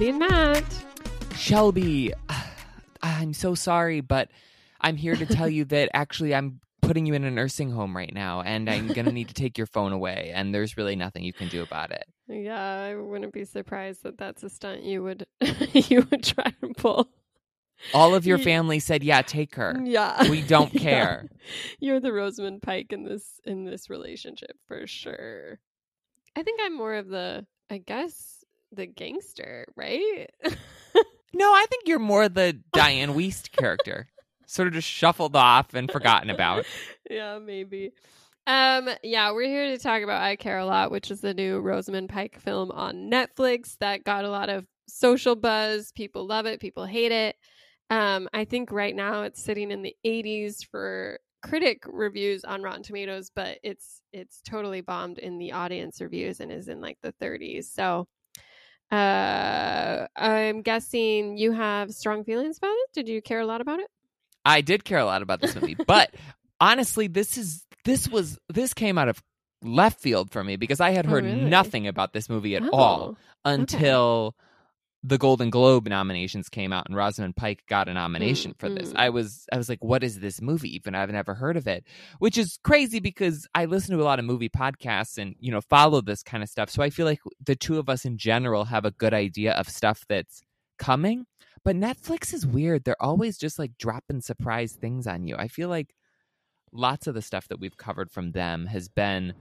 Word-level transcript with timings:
Shelby 0.00 0.08
and 0.08 0.18
Matt. 0.18 0.84
Shelby, 1.36 2.14
I'm 3.02 3.34
so 3.34 3.54
sorry, 3.54 4.00
but 4.00 4.30
I'm 4.80 4.96
here 4.96 5.14
to 5.14 5.26
tell 5.26 5.46
you 5.46 5.66
that 5.66 5.90
actually 5.92 6.34
I'm 6.34 6.60
putting 6.80 7.04
you 7.04 7.12
in 7.12 7.22
a 7.24 7.30
nursing 7.30 7.70
home 7.70 7.94
right 7.94 8.14
now 8.14 8.40
and 8.40 8.70
I'm 8.70 8.86
going 8.86 9.04
to 9.04 9.12
need 9.12 9.28
to 9.28 9.34
take 9.34 9.58
your 9.58 9.66
phone 9.66 9.92
away 9.92 10.32
and 10.34 10.54
there's 10.54 10.78
really 10.78 10.96
nothing 10.96 11.22
you 11.22 11.34
can 11.34 11.48
do 11.48 11.62
about 11.62 11.90
it. 11.90 12.06
Yeah, 12.28 12.80
I 12.80 12.94
wouldn't 12.94 13.34
be 13.34 13.44
surprised 13.44 14.04
that 14.04 14.16
that's 14.16 14.42
a 14.42 14.48
stunt 14.48 14.84
you 14.84 15.02
would 15.02 15.26
you 15.74 16.06
would 16.10 16.24
try 16.24 16.50
to 16.62 16.72
pull. 16.78 17.10
All 17.92 18.14
of 18.14 18.24
your 18.24 18.38
family 18.38 18.78
said, 18.78 19.02
"Yeah, 19.02 19.20
take 19.20 19.54
her." 19.56 19.78
Yeah. 19.84 20.30
We 20.30 20.40
don't 20.40 20.72
care. 20.72 21.28
Yeah. 21.30 21.38
You're 21.78 22.00
the 22.00 22.12
Rosamund 22.12 22.62
Pike 22.62 22.94
in 22.94 23.04
this 23.04 23.38
in 23.44 23.66
this 23.66 23.90
relationship 23.90 24.56
for 24.66 24.86
sure. 24.86 25.58
I 26.34 26.42
think 26.42 26.58
I'm 26.62 26.74
more 26.74 26.94
of 26.94 27.08
the 27.08 27.44
I 27.68 27.78
guess 27.78 28.39
the 28.72 28.86
gangster, 28.86 29.66
right? 29.76 30.30
no, 31.34 31.52
I 31.52 31.66
think 31.68 31.84
you're 31.86 31.98
more 31.98 32.28
the 32.28 32.58
Dianne 32.74 33.14
Wiest 33.14 33.52
character. 33.52 34.08
Sort 34.46 34.68
of 34.68 34.74
just 34.74 34.88
shuffled 34.88 35.36
off 35.36 35.74
and 35.74 35.90
forgotten 35.90 36.30
about. 36.30 36.64
yeah, 37.08 37.38
maybe. 37.38 37.92
Um, 38.46 38.88
yeah, 39.02 39.30
we're 39.32 39.48
here 39.48 39.76
to 39.76 39.78
talk 39.78 40.02
about 40.02 40.22
I 40.22 40.36
Care 40.36 40.58
a 40.58 40.66
Lot, 40.66 40.90
which 40.90 41.10
is 41.10 41.20
the 41.20 41.34
new 41.34 41.60
Rosamund 41.60 42.08
Pike 42.08 42.40
film 42.40 42.70
on 42.72 43.10
Netflix 43.10 43.76
that 43.78 44.02
got 44.02 44.24
a 44.24 44.30
lot 44.30 44.48
of 44.48 44.66
social 44.88 45.36
buzz. 45.36 45.92
People 45.92 46.26
love 46.26 46.46
it, 46.46 46.60
people 46.60 46.84
hate 46.84 47.12
it. 47.12 47.36
Um, 47.90 48.28
I 48.32 48.44
think 48.44 48.72
right 48.72 48.94
now 48.94 49.22
it's 49.22 49.42
sitting 49.42 49.70
in 49.70 49.82
the 49.82 49.94
80s 50.04 50.64
for 50.68 51.18
critic 51.42 51.84
reviews 51.86 52.44
on 52.44 52.62
Rotten 52.62 52.82
Tomatoes, 52.82 53.30
but 53.34 53.58
it's 53.62 54.02
it's 54.12 54.40
totally 54.42 54.80
bombed 54.80 55.18
in 55.18 55.38
the 55.38 55.52
audience 55.52 56.00
reviews 56.00 56.40
and 56.40 56.52
is 56.52 56.68
in 56.68 56.80
like 56.80 56.98
the 57.02 57.14
30s. 57.20 57.64
So 57.64 58.06
uh 58.90 60.06
I'm 60.16 60.62
guessing 60.62 61.36
you 61.36 61.52
have 61.52 61.92
strong 61.92 62.24
feelings 62.24 62.58
about 62.58 62.74
it. 62.74 62.88
Did 62.92 63.08
you 63.08 63.22
care 63.22 63.40
a 63.40 63.46
lot 63.46 63.60
about 63.60 63.80
it? 63.80 63.88
I 64.44 64.60
did 64.62 64.84
care 64.84 64.98
a 64.98 65.04
lot 65.04 65.22
about 65.22 65.40
this 65.40 65.54
movie, 65.54 65.76
but 65.86 66.14
honestly, 66.60 67.06
this 67.06 67.36
is 67.38 67.64
this 67.84 68.08
was 68.08 68.38
this 68.48 68.74
came 68.74 68.98
out 68.98 69.08
of 69.08 69.22
left 69.62 70.00
field 70.00 70.30
for 70.30 70.42
me 70.42 70.56
because 70.56 70.80
I 70.80 70.90
had 70.90 71.06
Oh, 71.06 71.10
heard 71.10 71.24
really? 71.24 71.50
nothing 71.50 71.86
about 71.86 72.12
this 72.12 72.28
movie 72.28 72.56
at 72.56 72.62
Oh, 72.64 72.68
all 72.72 73.16
until 73.44 74.34
the 75.02 75.16
Golden 75.18 75.48
Globe 75.48 75.88
nominations 75.88 76.50
came 76.50 76.72
out 76.74 76.86
and 76.86 76.94
Rosamund 76.94 77.34
Pike 77.34 77.62
got 77.68 77.88
a 77.88 77.94
nomination 77.94 78.52
Mm, 78.52 78.58
for 78.58 78.68
this. 78.68 78.92
mm. 78.92 78.96
I 78.96 79.08
was 79.08 79.46
I 79.52 79.56
was 79.56 79.68
like, 79.70 79.82
what 79.82 80.04
is 80.04 80.20
this 80.20 80.42
movie? 80.42 80.74
Even 80.74 80.94
I've 80.94 81.10
never 81.10 81.34
heard 81.34 81.56
of 81.56 81.66
it, 81.66 81.84
which 82.18 82.36
is 82.36 82.58
crazy 82.64 83.00
because 83.00 83.46
I 83.54 83.64
listen 83.64 83.96
to 83.96 84.02
a 84.02 84.04
lot 84.04 84.18
of 84.18 84.26
movie 84.26 84.50
podcasts 84.50 85.16
and 85.16 85.36
you 85.40 85.50
know 85.50 85.62
follow 85.62 86.02
this 86.02 86.22
kind 86.22 86.42
of 86.42 86.50
stuff. 86.50 86.68
So 86.68 86.82
I 86.82 86.90
feel 86.90 87.06
like 87.06 87.20
the 87.42 87.56
two 87.56 87.78
of 87.78 87.88
us 87.88 88.04
in 88.04 88.18
general 88.18 88.64
have 88.66 88.84
a 88.84 88.90
good 88.90 89.14
idea 89.14 89.52
of 89.52 89.68
stuff 89.70 90.04
that's 90.08 90.42
coming. 90.78 91.24
But 91.64 91.76
Netflix 91.76 92.32
is 92.34 92.46
weird. 92.46 92.84
They're 92.84 93.02
always 93.02 93.38
just 93.38 93.58
like 93.58 93.72
dropping 93.78 94.20
surprise 94.22 94.72
things 94.72 95.06
on 95.06 95.24
you. 95.26 95.36
I 95.36 95.48
feel 95.48 95.68
like 95.70 95.94
lots 96.72 97.06
of 97.06 97.14
the 97.14 97.22
stuff 97.22 97.48
that 97.48 97.60
we've 97.60 97.76
covered 97.76 98.10
from 98.10 98.32
them 98.32 98.66
has 98.66 98.88
been 98.88 99.34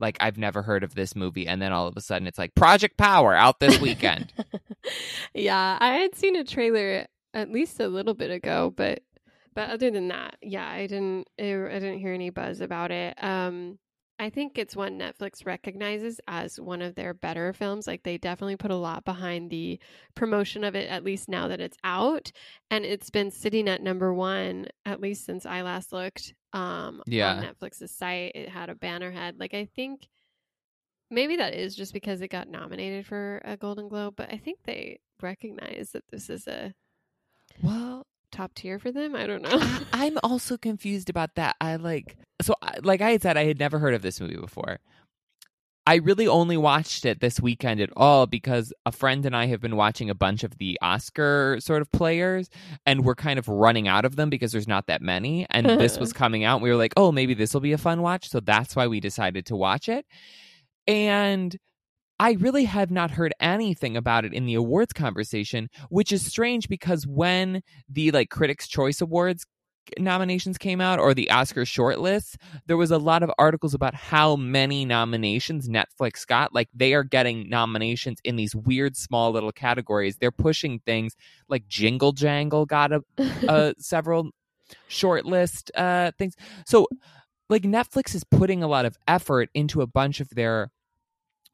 like 0.00 0.16
I've 0.20 0.38
never 0.38 0.62
heard 0.62 0.82
of 0.82 0.94
this 0.94 1.14
movie 1.14 1.46
and 1.46 1.60
then 1.60 1.72
all 1.72 1.86
of 1.86 1.96
a 1.96 2.00
sudden 2.00 2.26
it's 2.26 2.38
like 2.38 2.54
Project 2.54 2.96
Power 2.96 3.34
out 3.34 3.60
this 3.60 3.80
weekend. 3.80 4.32
yeah, 5.34 5.76
I 5.80 5.94
had 5.94 6.14
seen 6.14 6.36
a 6.36 6.44
trailer 6.44 7.06
at 7.34 7.50
least 7.50 7.80
a 7.80 7.88
little 7.88 8.14
bit 8.14 8.30
ago, 8.30 8.72
but 8.74 9.02
but 9.54 9.70
other 9.70 9.90
than 9.90 10.08
that, 10.08 10.36
yeah, 10.42 10.68
I 10.68 10.86
didn't 10.86 11.28
I 11.38 11.42
didn't 11.42 11.98
hear 11.98 12.12
any 12.12 12.30
buzz 12.30 12.60
about 12.60 12.90
it. 12.90 13.22
Um 13.22 13.78
I 14.20 14.28
think 14.30 14.58
it's 14.58 14.76
one 14.76 14.98
Netflix 14.98 15.46
recognizes 15.46 16.20
as 16.28 16.60
one 16.60 16.82
of 16.82 16.94
their 16.94 17.14
better 17.14 17.54
films. 17.54 17.86
Like 17.86 18.02
they 18.02 18.18
definitely 18.18 18.56
put 18.56 18.70
a 18.70 18.76
lot 18.76 19.04
behind 19.06 19.50
the 19.50 19.80
promotion 20.14 20.62
of 20.62 20.76
it, 20.76 20.90
at 20.90 21.02
least 21.04 21.28
now 21.28 21.48
that 21.48 21.60
it's 21.60 21.78
out. 21.84 22.30
And 22.70 22.84
it's 22.84 23.08
been 23.08 23.30
sitting 23.30 23.66
at 23.66 23.82
number 23.82 24.12
one, 24.12 24.66
at 24.84 25.00
least 25.00 25.24
since 25.24 25.46
I 25.46 25.62
last 25.62 25.90
looked 25.92 26.34
um, 26.52 27.02
Yeah. 27.06 27.32
on 27.34 27.42
Netflix's 27.44 27.92
site. 27.92 28.32
It 28.34 28.50
had 28.50 28.68
a 28.68 28.74
banner 28.74 29.10
head. 29.10 29.40
Like 29.40 29.54
I 29.54 29.64
think 29.74 30.06
maybe 31.10 31.36
that 31.36 31.54
is 31.54 31.74
just 31.74 31.94
because 31.94 32.20
it 32.20 32.28
got 32.28 32.46
nominated 32.48 33.06
for 33.06 33.40
a 33.44 33.56
Golden 33.56 33.88
Globe, 33.88 34.14
but 34.16 34.30
I 34.32 34.36
think 34.36 34.58
they 34.64 35.00
recognize 35.22 35.90
that 35.94 36.04
this 36.10 36.28
is 36.28 36.46
a 36.46 36.74
well, 37.62 38.06
top 38.30 38.54
tier 38.54 38.78
for 38.78 38.92
them. 38.92 39.14
I 39.14 39.26
don't 39.26 39.42
know. 39.42 39.50
I, 39.52 39.84
I'm 39.92 40.18
also 40.22 40.56
confused 40.56 41.10
about 41.10 41.34
that. 41.36 41.56
I 41.60 41.76
like 41.76 42.16
so 42.42 42.54
like 42.82 43.00
I 43.00 43.12
had 43.12 43.22
said 43.22 43.36
I 43.36 43.44
had 43.44 43.58
never 43.58 43.78
heard 43.78 43.94
of 43.94 44.02
this 44.02 44.20
movie 44.20 44.36
before. 44.36 44.78
I 45.86 45.96
really 45.96 46.28
only 46.28 46.56
watched 46.56 47.04
it 47.04 47.20
this 47.20 47.40
weekend 47.40 47.80
at 47.80 47.90
all 47.96 48.26
because 48.26 48.72
a 48.84 48.92
friend 48.92 49.24
and 49.24 49.34
I 49.34 49.46
have 49.46 49.60
been 49.60 49.76
watching 49.76 50.10
a 50.10 50.14
bunch 50.14 50.44
of 50.44 50.58
the 50.58 50.78
Oscar 50.82 51.56
sort 51.58 51.82
of 51.82 51.90
players 51.90 52.50
and 52.84 53.04
we're 53.04 53.14
kind 53.14 53.38
of 53.38 53.48
running 53.48 53.88
out 53.88 54.04
of 54.04 54.14
them 54.14 54.30
because 54.30 54.52
there's 54.52 54.68
not 54.68 54.86
that 54.86 55.00
many 55.00 55.46
and 55.50 55.66
this 55.66 55.98
was 55.98 56.12
coming 56.12 56.44
out 56.44 56.56
and 56.56 56.62
we 56.62 56.70
were 56.70 56.76
like, 56.76 56.92
"Oh, 56.96 57.10
maybe 57.10 57.34
this 57.34 57.54
will 57.54 57.60
be 57.60 57.72
a 57.72 57.78
fun 57.78 58.02
watch." 58.02 58.28
So 58.28 58.40
that's 58.40 58.76
why 58.76 58.86
we 58.86 59.00
decided 59.00 59.46
to 59.46 59.56
watch 59.56 59.88
it. 59.88 60.06
And 60.86 61.56
I 62.20 62.32
really 62.32 62.64
have 62.64 62.90
not 62.90 63.12
heard 63.12 63.32
anything 63.40 63.96
about 63.96 64.26
it 64.26 64.34
in 64.34 64.44
the 64.44 64.52
awards 64.52 64.92
conversation, 64.92 65.70
which 65.88 66.12
is 66.12 66.24
strange 66.24 66.68
because 66.68 67.06
when 67.06 67.62
the 67.88 68.10
like 68.10 68.28
Critics' 68.28 68.68
Choice 68.68 69.00
Awards 69.00 69.46
nominations 69.98 70.58
came 70.58 70.82
out 70.82 70.98
or 70.98 71.14
the 71.14 71.30
Oscar 71.30 71.62
shortlists, 71.62 72.36
there 72.66 72.76
was 72.76 72.90
a 72.90 72.98
lot 72.98 73.22
of 73.22 73.30
articles 73.38 73.72
about 73.72 73.94
how 73.94 74.36
many 74.36 74.84
nominations 74.84 75.66
Netflix 75.66 76.26
got. 76.26 76.54
Like 76.54 76.68
they 76.74 76.92
are 76.92 77.04
getting 77.04 77.48
nominations 77.48 78.18
in 78.22 78.36
these 78.36 78.54
weird 78.54 78.98
small 78.98 79.32
little 79.32 79.50
categories. 79.50 80.18
They're 80.18 80.30
pushing 80.30 80.80
things 80.80 81.16
like 81.48 81.68
Jingle 81.68 82.12
Jangle 82.12 82.66
got 82.66 82.92
a, 82.92 83.02
uh, 83.48 83.72
several 83.78 84.28
shortlist 84.90 85.70
uh, 85.74 86.12
things. 86.18 86.34
So 86.66 86.86
like 87.48 87.62
Netflix 87.62 88.14
is 88.14 88.24
putting 88.24 88.62
a 88.62 88.68
lot 88.68 88.84
of 88.84 88.98
effort 89.08 89.48
into 89.54 89.80
a 89.80 89.86
bunch 89.86 90.20
of 90.20 90.28
their 90.28 90.70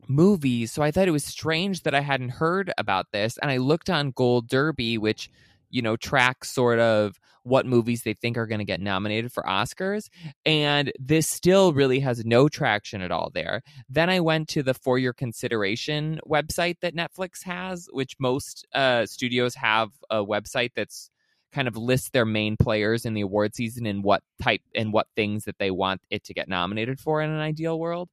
movies. 0.08 0.72
So 0.72 0.82
I 0.82 0.90
thought 0.90 1.08
it 1.08 1.12
was 1.12 1.24
strange 1.24 1.82
that 1.82 1.94
I 1.94 2.00
hadn't 2.00 2.30
heard 2.30 2.72
about 2.78 3.06
this. 3.12 3.38
And 3.38 3.50
I 3.50 3.58
looked 3.58 3.90
on 3.90 4.12
Gold 4.12 4.48
Derby, 4.48 4.98
which, 4.98 5.30
you 5.70 5.82
know, 5.82 5.96
tracks 5.96 6.50
sort 6.50 6.78
of 6.78 7.18
what 7.42 7.64
movies 7.64 8.02
they 8.02 8.12
think 8.12 8.36
are 8.36 8.46
going 8.46 8.58
to 8.58 8.64
get 8.64 8.80
nominated 8.80 9.32
for 9.32 9.44
Oscars. 9.44 10.08
And 10.44 10.92
this 10.98 11.28
still 11.28 11.72
really 11.72 12.00
has 12.00 12.24
no 12.24 12.48
traction 12.48 13.00
at 13.00 13.12
all 13.12 13.30
there. 13.32 13.62
Then 13.88 14.10
I 14.10 14.18
went 14.18 14.48
to 14.48 14.64
the 14.64 14.74
For 14.74 14.98
Your 14.98 15.12
Consideration 15.12 16.18
website 16.26 16.80
that 16.80 16.96
Netflix 16.96 17.44
has, 17.44 17.88
which 17.92 18.16
most 18.18 18.66
uh, 18.74 19.06
studios 19.06 19.54
have 19.54 19.90
a 20.10 20.24
website 20.24 20.70
that's 20.74 21.08
kind 21.52 21.68
of 21.68 21.76
lists 21.76 22.10
their 22.10 22.26
main 22.26 22.56
players 22.56 23.06
in 23.06 23.14
the 23.14 23.20
award 23.20 23.54
season 23.54 23.86
and 23.86 24.02
what 24.02 24.22
type 24.42 24.60
and 24.74 24.92
what 24.92 25.06
things 25.14 25.44
that 25.44 25.58
they 25.58 25.70
want 25.70 26.00
it 26.10 26.24
to 26.24 26.34
get 26.34 26.48
nominated 26.48 26.98
for 26.98 27.22
in 27.22 27.30
an 27.30 27.40
ideal 27.40 27.78
world. 27.78 28.10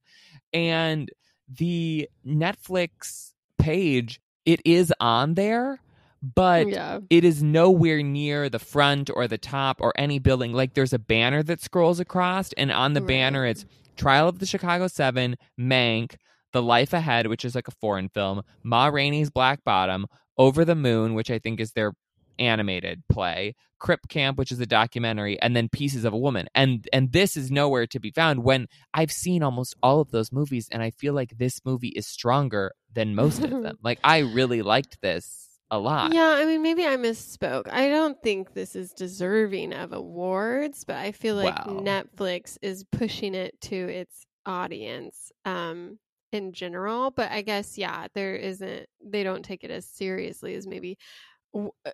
And 0.52 1.10
the 1.56 2.08
Netflix 2.26 3.32
page, 3.58 4.20
it 4.44 4.60
is 4.64 4.92
on 5.00 5.34
there, 5.34 5.80
but 6.22 6.68
yeah. 6.68 7.00
it 7.10 7.24
is 7.24 7.42
nowhere 7.42 8.02
near 8.02 8.48
the 8.48 8.58
front 8.58 9.10
or 9.12 9.28
the 9.28 9.38
top 9.38 9.80
or 9.80 9.92
any 9.96 10.18
building. 10.18 10.52
Like 10.52 10.74
there's 10.74 10.92
a 10.92 10.98
banner 10.98 11.42
that 11.42 11.60
scrolls 11.60 12.00
across, 12.00 12.52
and 12.54 12.70
on 12.70 12.94
the 12.94 13.00
Right. 13.00 13.08
banner 13.08 13.46
it's 13.46 13.64
Trial 13.96 14.28
of 14.28 14.38
the 14.38 14.46
Chicago 14.46 14.88
Seven, 14.88 15.36
Mank, 15.58 16.16
The 16.52 16.62
Life 16.62 16.92
Ahead, 16.92 17.26
which 17.28 17.44
is 17.44 17.54
like 17.54 17.68
a 17.68 17.74
foreign 17.80 18.08
film, 18.08 18.42
Ma 18.62 18.86
Rainey's 18.86 19.30
Black 19.30 19.62
Bottom, 19.64 20.06
Over 20.36 20.64
the 20.64 20.74
Moon, 20.74 21.14
which 21.14 21.30
I 21.30 21.38
think 21.38 21.60
is 21.60 21.72
their 21.72 21.92
animated 22.38 23.02
play, 23.10 23.54
Crip 23.78 24.08
Camp, 24.08 24.38
which 24.38 24.52
is 24.52 24.60
a 24.60 24.66
documentary, 24.66 25.40
and 25.40 25.54
then 25.54 25.68
Pieces 25.68 26.04
of 26.04 26.12
a 26.12 26.18
Woman. 26.18 26.48
And 26.54 26.88
and 26.92 27.12
this 27.12 27.36
is 27.36 27.50
nowhere 27.50 27.86
to 27.88 28.00
be 28.00 28.10
found 28.10 28.44
when 28.44 28.66
I've 28.92 29.12
seen 29.12 29.42
almost 29.42 29.74
all 29.82 30.00
of 30.00 30.10
those 30.10 30.32
movies, 30.32 30.68
and 30.70 30.82
I 30.82 30.90
feel 30.90 31.14
like 31.14 31.36
this 31.38 31.60
movie 31.64 31.88
is 31.88 32.06
stronger 32.06 32.72
than 32.92 33.14
most 33.14 33.42
of 33.42 33.50
them. 33.50 33.78
Like 33.82 33.98
I 34.04 34.18
really 34.18 34.62
liked 34.62 35.00
this 35.02 35.48
a 35.70 35.78
lot. 35.78 36.12
Yeah, 36.14 36.28
I 36.28 36.44
mean, 36.44 36.62
maybe 36.62 36.86
I 36.86 36.96
misspoke. 36.96 37.68
I 37.70 37.88
don't 37.88 38.22
think 38.22 38.54
this 38.54 38.76
is 38.76 38.92
deserving 38.92 39.72
of 39.72 39.92
awards, 39.92 40.84
but 40.84 40.96
I 40.96 41.12
feel 41.12 41.34
like 41.36 41.66
Wow. 41.66 41.80
Netflix 41.80 42.56
is 42.62 42.84
pushing 42.92 43.34
it 43.34 43.60
to 43.62 43.74
its 43.76 44.24
audience 44.46 45.32
um, 45.44 45.98
in 46.32 46.52
general. 46.52 47.10
But 47.10 47.32
I 47.32 47.42
guess, 47.42 47.76
yeah, 47.78 48.06
there 48.14 48.36
isn't, 48.36 48.86
they 49.04 49.22
don't 49.24 49.44
take 49.44 49.64
it 49.64 49.70
as 49.70 49.86
seriously 49.86 50.54
as 50.54 50.66
maybe 50.66 50.96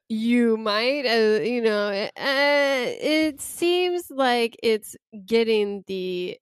you 0.09 0.57
might. 0.57 1.07
Uh, 1.07 1.41
you 1.43 1.61
know, 1.61 1.89
uh, 1.91 2.11
it 2.17 3.41
seems 3.41 4.11
like 4.11 4.57
it's 4.63 4.97
getting 5.27 5.85
the 5.87 6.39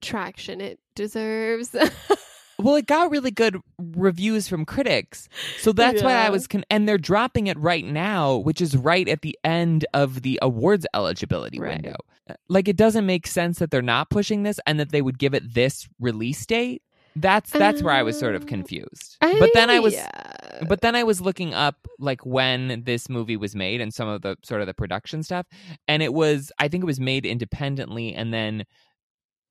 traction 0.00 0.60
it 0.60 0.78
deserves. 0.94 1.74
Well, 2.56 2.76
it 2.76 2.86
got 2.86 3.10
really 3.10 3.32
good 3.32 3.58
reviews 3.78 4.46
from 4.46 4.64
critics. 4.64 5.28
So 5.58 5.72
that's 5.72 6.04
why 6.04 6.14
I 6.14 6.30
was 6.30 6.46
con- 6.46 6.64
and 6.70 6.88
they're 6.88 6.98
dropping 6.98 7.48
it 7.48 7.58
right 7.58 7.84
now, 7.84 8.36
which 8.36 8.60
is 8.60 8.76
right 8.76 9.08
at 9.08 9.22
the 9.22 9.36
end 9.42 9.84
of 9.92 10.22
the 10.22 10.38
awards 10.40 10.86
eligibility 10.94 11.58
Right. 11.58 11.82
window. 11.82 11.96
Like 12.48 12.68
it 12.68 12.76
doesn't 12.76 13.06
make 13.06 13.26
sense 13.26 13.58
that 13.58 13.72
they're 13.72 13.82
not 13.82 14.08
pushing 14.08 14.44
this 14.44 14.60
and 14.66 14.78
that 14.78 14.92
they 14.92 15.02
would 15.02 15.18
give 15.18 15.34
it 15.34 15.52
this 15.52 15.88
release 15.98 16.46
date. 16.46 16.82
That's 17.16 17.50
that's 17.50 17.82
where 17.82 17.92
I 17.92 18.04
was 18.04 18.16
sort 18.20 18.36
of 18.36 18.42
Um, 18.42 18.48
confused. 18.48 19.16
I 19.20 19.36
but 19.40 19.50
then 19.52 19.68
I 19.68 19.80
was 19.80 19.94
yeah. 19.94 20.43
But 20.68 20.80
then 20.80 20.94
I 20.94 21.02
was 21.04 21.20
looking 21.20 21.54
up 21.54 21.76
like 21.98 22.24
when 22.24 22.82
this 22.84 23.08
movie 23.08 23.36
was 23.36 23.54
made 23.54 23.80
and 23.80 23.92
some 23.92 24.08
of 24.08 24.22
the 24.22 24.36
sort 24.44 24.60
of 24.60 24.66
the 24.66 24.74
production 24.74 25.22
stuff 25.22 25.46
and 25.88 26.02
it 26.02 26.12
was 26.14 26.52
I 26.58 26.68
think 26.68 26.82
it 26.82 26.86
was 26.86 27.00
made 27.00 27.26
independently 27.26 28.14
and 28.14 28.32
then 28.32 28.64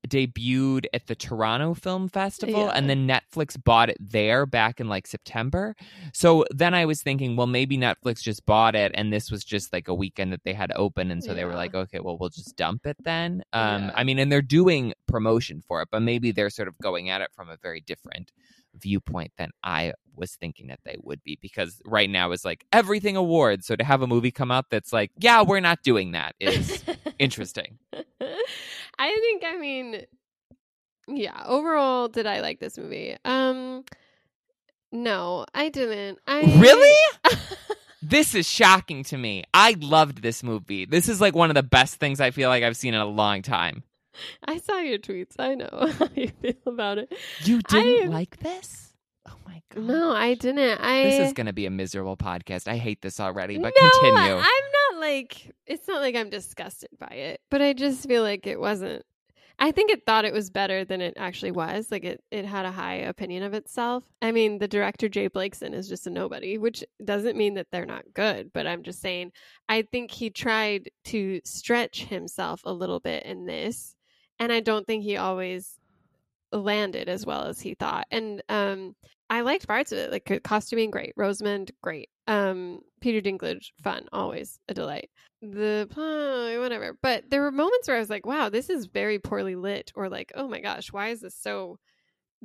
debuted 0.07 0.83
at 0.93 1.07
the 1.07 1.15
Toronto 1.15 1.73
Film 1.73 2.09
Festival 2.09 2.65
Yeah. 2.65 2.71
and 2.75 2.89
then 2.89 3.07
Netflix 3.07 3.61
bought 3.61 3.89
it 3.89 3.95
there 4.01 4.45
back 4.45 4.81
in 4.81 4.89
like 4.89 5.07
September. 5.07 5.75
So 6.13 6.43
then 6.51 6.73
I 6.73 6.85
was 6.85 7.01
thinking, 7.01 7.37
well 7.37 7.47
maybe 7.47 7.77
Netflix 7.77 8.21
just 8.21 8.45
bought 8.45 8.75
it 8.75 8.91
and 8.95 9.13
this 9.13 9.31
was 9.31 9.45
just 9.45 9.71
like 9.71 9.87
a 9.87 9.93
weekend 9.93 10.33
that 10.33 10.43
they 10.43 10.51
had 10.53 10.73
open 10.75 11.09
and 11.09 11.23
so 11.23 11.33
they 11.33 11.45
were 11.45 11.53
like, 11.55 11.73
okay, 11.73 11.99
well 12.01 12.17
we'll 12.19 12.29
just 12.29 12.57
dump 12.57 12.85
it 12.85 12.97
then. 12.99 13.43
Um 13.53 13.83
Yeah. 13.83 13.91
I 13.95 14.03
mean 14.03 14.19
and 14.19 14.29
they're 14.29 14.41
doing 14.41 14.93
promotion 15.07 15.61
for 15.65 15.81
it, 15.81 15.87
but 15.89 16.01
maybe 16.01 16.31
they're 16.33 16.49
sort 16.49 16.67
of 16.67 16.77
going 16.79 17.09
at 17.09 17.21
it 17.21 17.29
from 17.33 17.49
a 17.49 17.55
very 17.63 17.79
different 17.79 18.31
viewpoint 18.75 19.31
than 19.37 19.51
I 19.63 19.93
was 20.15 20.35
thinking 20.35 20.67
that 20.67 20.79
they 20.85 20.97
would 21.01 21.23
be 21.23 21.37
because 21.41 21.81
right 21.85 22.09
now 22.09 22.31
is 22.31 22.45
like 22.45 22.65
everything 22.71 23.15
awards. 23.15 23.65
So 23.65 23.75
to 23.75 23.83
have 23.83 24.01
a 24.01 24.07
movie 24.07 24.31
come 24.31 24.51
out 24.51 24.65
that's 24.69 24.93
like, 24.93 25.11
yeah, 25.17 25.41
we're 25.41 25.59
not 25.59 25.83
doing 25.83 26.11
that 26.11 26.35
is 26.39 26.83
interesting. 27.19 27.79
I 27.93 29.17
think 29.19 29.43
I 29.45 29.57
mean 29.57 30.05
yeah, 31.07 31.43
overall 31.45 32.07
did 32.07 32.27
I 32.27 32.41
like 32.41 32.59
this 32.59 32.77
movie? 32.77 33.17
Um 33.25 33.83
no, 34.91 35.45
I 35.55 35.69
didn't. 35.69 36.19
I 36.27 36.41
Really? 36.57 36.95
This 38.05 38.35
is 38.35 38.47
shocking 38.47 39.05
to 39.05 39.17
me. 39.17 39.45
I 39.53 39.77
loved 39.79 40.21
this 40.21 40.43
movie. 40.43 40.83
This 40.83 41.07
is 41.07 41.21
like 41.21 41.33
one 41.33 41.49
of 41.49 41.55
the 41.55 41.63
best 41.63 41.95
things 41.95 42.19
I 42.19 42.31
feel 42.31 42.49
like 42.49 42.61
I've 42.61 42.75
seen 42.75 42.93
in 42.93 42.99
a 42.99 43.05
long 43.05 43.41
time. 43.41 43.83
I 44.45 44.57
saw 44.57 44.79
your 44.79 44.97
tweets. 44.99 45.35
I 45.39 45.55
know 45.55 45.69
how 45.99 46.09
you 46.15 46.29
feel 46.41 46.53
about 46.65 46.97
it. 46.97 47.13
You 47.43 47.61
didn't 47.61 48.07
I- 48.09 48.15
like 48.15 48.37
this? 48.39 48.93
Oh 49.27 49.35
my 49.45 49.61
god. 49.73 49.83
No, 49.85 50.11
I 50.11 50.33
didn't. 50.33 50.79
I 50.81 51.03
This 51.03 51.27
is 51.27 51.33
going 51.33 51.45
to 51.47 51.53
be 51.53 51.65
a 51.65 51.71
miserable 51.71 52.17
podcast. 52.17 52.67
I 52.67 52.75
hate 52.75 53.01
this 53.01 53.19
already, 53.19 53.57
but 53.57 53.73
no, 53.79 53.89
continue. 53.89 54.35
I'm 54.35 54.41
not 54.91 54.99
like 54.99 55.53
it's 55.65 55.87
not 55.87 56.01
like 56.01 56.15
I'm 56.15 56.29
disgusted 56.29 56.89
by 56.99 57.15
it, 57.15 57.41
but 57.49 57.61
I 57.61 57.73
just 57.73 58.05
feel 58.07 58.21
like 58.23 58.45
it 58.47 58.59
wasn't. 58.59 59.03
I 59.59 59.71
think 59.71 59.91
it 59.91 60.05
thought 60.05 60.25
it 60.25 60.33
was 60.33 60.49
better 60.49 60.83
than 60.83 60.99
it 60.99 61.13
actually 61.15 61.51
was. 61.51 61.91
Like 61.91 62.03
it, 62.03 62.23
it 62.31 62.43
had 62.43 62.65
a 62.65 62.71
high 62.71 62.95
opinion 62.95 63.43
of 63.43 63.53
itself. 63.53 64.03
I 64.21 64.31
mean, 64.31 64.57
the 64.57 64.67
director 64.67 65.07
J 65.07 65.29
Blakeson 65.29 65.73
is 65.73 65.87
just 65.87 66.07
a 66.07 66.09
nobody, 66.09 66.57
which 66.57 66.83
doesn't 67.05 67.37
mean 67.37 67.53
that 67.53 67.67
they're 67.71 67.85
not 67.85 68.03
good. 68.13 68.51
But 68.51 68.67
I'm 68.67 68.83
just 68.83 68.99
saying, 68.99 69.31
I 69.69 69.83
think 69.83 70.11
he 70.11 70.31
tried 70.31 70.89
to 71.05 71.39
stretch 71.45 72.05
himself 72.05 72.61
a 72.65 72.73
little 72.73 72.99
bit 72.99 73.23
in 73.25 73.45
this, 73.45 73.95
and 74.39 74.51
I 74.51 74.59
don't 74.59 74.85
think 74.85 75.03
he 75.03 75.17
always 75.17 75.79
landed 76.51 77.09
as 77.09 77.25
well 77.25 77.45
as 77.45 77.59
he 77.59 77.73
thought. 77.75 78.05
And 78.11 78.41
um, 78.49 78.95
I 79.29 79.41
liked 79.41 79.67
parts 79.67 79.91
of 79.91 79.97
it, 79.97 80.11
like 80.11 80.41
costuming, 80.43 80.91
great. 80.91 81.13
Rosamund, 81.17 81.71
great. 81.81 82.09
Um, 82.27 82.81
Peter 83.01 83.21
Dinklage, 83.21 83.71
fun, 83.83 84.07
always 84.13 84.59
a 84.69 84.73
delight. 84.73 85.09
The 85.41 85.87
uh, 85.91 86.61
whatever, 86.61 86.97
but 87.01 87.29
there 87.29 87.41
were 87.41 87.51
moments 87.51 87.87
where 87.87 87.97
I 87.97 87.99
was 87.99 88.09
like, 88.09 88.25
"Wow, 88.25 88.47
this 88.49 88.69
is 88.69 88.85
very 88.85 89.19
poorly 89.19 89.55
lit," 89.55 89.91
or 89.93 90.07
like, 90.07 90.31
"Oh 90.35 90.47
my 90.47 90.61
gosh, 90.61 90.93
why 90.93 91.09
is 91.09 91.19
this 91.19 91.35
so?" 91.35 91.79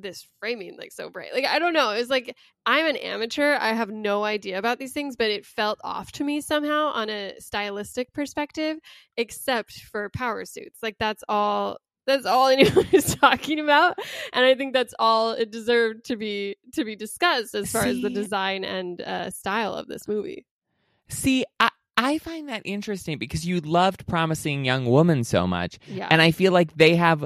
This 0.00 0.26
framing 0.40 0.76
like 0.78 0.92
so 0.92 1.10
bright. 1.10 1.34
Like 1.34 1.44
I 1.44 1.58
don't 1.58 1.72
know. 1.72 1.90
It 1.90 1.98
was 1.98 2.10
like 2.10 2.36
I'm 2.64 2.86
an 2.86 2.96
amateur. 2.96 3.56
I 3.60 3.72
have 3.72 3.90
no 3.90 4.24
idea 4.24 4.58
about 4.58 4.78
these 4.78 4.92
things, 4.92 5.16
but 5.16 5.30
it 5.30 5.44
felt 5.44 5.78
off 5.82 6.12
to 6.12 6.24
me 6.24 6.40
somehow 6.40 6.92
on 6.94 7.10
a 7.10 7.34
stylistic 7.38 8.12
perspective, 8.12 8.78
except 9.16 9.72
for 9.82 10.08
power 10.10 10.44
suits. 10.44 10.78
Like 10.82 10.96
that's 10.98 11.24
all 11.28 11.78
that's 12.06 12.24
all 12.26 12.48
anyone 12.48 12.86
is 12.90 13.14
talking 13.16 13.60
about 13.60 13.98
and 14.32 14.46
i 14.46 14.54
think 14.54 14.72
that's 14.72 14.94
all 14.98 15.32
it 15.32 15.50
deserved 15.50 16.04
to 16.06 16.16
be 16.16 16.56
to 16.72 16.82
be 16.82 16.96
discussed 16.96 17.54
as 17.54 17.70
far 17.70 17.84
as 17.84 18.00
the 18.00 18.08
design 18.08 18.64
and 18.64 19.02
uh, 19.02 19.28
style 19.30 19.74
of 19.74 19.86
this 19.88 20.08
movie 20.08 20.46
See, 21.10 21.44
I, 21.58 21.70
I 21.96 22.18
find 22.18 22.48
that 22.48 22.62
interesting 22.64 23.18
because 23.18 23.46
you 23.46 23.60
loved 23.60 24.06
Promising 24.06 24.64
Young 24.64 24.84
Woman 24.86 25.24
so 25.24 25.46
much. 25.46 25.78
yeah 25.86 26.06
and 26.10 26.20
I 26.20 26.30
feel 26.32 26.52
like 26.52 26.76
they 26.76 26.96
have 26.96 27.24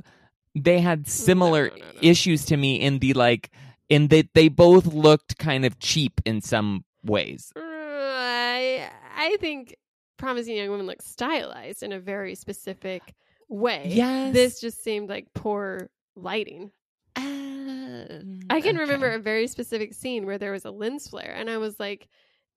they 0.54 0.80
had 0.80 1.08
similar 1.08 1.70
no, 1.70 1.76
no, 1.76 1.84
no. 1.92 1.98
issues 2.02 2.44
to 2.46 2.56
me 2.56 2.76
in 2.80 2.98
the 2.98 3.12
like 3.14 3.50
in 3.88 4.08
that 4.08 4.28
they 4.34 4.48
both 4.48 4.86
looked 4.86 5.38
kind 5.38 5.64
of 5.64 5.78
cheap 5.78 6.20
in 6.24 6.40
some 6.40 6.84
ways. 7.04 7.52
Uh, 7.56 7.60
I, 7.60 8.88
I 9.16 9.36
think 9.40 9.76
promising 10.18 10.56
young 10.56 10.70
woman 10.70 10.86
looks 10.86 11.04
stylized 11.06 11.82
in 11.82 11.92
a 11.92 11.98
very 11.98 12.34
specific 12.34 13.14
way 13.48 13.88
Yes. 13.90 14.32
this 14.32 14.60
just 14.60 14.82
seemed 14.82 15.08
like 15.10 15.26
poor 15.34 15.90
lighting 16.16 16.70
i 17.16 18.60
can 18.62 18.76
remember 18.76 19.10
a 19.10 19.18
very 19.18 19.46
specific 19.46 19.92
scene 19.94 20.24
where 20.24 20.38
there 20.38 20.52
was 20.52 20.64
a 20.64 20.70
lens 20.70 21.08
flare 21.08 21.34
and 21.36 21.50
i 21.50 21.58
was 21.58 21.78
like 21.80 22.08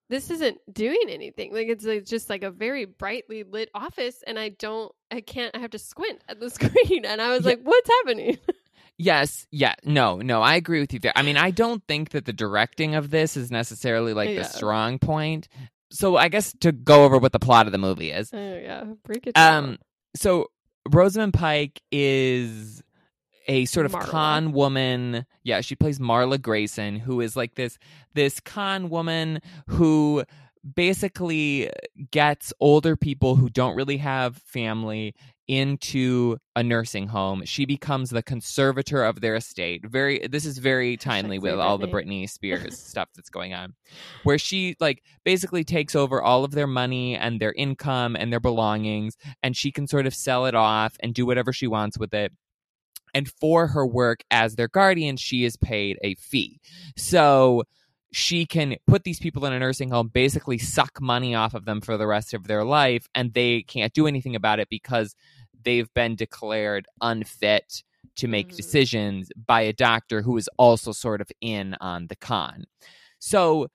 this 0.09 0.29
isn't 0.29 0.57
doing 0.71 0.99
anything 1.09 1.53
like 1.53 1.67
it's 1.67 1.83
like, 1.85 2.05
just 2.05 2.29
like 2.29 2.43
a 2.43 2.51
very 2.51 2.85
brightly 2.85 3.43
lit 3.43 3.69
office 3.73 4.23
and 4.27 4.37
i 4.37 4.49
don't 4.49 4.91
i 5.11 5.19
can't 5.21 5.55
i 5.55 5.59
have 5.59 5.71
to 5.71 5.79
squint 5.79 6.21
at 6.29 6.39
the 6.39 6.49
screen 6.57 7.05
and 7.05 7.21
i 7.21 7.29
was 7.31 7.43
Yeah. 7.43 7.49
like 7.51 7.61
what's 7.63 7.89
happening 7.89 8.37
Yes, 8.97 9.45
yeah, 9.51 9.73
no, 9.83 10.19
no, 10.19 10.41
I 10.41 10.55
agree 10.55 10.79
with 10.79 10.93
you 10.93 10.99
there. 10.99 11.11
I 11.17 11.21
mean, 11.21 11.35
I 11.35 11.51
don't 11.51 11.83
think 11.85 12.11
that 12.11 12.23
the 12.23 12.31
directing 12.31 12.95
of 12.95 13.09
this 13.09 13.35
is 13.35 13.51
necessarily 13.51 14.13
like 14.13 14.29
Yeah. 14.29 14.43
the 14.43 14.43
strong 14.45 14.99
point. 14.99 15.49
So 15.91 16.15
I 16.15 16.29
guess 16.29 16.53
to 16.61 16.71
go 16.71 17.03
over 17.03 17.17
what 17.17 17.33
the 17.33 17.39
plot 17.39 17.65
of 17.65 17.73
the 17.73 17.77
movie 17.77 18.11
is. 18.11 18.29
oh 18.33 18.37
yeah 18.57 18.85
break 19.03 19.27
it 19.27 19.35
down 19.35 19.63
Um 19.65 19.77
so 20.15 20.47
Rosamund 20.89 21.33
Pike 21.33 21.81
is 21.91 22.81
a 23.47 23.65
sort 23.65 23.85
of 23.85 23.93
Marla. 23.93 24.05
con 24.05 24.51
woman. 24.51 25.25
Yeah, 25.43 25.61
she 25.61 25.75
plays 25.75 25.99
Marla 25.99 26.41
Grayson, 26.41 26.97
who 26.97 27.21
is 27.21 27.35
like 27.35 27.55
this 27.55 27.77
this 28.13 28.39
con 28.39 28.89
woman 28.89 29.39
who 29.67 30.23
basically 30.73 31.69
gets 32.11 32.51
older 32.59 32.95
people 32.95 33.35
who 33.35 33.49
don't 33.49 33.75
really 33.75 33.97
have 33.97 34.37
family 34.37 35.13
into 35.47 36.37
a 36.55 36.63
nursing 36.63 37.07
home. 37.07 37.43
She 37.45 37.65
becomes 37.65 38.09
the 38.09 38.23
conservator 38.23 39.03
of 39.03 39.21
their 39.21 39.35
estate. 39.35 39.85
Very 39.85 40.27
this 40.27 40.45
is 40.45 40.57
very 40.57 40.97
timely 40.97 41.37
with 41.37 41.59
all 41.59 41.77
the 41.77 41.87
Britney. 41.87 42.23
Britney 42.23 42.29
Spears 42.29 42.77
stuff 42.83 43.09
that's 43.15 43.29
going 43.29 43.53
on. 43.53 43.75
Where 44.23 44.39
she 44.39 44.75
like 44.79 45.03
basically 45.23 45.63
takes 45.63 45.95
over 45.95 46.21
all 46.21 46.43
of 46.43 46.51
their 46.51 46.67
money 46.67 47.15
and 47.15 47.39
their 47.39 47.53
income 47.53 48.15
and 48.15 48.31
their 48.31 48.39
belongings 48.39 49.17
and 49.43 49.55
she 49.55 49.71
can 49.71 49.87
sort 49.87 50.07
of 50.07 50.15
sell 50.15 50.45
it 50.45 50.55
off 50.55 50.97
and 51.01 51.13
do 51.13 51.25
whatever 51.25 51.53
she 51.53 51.67
wants 51.67 51.99
with 51.99 52.13
it. 52.13 52.31
And 53.15 53.27
for 53.39 53.67
her 53.67 53.87
work 53.87 54.19
as 54.29 54.55
their 54.55 54.67
guardian, 54.67 55.17
she 55.17 55.45
is 55.45 55.57
paid 55.57 55.97
a 56.03 56.13
fee. 56.15 56.59
So 56.95 57.63
she 58.11 58.45
can 58.45 58.75
put 58.87 59.03
these 59.03 59.19
people 59.19 59.45
in 59.45 59.53
a 59.53 59.59
nursing 59.59 59.89
home, 59.89 60.09
basically 60.09 60.57
suck 60.57 61.01
money 61.01 61.33
off 61.33 61.53
of 61.53 61.65
them 61.65 61.81
for 61.81 61.97
the 61.97 62.07
rest 62.07 62.33
of 62.33 62.47
their 62.47 62.63
life, 62.63 63.07
and 63.15 63.33
they 63.33 63.63
can't 63.63 63.93
do 63.93 64.05
anything 64.05 64.35
about 64.35 64.59
it 64.59 64.69
because 64.69 65.15
they've 65.63 65.91
been 65.93 66.15
declared 66.15 66.87
unfit 67.01 67.83
to 68.17 68.27
make 68.27 68.51
Mhm. 68.51 68.57
decisions 68.57 69.31
by 69.35 69.61
a 69.61 69.73
doctor 69.73 70.21
who 70.21 70.37
is 70.37 70.49
also 70.57 70.91
sort 70.91 71.21
of 71.21 71.31
in 71.41 71.75
on 71.81 72.07
the 72.07 72.15
con. 72.15 72.65
So 73.19 73.67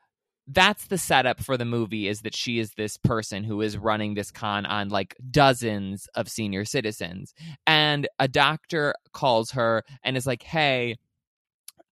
that's 0.53 0.87
the 0.87 0.99
setup 0.99 1.41
for 1.41 1.57
the 1.57 1.65
movie 1.65 2.09
is 2.09 2.23
that 2.23 2.35
she 2.35 2.59
is 2.59 2.73
this 2.73 2.97
person 2.97 3.45
who 3.45 3.61
is 3.61 3.79
running 3.79 4.15
this 4.15 4.31
con 4.31 4.67
on 4.67 4.89
like 4.89 5.17
dozens 5.31 6.09
of 6.15 6.29
senior 6.29 6.65
citizens. 6.65 7.35
And 7.67 8.09
a 8.19 8.27
doctor 8.27 8.95
calls 9.13 9.53
her 9.53 9.85
and 10.03 10.17
is 10.17 10.27
like 10.27 10.43
hey 10.43 10.97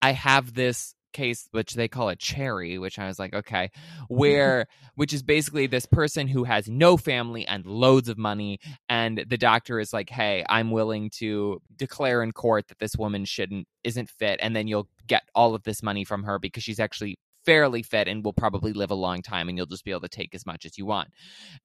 i 0.02 0.12
have 0.12 0.54
this 0.54 0.94
case 1.12 1.48
which 1.52 1.74
they 1.74 1.88
call 1.88 2.10
a 2.10 2.16
cherry 2.16 2.78
which 2.78 2.98
i 2.98 3.06
was 3.06 3.18
like 3.18 3.34
okay 3.34 3.70
where 4.08 4.66
which 4.94 5.12
is 5.12 5.22
basically 5.22 5.66
this 5.66 5.86
person 5.86 6.28
who 6.28 6.44
has 6.44 6.68
no 6.68 6.96
family 6.96 7.46
and 7.46 7.64
loads 7.64 8.08
of 8.08 8.18
money. 8.18 8.58
And 8.88 9.24
the 9.28 9.38
doctor 9.38 9.80
is 9.80 9.92
like 9.92 10.10
hey 10.10 10.44
i'm 10.48 10.70
willing 10.70 11.10
to 11.18 11.60
declare 11.76 12.22
in 12.22 12.32
court 12.32 12.68
that 12.68 12.78
this 12.78 12.96
woman 12.96 13.24
shouldn't 13.24 13.66
isn't 13.84 14.10
fit 14.10 14.38
and 14.42 14.54
then 14.54 14.68
you'll 14.68 14.88
get 15.06 15.22
all 15.34 15.54
of 15.54 15.62
this 15.64 15.82
money 15.82 16.04
from 16.04 16.24
her 16.24 16.38
because 16.38 16.62
she's 16.62 16.80
actually 16.80 17.16
fairly 17.48 17.82
fit 17.82 18.08
and 18.08 18.22
will 18.22 18.34
probably 18.34 18.74
live 18.74 18.90
a 18.90 18.94
long 18.94 19.22
time 19.22 19.48
and 19.48 19.56
you'll 19.56 19.66
just 19.66 19.84
be 19.84 19.90
able 19.90 20.02
to 20.02 20.08
take 20.08 20.34
as 20.34 20.44
much 20.44 20.66
as 20.66 20.76
you 20.76 20.84
want 20.84 21.08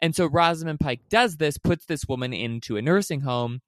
and 0.02 0.16
so 0.16 0.25
rosamund 0.25 0.80
pike 0.80 1.02
does 1.10 1.36
this 1.36 1.58
puts 1.58 1.86
this 1.86 2.06
woman 2.08 2.32
into 2.32 2.78
a 2.78 2.82
nursing 2.82 3.20
home 3.20 3.60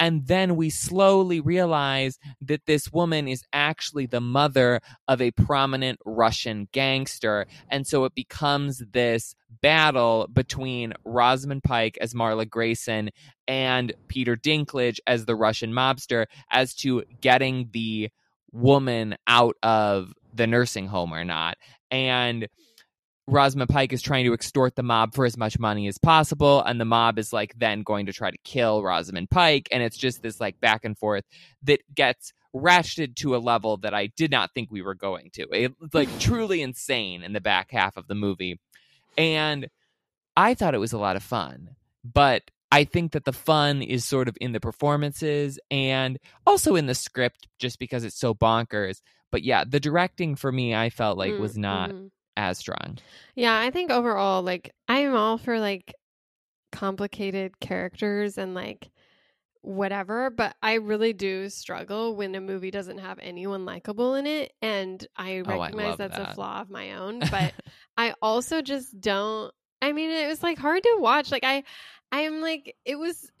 and 0.00 0.26
then 0.26 0.56
we 0.56 0.70
slowly 0.70 1.40
realize 1.40 2.18
that 2.40 2.66
this 2.66 2.92
woman 2.92 3.26
is 3.26 3.42
actually 3.52 4.06
the 4.06 4.20
mother 4.20 4.80
of 5.08 5.20
a 5.20 5.32
prominent 5.32 5.98
Russian 6.04 6.68
gangster. 6.72 7.46
And 7.68 7.86
so 7.86 8.04
it 8.04 8.14
becomes 8.14 8.82
this 8.92 9.34
battle 9.60 10.28
between 10.32 10.92
Rosamund 11.04 11.64
Pike 11.64 11.98
as 12.00 12.14
Marla 12.14 12.48
Grayson 12.48 13.10
and 13.48 13.92
Peter 14.06 14.36
Dinklage 14.36 15.00
as 15.06 15.24
the 15.24 15.34
Russian 15.34 15.72
mobster 15.72 16.26
as 16.50 16.74
to 16.76 17.02
getting 17.20 17.70
the 17.72 18.10
woman 18.52 19.16
out 19.26 19.56
of 19.62 20.12
the 20.38 20.46
nursing 20.46 20.86
home 20.86 21.12
or 21.12 21.24
not. 21.24 21.58
And 21.90 22.44
mm. 22.44 22.48
Rosamund 23.26 23.68
Pike 23.68 23.92
is 23.92 24.00
trying 24.00 24.24
to 24.24 24.32
extort 24.32 24.74
the 24.74 24.82
mob 24.82 25.14
for 25.14 25.26
as 25.26 25.36
much 25.36 25.58
money 25.58 25.86
as 25.86 25.98
possible, 25.98 26.62
and 26.62 26.80
the 26.80 26.86
mob 26.86 27.18
is 27.18 27.30
like 27.30 27.52
then 27.58 27.82
going 27.82 28.06
to 28.06 28.12
try 28.12 28.30
to 28.30 28.38
kill 28.38 28.82
Rosamund 28.82 29.28
Pike, 29.28 29.68
and 29.70 29.82
it's 29.82 29.98
just 29.98 30.22
this 30.22 30.40
like 30.40 30.58
back 30.60 30.86
and 30.86 30.96
forth 30.96 31.24
that 31.64 31.80
gets 31.94 32.32
ratcheted 32.56 33.16
to 33.16 33.36
a 33.36 33.38
level 33.38 33.76
that 33.78 33.92
I 33.94 34.06
did 34.06 34.30
not 34.30 34.54
think 34.54 34.70
we 34.70 34.82
were 34.82 34.94
going 34.94 35.30
to. 35.34 35.46
It 35.52 35.74
like 35.92 36.08
truly 36.18 36.62
insane 36.62 37.22
in 37.22 37.34
the 37.34 37.40
back 37.40 37.70
half 37.70 37.96
of 37.96 38.06
the 38.08 38.14
movie. 38.14 38.58
And 39.16 39.68
I 40.36 40.54
thought 40.54 40.74
it 40.74 40.78
was 40.78 40.92
a 40.92 40.98
lot 40.98 41.16
of 41.16 41.22
fun. 41.22 41.70
But 42.04 42.50
I 42.70 42.84
think 42.84 43.12
that 43.12 43.24
the 43.24 43.32
fun 43.32 43.82
is 43.82 44.04
sort 44.04 44.28
of 44.28 44.36
in 44.40 44.52
the 44.52 44.60
performances 44.60 45.58
and 45.70 46.18
also 46.46 46.76
in 46.76 46.86
the 46.86 46.94
script 46.94 47.48
just 47.58 47.78
because 47.78 48.04
it's 48.04 48.18
so 48.18 48.34
bonkers. 48.34 49.00
But 49.30 49.42
yeah, 49.42 49.64
the 49.64 49.80
directing 49.80 50.36
for 50.36 50.50
me 50.52 50.74
I 50.74 50.90
felt 50.90 51.18
like 51.18 51.38
was 51.38 51.56
not 51.58 51.90
Mm-hmm. 51.90 52.06
as 52.36 52.58
strong. 52.58 52.98
Yeah, 53.34 53.58
I 53.58 53.70
think 53.70 53.90
overall, 53.90 54.42
like, 54.42 54.74
I 54.88 55.00
am 55.00 55.14
all 55.14 55.38
for 55.38 55.58
like 55.60 55.94
complicated 56.72 57.58
characters 57.60 58.38
and 58.38 58.54
like 58.54 58.90
whatever, 59.62 60.30
but 60.30 60.56
I 60.62 60.74
really 60.74 61.12
do 61.12 61.48
struggle 61.50 62.14
when 62.16 62.34
a 62.34 62.40
movie 62.40 62.70
doesn't 62.70 62.98
have 62.98 63.18
anyone 63.20 63.64
likable 63.64 64.14
in 64.14 64.26
it. 64.26 64.52
And 64.62 65.04
I 65.16 65.42
Oh, 65.46 65.50
I 65.50 65.58
recognize 65.58 65.96
that's 65.98 66.18
a 66.18 66.34
flaw 66.34 66.60
of 66.60 66.70
my 66.70 66.94
own, 66.94 67.20
but 67.30 67.52
I 67.96 68.14
also 68.22 68.62
just 68.62 68.98
don't. 69.00 69.52
I 69.82 69.92
mean, 69.92 70.10
it 70.10 70.28
was 70.28 70.42
like 70.42 70.58
hard 70.58 70.82
to 70.82 70.96
watch. 71.00 71.30
Like, 71.30 71.44
I, 71.44 71.62
I'm 72.12 72.40
like, 72.40 72.74
it 72.84 72.96
was, 72.98 73.30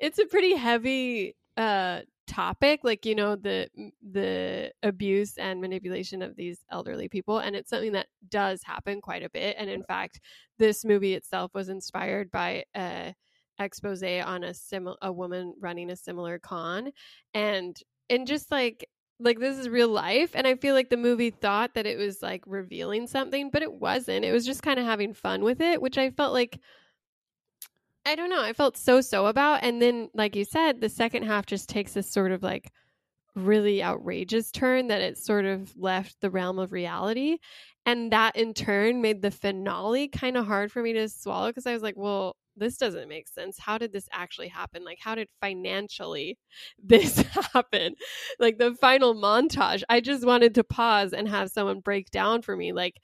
it's 0.00 0.18
a 0.18 0.26
pretty 0.26 0.54
heavy, 0.54 1.36
uh, 1.56 2.00
topic 2.26 2.80
like 2.82 3.04
you 3.04 3.14
know 3.14 3.36
the 3.36 3.68
the 4.12 4.72
abuse 4.82 5.36
and 5.36 5.60
manipulation 5.60 6.22
of 6.22 6.36
these 6.36 6.64
elderly 6.70 7.08
people 7.08 7.38
and 7.38 7.54
it's 7.54 7.68
something 7.68 7.92
that 7.92 8.06
does 8.28 8.62
happen 8.62 9.00
quite 9.00 9.22
a 9.22 9.30
bit 9.30 9.56
and 9.58 9.68
in 9.68 9.82
fact 9.82 10.20
this 10.58 10.84
movie 10.84 11.14
itself 11.14 11.52
was 11.54 11.68
inspired 11.68 12.30
by 12.30 12.64
a 12.74 13.14
expose 13.58 14.02
on 14.02 14.42
a 14.42 14.54
similar 14.54 14.96
a 15.02 15.12
woman 15.12 15.54
running 15.60 15.90
a 15.90 15.96
similar 15.96 16.38
con 16.38 16.90
and 17.34 17.78
and 18.10 18.26
just 18.26 18.50
like 18.50 18.88
like 19.20 19.38
this 19.38 19.58
is 19.58 19.68
real 19.68 19.88
life 19.88 20.30
and 20.34 20.46
i 20.46 20.54
feel 20.56 20.74
like 20.74 20.90
the 20.90 20.96
movie 20.96 21.30
thought 21.30 21.74
that 21.74 21.86
it 21.86 21.96
was 21.96 22.20
like 22.22 22.42
revealing 22.46 23.06
something 23.06 23.50
but 23.50 23.62
it 23.62 23.72
wasn't 23.72 24.24
it 24.24 24.32
was 24.32 24.44
just 24.44 24.62
kind 24.62 24.80
of 24.80 24.84
having 24.84 25.14
fun 25.14 25.44
with 25.44 25.60
it 25.60 25.80
which 25.80 25.98
i 25.98 26.10
felt 26.10 26.32
like 26.32 26.58
I 28.06 28.14
don't 28.16 28.30
know. 28.30 28.42
I 28.42 28.52
felt 28.52 28.76
so 28.76 29.00
so 29.00 29.26
about. 29.26 29.62
And 29.62 29.80
then, 29.80 30.10
like 30.14 30.36
you 30.36 30.44
said, 30.44 30.80
the 30.80 30.88
second 30.88 31.24
half 31.24 31.46
just 31.46 31.68
takes 31.68 31.94
this 31.94 32.10
sort 32.10 32.32
of 32.32 32.42
like 32.42 32.70
really 33.34 33.82
outrageous 33.82 34.50
turn 34.50 34.88
that 34.88 35.00
it 35.00 35.18
sort 35.18 35.44
of 35.44 35.76
left 35.76 36.20
the 36.20 36.30
realm 36.30 36.58
of 36.58 36.72
reality. 36.72 37.38
And 37.86 38.12
that 38.12 38.36
in 38.36 38.54
turn 38.54 39.02
made 39.02 39.22
the 39.22 39.30
finale 39.30 40.08
kind 40.08 40.36
of 40.36 40.46
hard 40.46 40.72
for 40.72 40.82
me 40.82 40.92
to 40.94 41.08
swallow 41.08 41.48
because 41.48 41.66
I 41.66 41.72
was 41.74 41.82
like, 41.82 41.96
well, 41.96 42.36
this 42.56 42.76
doesn't 42.78 43.08
make 43.08 43.28
sense. 43.28 43.58
How 43.58 43.78
did 43.78 43.92
this 43.92 44.08
actually 44.12 44.48
happen? 44.48 44.84
Like, 44.84 44.98
how 45.00 45.14
did 45.14 45.28
financially 45.40 46.38
this 46.82 47.18
happen? 47.52 47.94
Like, 48.38 48.58
the 48.58 48.74
final 48.74 49.14
montage, 49.14 49.82
I 49.88 50.00
just 50.00 50.24
wanted 50.24 50.54
to 50.54 50.64
pause 50.64 51.12
and 51.12 51.28
have 51.28 51.50
someone 51.50 51.80
break 51.80 52.10
down 52.10 52.42
for 52.42 52.56
me, 52.56 52.72
like, 52.72 53.00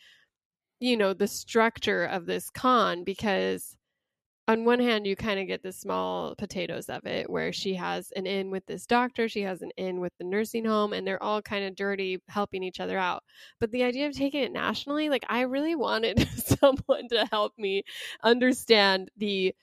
you 0.81 0.97
know, 0.97 1.13
the 1.15 1.29
structure 1.29 2.05
of 2.05 2.27
this 2.27 2.51
con 2.51 3.05
because 3.05 3.77
on 4.51 4.65
one 4.65 4.81
hand 4.81 5.07
you 5.07 5.15
kind 5.15 5.39
of 5.39 5.47
get 5.47 5.63
the 5.63 5.71
small 5.71 6.35
potatoes 6.35 6.89
of 6.89 7.07
it 7.07 7.31
where 7.31 7.53
she 7.53 7.73
has 7.75 8.11
an 8.17 8.27
in 8.27 8.51
with 8.51 8.67
this 8.67 8.85
doctor 8.85 9.29
she 9.29 9.43
has 9.43 9.63
an 9.63 9.71
in 9.77 10.01
with 10.01 10.13
the 10.19 10.25
nursing 10.25 10.65
home 10.65 10.93
and 10.93 11.07
they're 11.07 11.23
all 11.23 11.41
kind 11.41 11.65
of 11.65 11.77
dirty 11.77 12.19
helping 12.29 12.65
each 12.65 12.81
other 12.81 12.99
out. 12.99 13.23
But 13.61 13.71
the 13.71 13.85
idea 13.85 14.09
of 14.09 14.13
taking 14.13 14.43
it 14.43 14.53
nationally 14.53 15.09
like 15.09 15.25
i 15.29 15.43
really 15.43 15.77
wanted 15.77 16.29
someone 16.59 17.09
to 17.11 17.29
help 17.31 17.53
me 17.59 17.85
understand 18.25 19.11
the 19.17 19.55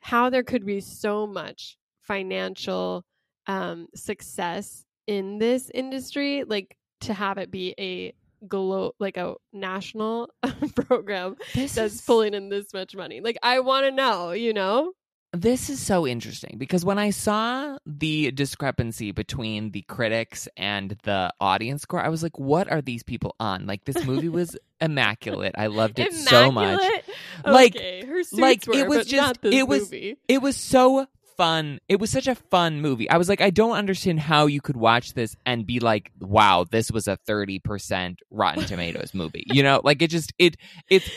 how 0.00 0.28
there 0.28 0.42
could 0.42 0.66
be 0.66 0.80
so 0.80 1.26
much 1.26 1.78
financial 2.02 3.02
um, 3.46 3.88
success 3.94 4.84
in 5.06 5.38
this 5.38 5.70
industry 5.72 6.44
like 6.44 6.76
to 7.00 7.14
have 7.14 7.38
it 7.38 7.50
be 7.50 7.74
a 7.78 8.12
glo- 8.48 8.94
like 8.98 9.16
a 9.16 9.34
national 9.52 10.30
program 10.74 11.36
This 11.54 11.74
that's 11.74 11.94
is- 11.94 12.00
pulling 12.02 12.34
in 12.34 12.48
this 12.48 12.66
much 12.74 12.94
money. 12.96 13.20
Like 13.20 13.38
I 13.42 13.60
want 13.60 13.86
to 13.86 13.90
know, 13.90 14.30
you 14.32 14.52
know? 14.52 14.92
This 15.36 15.68
is 15.68 15.80
so 15.80 16.06
interesting 16.06 16.58
because 16.58 16.84
when 16.84 16.96
I 16.96 17.10
saw 17.10 17.76
the 17.84 18.30
discrepancy 18.30 19.10
between 19.10 19.72
the 19.72 19.82
critics 19.82 20.46
and 20.56 20.96
the 21.02 21.32
audience 21.40 21.82
score, 21.82 21.98
I 21.98 22.08
was 22.08 22.22
like, 22.22 22.38
what 22.38 22.70
are 22.70 22.80
these 22.80 23.02
people 23.02 23.34
on? 23.40 23.66
Like, 23.66 23.84
this 23.84 24.04
movie 24.04 24.28
was 24.40 24.56
immaculate. 24.80 25.56
I 25.58 25.66
loved 25.66 25.98
it 25.98 26.12
so 26.14 26.52
much. 26.52 26.78
Immaculate? 26.80 27.04
Like- 27.44 27.74
okay, 27.74 28.06
her 28.06 28.22
suits 28.22 28.40
like, 28.40 28.66
were, 28.68 28.74
it 28.74 28.88
was 28.88 29.06
just- 29.08 29.38
it 29.42 29.66
was- 29.66 29.80
movie. 29.90 30.16
It 30.28 30.40
was 30.40 30.56
so 30.56 31.08
fun. 31.36 31.80
It 31.88 32.00
was 32.00 32.10
such 32.10 32.26
a 32.26 32.34
fun 32.34 32.80
movie. 32.80 33.08
I 33.10 33.16
was 33.16 33.28
like, 33.28 33.40
I 33.40 33.50
don't 33.50 33.76
understand 33.76 34.20
how 34.20 34.46
you 34.46 34.60
could 34.60 34.76
watch 34.76 35.14
this 35.14 35.36
and 35.44 35.66
be 35.66 35.80
like, 35.80 36.10
wow, 36.20 36.64
this 36.70 36.90
was 36.90 37.08
a 37.08 37.18
30% 37.28 38.16
Rotten 38.30 38.64
Tomatoes 38.66 39.14
movie. 39.14 39.44
You 39.46 39.62
know, 39.62 39.80
like 39.84 40.02
it 40.02 40.10
just, 40.10 40.32
it, 40.38 40.56
it's, 40.88 41.08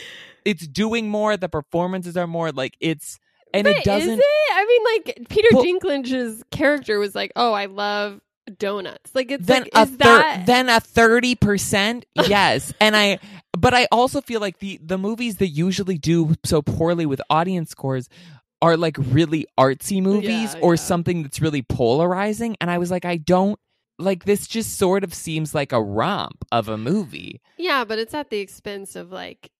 it's 0.44 0.66
doing 0.66 1.08
more. 1.08 1.36
The 1.36 1.48
performances 1.48 2.16
are 2.16 2.26
more 2.26 2.52
like 2.52 2.76
it's, 2.80 3.18
and 3.54 3.64
but 3.64 3.76
it 3.76 3.84
doesn't. 3.84 4.10
Is 4.10 4.18
it? 4.18 4.24
I 4.52 4.66
mean, 4.66 4.82
like 5.16 5.28
Peter 5.28 5.48
Well- 5.52 5.64
Dinklage's 5.64 6.42
character 6.50 6.98
was 6.98 7.14
like, 7.14 7.32
"Oh, 7.34 7.52
I 7.52 7.66
love 7.66 8.20
donuts." 8.58 9.10
Like 9.14 9.30
it's 9.30 9.46
then 9.46 9.62
like, 9.62 9.70
a 9.74 9.80
is 9.80 9.90
thir- 9.90 9.96
that 9.96 10.42
then 10.46 10.68
a 10.68 10.80
thirty 10.80 11.34
percent 11.34 12.06
yes 12.26 12.72
and 12.80 12.96
i 12.96 13.18
but 13.58 13.74
i 13.74 13.86
also 13.92 14.20
feel 14.20 14.40
like 14.40 14.58
the 14.58 14.78
the 14.82 14.96
movies 14.98 15.36
that 15.36 15.48
usually 15.48 15.98
do 15.98 16.34
so 16.44 16.62
poorly 16.62 17.04
with 17.06 17.20
audience 17.30 17.70
scores 17.70 18.08
are 18.60 18.76
like 18.76 18.96
really 18.98 19.46
artsy 19.58 20.02
movies 20.02 20.54
Yeah, 20.54 20.60
or 20.62 20.72
yeah. 20.74 20.76
something 20.76 21.22
that's 21.22 21.40
really 21.40 21.62
polarizing 21.62 22.56
and 22.60 22.70
i 22.70 22.78
was 22.78 22.90
like 22.90 23.04
i 23.04 23.16
don't 23.16 23.58
like 23.98 24.24
this 24.24 24.46
just 24.46 24.76
sort 24.78 25.04
of 25.04 25.12
seems 25.12 25.54
like 25.54 25.72
a 25.72 25.82
romp 25.82 26.44
of 26.52 26.68
a 26.68 26.78
movie 26.78 27.40
Yeah, 27.56 27.84
but 27.84 27.98
it's 27.98 28.14
at 28.14 28.30
the 28.30 28.38
expense 28.38 28.94
of 28.96 29.10
like 29.10 29.50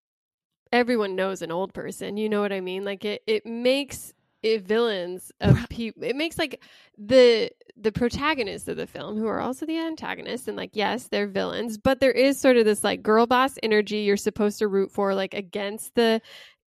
everyone 0.72 1.16
knows 1.16 1.42
an 1.42 1.50
old 1.50 1.72
person. 1.72 2.16
You 2.16 2.28
know 2.28 2.40
what 2.40 2.52
I 2.52 2.60
mean? 2.60 2.84
Like 2.84 3.04
it 3.04 3.22
it 3.26 3.46
makes 3.46 4.12
it 4.42 4.62
villains 4.62 5.32
of 5.40 5.68
people. 5.70 6.04
It 6.04 6.14
makes 6.14 6.38
like 6.38 6.62
the 6.96 7.50
the 7.76 7.92
protagonists 7.92 8.68
of 8.68 8.76
the 8.76 8.86
film 8.86 9.16
who 9.16 9.26
are 9.26 9.40
also 9.40 9.66
the 9.66 9.78
antagonists 9.78 10.46
and 10.48 10.56
like 10.56 10.70
yes, 10.74 11.08
they're 11.08 11.26
villains, 11.26 11.78
but 11.78 12.00
there 12.00 12.12
is 12.12 12.38
sort 12.40 12.56
of 12.56 12.64
this 12.64 12.84
like 12.84 13.02
girl 13.02 13.26
boss 13.26 13.58
energy 13.62 13.98
you're 13.98 14.16
supposed 14.16 14.58
to 14.60 14.68
root 14.68 14.90
for 14.92 15.14
like 15.14 15.34
against 15.34 15.94
the 15.94 16.20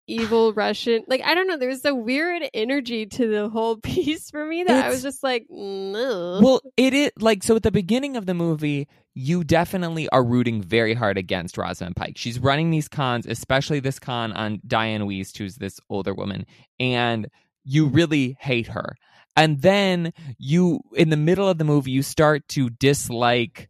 evil 0.07 0.53
Russian. 0.53 1.03
Like 1.07 1.21
I 1.23 1.33
don't 1.35 1.47
know, 1.47 1.57
there's 1.57 1.85
a 1.85 1.95
weird 1.95 2.43
energy 2.53 3.05
to 3.05 3.27
the 3.27 3.49
whole 3.49 3.77
piece 3.83 4.29
for 4.29 4.45
me 4.45 4.63
that 4.63 4.85
I 4.85 4.89
was 4.89 5.01
just 5.01 5.23
like, 5.23 5.45
no. 5.49 6.39
well 6.41 6.61
it 6.77 6.93
is 6.93 7.11
like 7.19 7.43
so 7.43 7.55
at 7.55 7.63
the 7.63 7.71
beginning 7.71 8.17
of 8.17 8.25
the 8.25 8.33
movie 8.33 8.87
you 9.13 9.43
definitely 9.43 10.07
are 10.09 10.23
rooting 10.23 10.61
very 10.61 10.93
hard 10.93 11.17
against 11.17 11.57
Rosamund 11.57 11.95
Pike. 11.95 12.17
She's 12.17 12.39
running 12.39 12.71
these 12.71 12.87
cons, 12.87 13.25
especially 13.25 13.79
this 13.79 13.99
con 13.99 14.31
on 14.31 14.59
Dianne 14.65 15.01
Wiest, 15.01 15.37
who's 15.37 15.55
this 15.55 15.79
older 15.89 16.13
woman, 16.13 16.45
and 16.79 17.27
you 17.65 17.87
really 17.87 18.37
hate 18.39 18.67
her. 18.67 18.95
And 19.35 19.61
then 19.61 20.13
you, 20.37 20.81
in 20.95 21.09
the 21.09 21.17
middle 21.17 21.47
of 21.47 21.57
the 21.57 21.63
movie, 21.63 21.91
you 21.91 22.03
start 22.03 22.47
to 22.49 22.69
dislike 22.69 23.69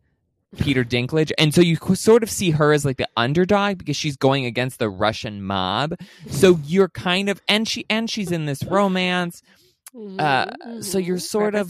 Peter 0.58 0.84
Dinklage, 0.84 1.31
and 1.38 1.53
so 1.53 1.62
you 1.62 1.77
sort 1.96 2.24
of 2.24 2.29
see 2.29 2.51
her 2.51 2.74
as 2.74 2.84
like 2.86 2.98
the 2.98 3.08
underdog 3.15 3.77
because 3.77 3.96
she's 3.96 4.17
going 4.17 4.46
against 4.46 4.79
the 4.79 4.89
Russian 4.89 5.41
mob. 5.43 5.96
So 6.29 6.60
you're 6.65 6.89
kind 6.89 7.29
of, 7.29 7.41
and 7.48 7.67
she 7.67 7.86
and 7.89 8.10
she's 8.10 8.31
in 8.31 8.46
this 8.46 8.63
romance. 8.63 9.41
uh, 9.93 10.46
Mhm, 10.46 10.84
so 10.86 10.98
you're 10.98 11.17
sort 11.20 11.53
of- 11.53 11.70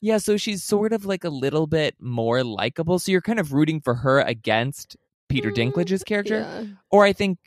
Yeah, 0.00 0.16
so 0.16 0.38
she's 0.38 0.62
sort 0.64 0.94
of 0.94 1.04
like 1.04 1.22
a 1.22 1.28
little 1.28 1.66
bit 1.66 1.94
more 2.00 2.42
likable. 2.42 2.98
So 2.98 3.12
you're 3.12 3.20
kind 3.20 3.38
of 3.38 3.52
rooting 3.52 3.80
for 3.82 3.94
her 3.96 4.20
against 4.20 4.96
Peter 5.28 5.50
Mm, 5.50 5.72
Dinklage's 5.72 6.02
character, 6.02 6.38
Yeah. 6.40 6.64
or 6.90 7.04
I 7.04 7.12
think 7.12 7.38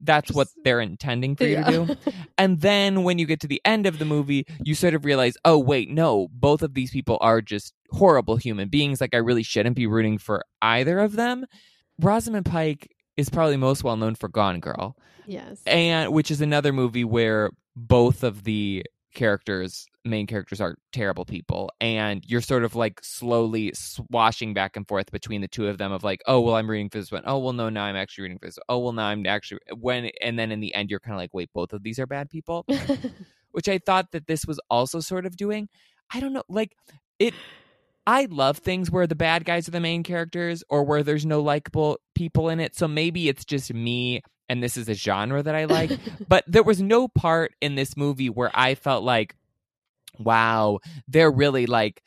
that's 0.00 0.30
what 0.32 0.48
they're 0.64 0.80
intending 0.80 1.34
for 1.36 1.44
you 1.44 1.54
Yeah. 1.54 1.64
to 1.70 1.86
do. 1.86 1.96
And 2.38 2.60
then 2.60 3.02
when 3.02 3.18
you 3.18 3.26
get 3.26 3.40
to 3.40 3.48
the 3.48 3.60
end 3.64 3.86
of 3.86 3.98
the 3.98 4.04
movie, 4.04 4.46
you 4.62 4.74
sort 4.76 4.94
of 4.94 5.04
realize, 5.04 5.36
oh 5.44 5.58
wait, 5.58 5.90
no, 5.90 6.28
both 6.32 6.62
of 6.62 6.74
these 6.74 6.90
people 6.92 7.18
are 7.20 7.40
just 7.40 7.74
horrible 7.90 8.36
human 8.36 8.68
beings. 8.68 9.00
Like 9.00 9.12
I 9.14 9.18
really 9.18 9.42
shouldn't 9.42 9.74
be 9.74 9.86
rooting 9.88 10.18
for 10.18 10.44
either 10.62 11.00
of 11.00 11.16
them. 11.16 11.46
Rosamund 12.00 12.46
Pike 12.46 12.94
is 13.16 13.28
probably 13.28 13.56
most 13.56 13.82
well 13.82 13.96
known 13.96 14.14
for 14.14 14.28
Gone 14.28 14.60
Girl, 14.60 14.96
yes. 15.26 15.60
and 15.66 16.12
which 16.12 16.30
is 16.30 16.40
another 16.40 16.72
movie 16.72 17.02
where 17.04 17.50
both 17.74 18.22
of 18.22 18.44
the 18.44 18.84
characters 19.14 19.86
main 20.04 20.26
characters 20.26 20.60
are 20.60 20.76
terrible 20.92 21.24
people 21.24 21.70
and 21.80 22.24
you're 22.26 22.40
sort 22.40 22.64
of 22.64 22.74
like 22.74 23.00
slowly 23.02 23.72
swashing 23.74 24.54
back 24.54 24.76
and 24.76 24.86
forth 24.88 25.10
between 25.10 25.40
the 25.40 25.48
two 25.48 25.66
of 25.66 25.78
them 25.78 25.92
of 25.92 26.02
like 26.02 26.22
oh 26.26 26.40
well 26.40 26.56
i'm 26.56 26.70
reading 26.70 26.88
for 26.88 26.98
this 26.98 27.12
one. 27.12 27.22
Oh 27.26 27.38
well 27.38 27.52
no 27.52 27.68
now 27.68 27.84
i'm 27.84 27.96
actually 27.96 28.22
reading 28.22 28.38
for 28.38 28.46
this. 28.46 28.58
Oh 28.68 28.78
well 28.78 28.92
now 28.92 29.06
i'm 29.06 29.26
actually 29.26 29.60
when 29.78 30.10
and 30.20 30.38
then 30.38 30.52
in 30.52 30.60
the 30.60 30.74
end 30.74 30.90
you're 30.90 31.00
kind 31.00 31.14
of 31.14 31.18
like 31.18 31.34
wait 31.34 31.50
both 31.52 31.72
of 31.72 31.82
these 31.82 31.98
are 31.98 32.06
bad 32.06 32.30
people? 32.30 32.66
Which 33.52 33.68
i 33.68 33.78
thought 33.78 34.12
that 34.12 34.26
this 34.26 34.44
was 34.46 34.60
also 34.70 35.00
sort 35.00 35.26
of 35.26 35.36
doing. 35.36 35.68
I 36.12 36.20
don't 36.20 36.32
know 36.32 36.44
like 36.48 36.74
it 37.18 37.34
i 38.06 38.26
love 38.30 38.58
things 38.58 38.90
where 38.90 39.06
the 39.06 39.14
bad 39.14 39.44
guys 39.44 39.68
are 39.68 39.72
the 39.72 39.80
main 39.80 40.02
characters 40.02 40.64
or 40.70 40.82
where 40.82 41.02
there's 41.02 41.26
no 41.26 41.42
likable 41.42 41.98
people 42.14 42.48
in 42.48 42.60
it 42.60 42.74
so 42.74 42.88
maybe 42.88 43.28
it's 43.28 43.44
just 43.44 43.74
me 43.74 44.22
and 44.48 44.62
this 44.62 44.76
is 44.76 44.88
a 44.88 44.94
genre 44.94 45.42
that 45.42 45.54
i 45.54 45.64
like 45.76 45.90
but 46.28 46.44
there 46.46 46.62
was 46.62 46.80
no 46.80 47.08
part 47.08 47.52
in 47.60 47.74
this 47.74 47.96
movie 47.96 48.28
where 48.30 48.50
I 48.54 48.74
felt 48.74 49.02
like, 49.04 49.34
wow, 50.18 50.78
they're 51.06 51.30
really 51.30 51.66
like 51.66 52.02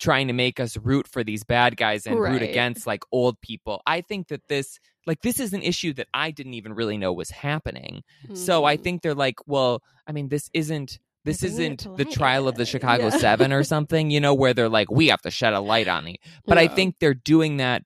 trying 0.00 0.26
to 0.26 0.32
make 0.32 0.58
us 0.58 0.76
root 0.76 1.06
for 1.06 1.22
these 1.22 1.44
bad 1.44 1.76
guys 1.76 2.06
and 2.06 2.20
root 2.20 2.42
against 2.42 2.86
like 2.86 3.02
old 3.12 3.40
people. 3.40 3.80
I 3.86 4.00
think 4.00 4.28
that 4.28 4.42
this 4.48 4.78
like 5.06 5.20
this 5.22 5.38
is 5.38 5.52
an 5.52 5.62
issue 5.62 5.92
that 5.94 6.08
I 6.12 6.30
didn't 6.30 6.54
even 6.54 6.74
really 6.74 6.98
know 6.98 7.12
was 7.12 7.30
happening. 7.30 8.02
So 8.34 8.64
I 8.64 8.76
Hmm. 8.76 8.82
think 8.82 9.02
they're 9.02 9.14
like, 9.14 9.36
well, 9.46 9.82
I 10.06 10.12
mean, 10.12 10.28
this 10.28 10.50
isn't 10.52 10.98
this 11.24 11.40
They're 11.40 11.50
bringing 11.50 11.72
it 11.72 11.86
isn't 11.86 11.96
the 11.96 12.04
trial 12.04 12.48
of 12.48 12.56
the. 12.56 12.66
Chicago 12.66 13.04
Yeah. 13.04 13.10
7 13.18 13.52
or 13.52 13.62
something, 13.74 14.10
you 14.10 14.20
know, 14.20 14.34
where 14.34 14.52
they're 14.52 14.68
like 14.68 14.90
we 14.90 15.08
have 15.08 15.22
to 15.22 15.30
shed 15.30 15.52
a 15.52 15.60
light 15.60 15.88
on 15.88 16.06
it. 16.08 16.16
But 16.46 16.58
I 16.58 16.66
think 16.68 16.96
they're 16.98 17.14
doing 17.14 17.58
that 17.58 17.82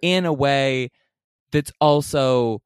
in 0.00 0.26
a 0.26 0.32
way 0.32 0.90
that's 1.50 1.72
also 1.80 2.62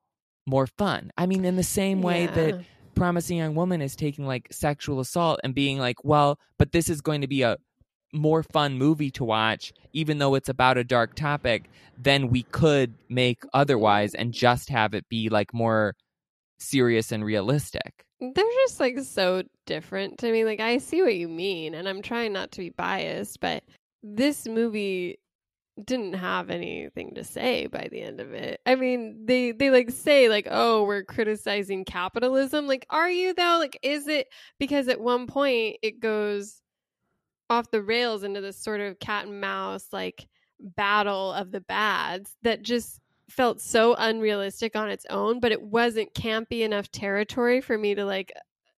more 0.47 0.67
fun. 0.67 1.11
I 1.17 1.27
mean, 1.27 1.45
in 1.45 1.57
the 1.57 1.63
same 1.63 2.03
way 2.03 2.27
that 2.27 2.55
Yeah. 2.55 2.61
promising 2.95 3.39
young 3.39 3.55
woman 3.55 3.81
is 3.81 3.97
taking 3.97 4.27
like 4.27 4.49
sexual 4.53 5.01
assault 5.01 5.41
and 5.45 5.55
being 5.55 5.79
like, 5.79 6.05
well, 6.05 6.39
but 6.59 6.73
this 6.73 6.89
is 6.89 7.01
going 7.01 7.21
to 7.21 7.27
be 7.29 7.43
a 7.43 7.57
more 8.13 8.43
fun 8.43 8.77
movie 8.77 9.11
to 9.13 9.25
watch, 9.25 9.73
even 9.93 10.19
though 10.19 10.35
it's 10.35 10.49
about 10.49 10.77
a 10.77 10.85
dark 10.85 11.15
topic, 11.15 11.71
than 11.97 12.29
we 12.29 12.43
could 12.43 12.95
make 13.09 13.43
otherwise 13.55 14.15
and 14.15 14.33
just 14.33 14.69
have 14.69 14.93
it 14.95 15.09
be 15.09 15.29
like 15.31 15.55
more 15.55 15.95
serious 16.59 17.11
and 17.13 17.25
realistic. 17.25 18.05
they're 18.21 18.45
just 18.67 18.79
like 18.79 18.99
so 19.01 19.43
different 19.67 20.19
to 20.19 20.31
me. 20.31 20.45
Like 20.45 20.61
I 20.61 20.79
see 20.79 21.03
what 21.03 21.15
you 21.15 21.29
mean, 21.29 21.75
and 21.75 21.89
I'm 21.89 22.03
trying 22.03 22.33
not 22.33 22.53
to 22.53 22.61
be 22.61 22.71
biased, 22.71 23.41
but 23.41 23.65
this 24.03 24.47
movie 24.47 25.19
didn't 25.83 26.14
have 26.14 26.50
anything 26.50 27.14
to 27.14 27.25
say 27.25 27.67
by 27.67 27.88
the 27.91 28.02
end 28.02 28.21
of 28.21 28.33
it. 28.33 28.61
I 28.67 28.75
mean, 28.75 29.25
they 29.25 29.52
they 29.52 29.71
like 29.71 29.91
say 29.91 30.29
like, 30.29 30.47
"Oh, 30.50 30.85
we're 30.85 31.05
criticizing 31.05 31.85
capitalism." 31.85 32.67
Like, 32.67 32.87
are 32.91 33.11
you 33.11 33.35
though? 33.35 33.59
Like 33.59 33.79
is 33.83 34.09
it 34.09 34.29
because 34.59 34.88
at 34.88 35.00
one 35.00 35.26
point 35.26 35.76
it 35.83 36.00
goes 36.00 36.61
off 37.50 37.71
the 37.71 37.83
rails 37.83 38.23
into 38.23 38.41
this 38.41 38.59
sort 38.59 38.81
of 38.81 38.99
cat 38.99 39.26
and 39.26 39.41
mouse 39.41 39.88
like 39.93 40.26
battle 40.61 41.33
of 41.33 41.50
the 41.50 41.61
bads 41.61 42.37
that 42.43 42.62
just 42.62 43.00
felt 43.29 43.61
so 43.61 43.95
unrealistic 43.95 44.76
on 44.76 44.91
its 44.91 45.07
own, 45.11 45.41
but 45.41 45.52
it 45.52 45.62
wasn't 45.62 46.14
campy 46.14 46.61
enough 46.61 46.91
territory 46.91 47.61
for 47.61 47.76
me 47.76 47.95
to 47.95 48.05
like 48.05 48.33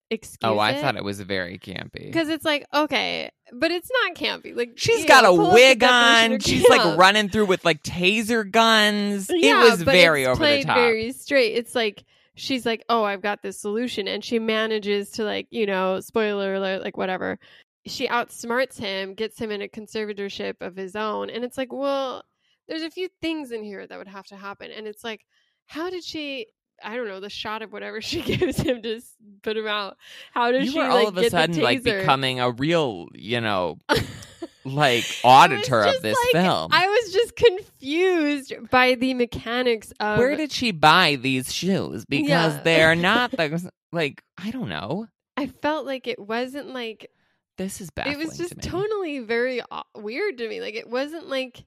excuse 0.09 0.39
oh, 0.43 0.59
I 0.59 0.71
it. 0.71 0.81
thought 0.81 0.95
it 0.95 1.03
was 1.03 1.19
very 1.21 1.57
campy. 1.57 2.05
because 2.05 2.29
it's 2.29 2.45
like 2.45 2.65
okay, 2.73 3.31
but 3.51 3.71
it's 3.71 3.89
not 4.03 4.15
campy. 4.15 4.55
Like 4.55 4.73
she's 4.75 5.05
got 5.05 5.23
know, 5.23 5.33
a 5.33 5.37
pull 5.37 5.45
up 5.47 5.51
the 5.51 5.55
wig 5.55 5.83
on. 5.83 6.39
She's 6.39 6.67
like 6.69 6.97
running 6.97 7.29
through 7.29 7.45
with 7.45 7.65
like 7.65 7.83
taser 7.83 8.49
guns. 8.49 9.29
Yeah, 9.29 9.61
it 9.61 9.69
was 9.71 9.81
very 9.81 10.25
over 10.25 10.35
the 10.35 10.39
played 10.39 10.65
top. 10.65 10.75
Very 10.75 11.11
straight. 11.11 11.53
It's 11.55 11.75
like 11.75 12.03
she's 12.35 12.65
like, 12.65 12.83
"Oh, 12.89 13.03
I've 13.03 13.21
got 13.21 13.41
this 13.41 13.59
solution," 13.59 14.07
and 14.07 14.23
she 14.23 14.39
manages 14.39 15.09
to 15.11 15.23
like, 15.23 15.47
you 15.49 15.65
know, 15.65 15.99
spoiler 15.99 16.55
alert, 16.55 16.83
like 16.83 16.97
whatever. 16.97 17.39
She 17.87 18.07
outsmarts 18.07 18.77
him, 18.77 19.13
gets 19.13 19.39
him 19.39 19.51
in 19.51 19.61
a 19.61 19.67
conservatorship 19.67 20.55
of 20.61 20.75
his 20.75 20.95
own, 20.95 21.29
and 21.29 21.43
it's 21.43 21.57
like, 21.57 21.71
well, 21.71 22.23
there's 22.67 22.81
a 22.81 22.89
few 22.89 23.09
things 23.21 23.51
in 23.51 23.63
here 23.63 23.85
that 23.85 23.97
would 23.97 24.07
have 24.07 24.25
to 24.27 24.35
happen, 24.35 24.71
and 24.71 24.87
it's 24.87 25.03
like, 25.03 25.21
how 25.67 25.89
did 25.89 26.03
she? 26.03 26.47
I 26.83 26.95
don't 26.95 27.07
know 27.07 27.19
the 27.19 27.29
shot 27.29 27.61
of 27.61 27.71
whatever 27.71 28.01
she 28.01 28.21
gives 28.21 28.57
him 28.57 28.81
to 28.81 29.01
put 29.41 29.57
him 29.57 29.67
out. 29.67 29.97
How 30.33 30.51
does 30.51 30.65
you 30.65 30.71
she 30.73 30.77
were 30.79 30.85
like 30.87 30.91
all 30.91 31.07
of 31.09 31.17
a 31.17 31.29
sudden 31.29 31.61
like 31.61 31.83
becoming 31.83 32.39
a 32.39 32.51
real, 32.51 33.07
you 33.13 33.41
know, 33.41 33.79
like 34.65 35.05
auditor 35.23 35.81
of 35.83 36.01
this 36.01 36.17
like, 36.33 36.43
film. 36.43 36.69
I 36.73 36.87
was 36.87 37.13
just 37.13 37.35
confused 37.35 38.53
by 38.71 38.95
the 38.95 39.13
mechanics 39.13 39.91
of 39.99 40.17
Where 40.17 40.35
did 40.35 40.51
she 40.51 40.71
buy 40.71 41.15
these 41.15 41.53
shoes? 41.53 42.05
Because 42.05 42.29
Yeah. 42.55 42.61
they're 42.63 42.95
not 43.11 43.31
the 43.31 43.71
like 43.91 44.21
I 44.37 44.51
don't 44.51 44.69
know. 44.69 45.07
I 45.37 45.47
felt 45.47 45.85
like 45.85 46.07
it 46.07 46.19
wasn't 46.19 46.73
like 46.73 47.09
This 47.57 47.81
is 47.81 47.89
bad. 47.91 48.07
it 48.07 48.17
was 48.17 48.37
just 48.37 48.59
to 48.61 48.73
me. 48.75 48.83
tonally 48.87 49.25
very 49.25 49.61
o- 49.71 49.83
weird 49.95 50.37
to 50.39 50.49
me. 50.49 50.61
Like 50.61 50.75
it 50.75 50.89
wasn't 50.89 51.27
like 51.27 51.63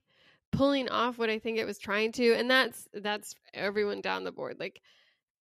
pulling 0.51 0.89
off 0.89 1.17
what 1.17 1.29
I 1.29 1.39
think 1.39 1.57
it 1.59 1.65
was 1.65 1.77
trying 1.77 2.11
to, 2.13 2.33
and 2.33 2.49
that's 2.49 2.87
that's 2.93 3.35
everyone 3.53 4.01
down 4.01 4.23
the 4.23 4.31
board. 4.31 4.57
Like 4.59 4.81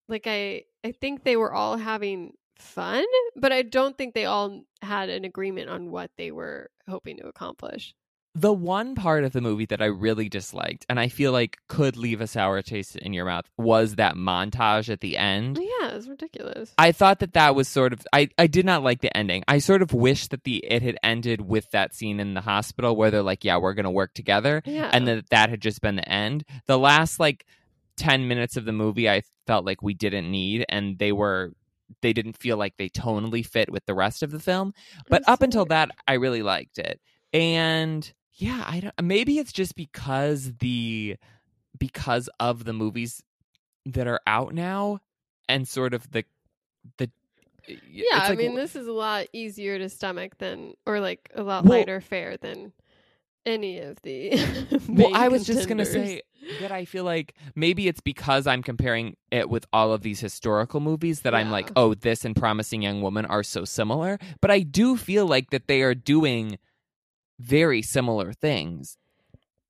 like 0.09 0.27
I 0.27 0.65
I 0.85 0.93
think 0.93 1.25
they 1.25 1.37
were 1.37 1.53
all 1.53 1.77
having 1.77 2.35
fun, 2.59 3.05
but 3.37 3.53
I 3.53 3.63
don't 3.63 3.97
think 3.97 4.15
they 4.15 4.25
all 4.25 4.63
had 4.83 5.11
an 5.11 5.25
agreement 5.25 5.71
on 5.71 5.91
what 5.91 6.11
they 6.17 6.31
were 6.31 6.71
hoping 6.89 7.19
to 7.19 7.27
accomplish. 7.27 7.95
The 8.35 8.53
one 8.53 8.95
part 8.95 9.25
of 9.25 9.33
the 9.33 9.41
movie 9.41 9.65
that 9.67 9.83
I 9.83 9.87
really 9.87 10.29
disliked, 10.29 10.87
and 10.89 11.01
I 11.01 11.09
feel 11.09 11.33
like 11.33 11.59
could 11.67 11.97
leave 11.97 12.21
a 12.21 12.29
sour 12.29 12.63
taste 12.63 12.95
in 12.95 13.13
your 13.13 13.25
mouth, 13.25 13.47
was 13.57 13.97
that 13.97 14.15
montage 14.15 14.89
at 14.91 15.01
the 15.01 15.17
end. 15.17 15.59
Oh, 15.59 15.63
yeah, 15.81 15.89
it 15.89 15.95
was 15.95 16.09
ridiculous. 16.09 16.73
I 16.79 16.93
thought 16.93 17.19
that 17.19 17.33
that 17.33 17.57
was 17.57 17.67
sort 17.67 17.93
of 17.93 18.07
I, 18.13 18.29
I 18.39 18.47
did 18.47 18.65
not 18.65 18.85
like 18.85 19.01
the 19.01 19.17
ending. 19.17 19.43
I 19.49 19.59
sort 19.59 19.83
of 19.83 19.93
wish 19.93 20.29
that 20.29 20.45
the 20.45 20.59
it 20.59 20.83
had 20.83 20.99
ended 21.03 21.41
with 21.41 21.71
that 21.73 21.95
scene 21.95 22.21
in 22.21 22.35
the 22.35 22.41
hospital 22.43 22.95
where 22.95 23.11
they're 23.11 23.23
like, 23.23 23.45
yeah, 23.45 23.57
we're 23.57 23.75
gonna 23.75 23.91
work 23.91 24.15
together, 24.15 24.63
yeah, 24.65 24.91
and 24.93 25.09
that 25.09 25.31
that 25.31 25.51
had 25.51 25.61
just 25.61 25.81
been 25.81 25.97
the 25.97 26.09
end. 26.09 26.45
The 26.67 26.79
last 26.79 27.19
like 27.19 27.45
ten 27.99 28.27
minutes 28.29 28.57
of 28.57 28.65
the 28.65 28.73
movie, 28.73 29.09
I 29.11 29.23
felt 29.47 29.67
like 29.67 29.83
we 29.83 29.93
didn't 29.95 30.31
need, 30.31 30.65
and 30.69 30.99
they 30.99 31.13
were 31.13 31.53
they 32.03 32.13
didn't 32.13 32.37
feel 32.39 32.57
like 32.57 32.77
they 32.77 32.89
tonally 32.89 33.45
fit 33.45 33.71
with 33.71 33.85
the 33.87 33.95
rest 33.95 34.23
of 34.23 34.31
the 34.31 34.39
film. 34.41 34.73
But 35.09 35.21
That's 35.23 35.29
up 35.29 35.43
until 35.43 35.63
weird. 35.63 35.71
that, 35.71 35.91
I 36.07 36.15
really 36.15 36.43
liked 36.43 36.79
it, 36.79 37.01
and 37.33 38.11
yeah, 38.35 38.63
I 38.67 38.81
don't. 38.81 38.95
Maybe 39.03 39.39
it's 39.39 39.53
just 39.53 39.75
because 39.75 40.53
the 40.61 41.17
because 41.79 42.29
of 42.41 42.65
the 42.65 42.73
movies 42.73 43.23
that 43.87 44.07
are 44.07 44.21
out 44.27 44.55
now, 44.55 45.01
and 45.49 45.67
sort 45.67 45.95
of 45.95 46.11
the 46.11 46.25
the 46.99 47.11
yeah, 47.67 48.21
it's 48.23 48.31
I 48.31 48.35
mean, 48.35 48.55
this 48.55 48.75
is 48.77 48.87
a 48.87 48.93
lot 48.93 49.27
easier 49.33 49.79
to 49.79 49.89
stomach 49.91 50.39
than, 50.39 50.73
or 50.87 51.01
like 51.01 51.31
a 51.35 51.43
lot 51.43 51.65
Well- 51.65 51.79
lighter 51.79 52.01
fare 52.01 52.37
than 52.39 52.73
any 53.49 53.79
of 53.81 54.01
the. 54.03 54.39
Well, 54.89 55.15
I 55.15 55.29
was 55.29 55.47
just 55.47 55.69
gonna 55.69 55.85
say 55.85 56.23
that 56.61 56.73
I 56.73 56.85
feel 56.85 57.05
like 57.05 57.35
maybe 57.55 57.89
it's 57.89 58.01
because 58.01 58.47
I'm 58.47 58.63
comparing 58.63 59.17
it 59.31 59.49
with 59.51 59.67
all 59.73 59.93
of 59.93 60.03
these 60.03 60.21
historical 60.21 60.81
movies 60.81 61.23
that 61.23 61.35
I'm 61.35 61.51
like, 61.51 61.71
oh, 61.77 61.95
this 61.95 62.25
and 62.25 62.35
Promising 62.35 62.83
Young 62.83 63.03
Woman 63.03 63.25
are 63.27 63.43
so 63.43 63.65
similar. 63.65 64.19
But 64.41 64.51
I 64.51 64.61
do 64.61 64.97
feel 64.97 65.27
like 65.27 65.51
that 65.51 65.67
they 65.69 65.83
are 65.83 65.95
doing 65.95 66.59
very 67.39 67.83
similar 67.83 68.33
things. 68.33 68.99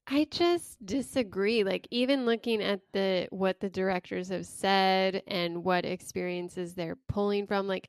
I 0.07 0.27
just 0.31 0.85
disagree. 0.85 1.65
Like 1.65 1.87
even 1.91 2.25
looking 2.25 2.63
at 2.63 2.81
the 2.93 3.29
what 3.31 3.61
the 3.61 3.69
directors 3.69 4.29
have 4.31 4.47
said 4.47 5.23
and 5.27 5.65
what 5.65 5.85
experiences 5.85 6.75
they're 6.75 6.97
pulling 7.09 7.47
from, 7.47 7.69
like 7.69 7.89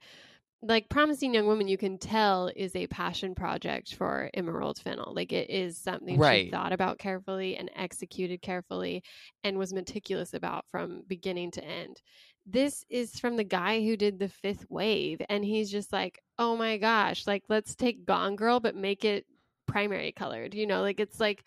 like 0.62 0.90
Promising 0.90 1.34
Young 1.34 1.48
Woman, 1.48 1.68
you 1.68 1.78
can 1.78 1.98
tell 1.98 2.52
is 2.56 2.76
a 2.76 2.88
passion 2.88 3.34
project 3.34 3.96
for 3.96 4.30
Emerald 4.34 4.78
Fennell 4.78 5.14
Like 5.16 5.32
it 5.32 5.50
is 5.50 5.78
something 5.78 6.18
Right. 6.18 6.46
she 6.46 6.52
thought 6.52 6.74
about 6.74 7.00
carefully 7.00 7.56
and 7.56 7.72
executed 7.76 8.42
carefully 8.42 9.04
and 9.44 9.58
was 9.58 9.74
meticulous 9.74 10.34
about 10.34 10.66
from 10.72 11.04
beginning 11.08 11.52
to 11.52 11.64
end. 11.64 12.02
This 12.46 12.84
is 12.90 13.20
from 13.20 13.38
the 13.38 13.44
guy 13.44 13.82
who 13.84 13.96
did 13.96 14.20
the 14.20 14.28
fifth 14.30 14.66
wave, 14.70 15.22
and 15.30 15.46
he's 15.46 15.72
just 15.72 15.94
like, 15.94 16.20
oh 16.38 16.58
my 16.58 16.78
gosh, 16.78 17.28
like 17.28 17.44
let's 17.48 17.76
take 17.76 18.06
Gone 18.06 18.36
Girl, 18.36 18.60
but 18.60 18.76
make 18.76 19.06
it 19.06 19.26
primary 19.68 20.12
colored. 20.12 20.56
You 20.56 20.66
know, 20.66 20.82
like 20.82 21.00
it's 21.00 21.20
like 21.20 21.44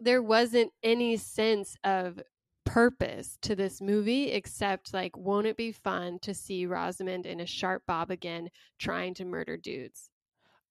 there 0.00 0.22
wasn't 0.22 0.72
any 0.82 1.16
sense 1.18 1.76
of 1.84 2.20
purpose 2.64 3.38
to 3.42 3.54
this 3.54 3.80
movie 3.80 4.30
except 4.32 4.94
like 4.94 5.16
won't 5.16 5.46
it 5.46 5.56
be 5.56 5.72
fun 5.72 6.18
to 6.20 6.34
see 6.34 6.66
Rosamund 6.66 7.26
in 7.26 7.40
a 7.40 7.46
sharp 7.46 7.82
bob 7.86 8.10
again 8.10 8.50
trying 8.78 9.14
to 9.14 9.24
murder 9.24 9.56
dudes 9.56 10.10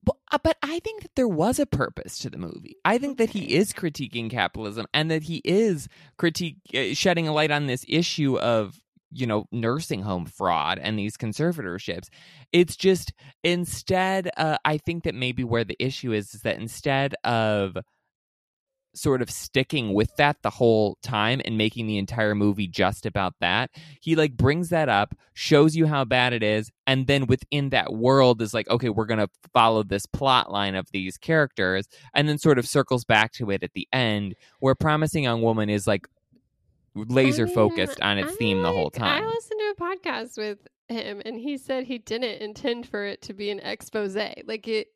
But, 0.03 0.17
uh, 0.32 0.39
but 0.43 0.58
I 0.62 0.79
think 0.79 1.03
that 1.03 1.15
there 1.15 1.27
was 1.27 1.60
a 1.60 1.65
purpose 1.65 2.19
to 2.19 2.29
the 2.29 2.38
movie. 2.38 2.75
I 2.84 2.97
think 2.97 3.17
that 3.17 3.29
he 3.32 3.56
is 3.56 3.71
critiquing 3.73 4.29
capitalism 4.29 4.86
and 4.93 5.10
that 5.12 5.23
he 5.23 5.41
is 5.45 5.88
critique 6.17 6.58
uh, 6.75 6.93
shedding 6.93 7.27
a 7.27 7.34
light 7.34 7.51
on 7.51 7.67
this 7.67 7.86
issue 7.88 8.38
of 8.39 8.79
you 9.12 9.27
know 9.27 9.45
nursing 9.51 10.01
home 10.01 10.25
fraud 10.25 10.79
and 10.79 10.97
these 10.97 11.17
conservatorships. 11.17 12.10
It's 12.51 12.75
just 12.75 13.13
instead, 13.43 14.29
uh, 14.38 14.58
I 14.65 14.77
think 14.77 15.03
that 15.03 15.15
maybe 15.15 15.43
where 15.43 15.63
the 15.63 15.77
issue 15.79 16.12
is 16.13 16.34
is 16.34 16.41
that 16.41 16.60
instead 16.60 17.15
of 17.23 17.77
sort 18.95 19.21
of 19.21 19.29
sticking 19.29 19.93
with 19.93 20.15
that 20.17 20.38
the 20.41 20.49
whole 20.49 20.97
time 21.01 21.41
and 21.45 21.58
making 21.58 21.88
the 21.88 21.97
entire 21.97 22.36
movie 22.36 22.67
just 22.67 23.06
about 23.06 23.34
that 23.39 23.71
he 23.99 24.15
like 24.15 24.38
brings 24.38 24.69
that 24.69 24.89
up 24.89 25.15
shows 25.34 25.75
you 25.75 25.88
how 25.88 26.06
bad 26.06 26.34
it 26.34 26.43
is 26.43 26.71
and 26.86 27.08
then 27.08 27.25
within 27.25 27.69
that 27.69 27.93
world 27.93 28.41
is 28.41 28.53
like 28.53 28.69
okay 28.69 28.89
we're 28.89 29.06
gonna 29.06 29.29
follow 29.53 29.84
this 29.84 30.06
plot 30.06 30.51
line 30.51 30.75
of 30.75 30.88
these 30.91 31.17
characters 31.17 31.88
and 32.13 32.29
then 32.29 32.38
sort 32.38 32.60
of 32.60 32.67
circles 32.67 33.03
back 33.03 33.32
to 33.32 33.49
it 33.49 33.63
at 33.63 33.73
the 33.73 33.88
end 33.91 34.36
where 34.60 34.75
promising 34.75 35.23
young 35.23 35.41
woman 35.41 35.69
is 35.69 35.88
like 35.88 36.08
laser 36.95 37.43
I 37.43 37.45
mean, 37.47 37.56
focused 37.56 37.99
on 38.01 38.19
its 38.19 38.34
I 38.34 38.36
theme 38.36 38.62
the 38.62 38.71
whole 38.71 38.91
time 38.91 39.23
I 39.23 39.25
listened 39.25 39.60
to 39.60 39.84
a 39.84 39.95
podcast 39.95 40.38
with 40.38 40.60
him 40.89 41.21
and 41.25 41.39
he 41.39 41.58
said 41.58 41.86
he 41.86 41.97
didn't 41.97 42.41
intend 42.41 42.88
for 42.88 43.06
it 43.06 43.21
to 43.23 43.34
be 43.34 43.49
an 43.49 43.60
expose. 43.60 44.15
Like 44.15 44.67
it 44.67 44.88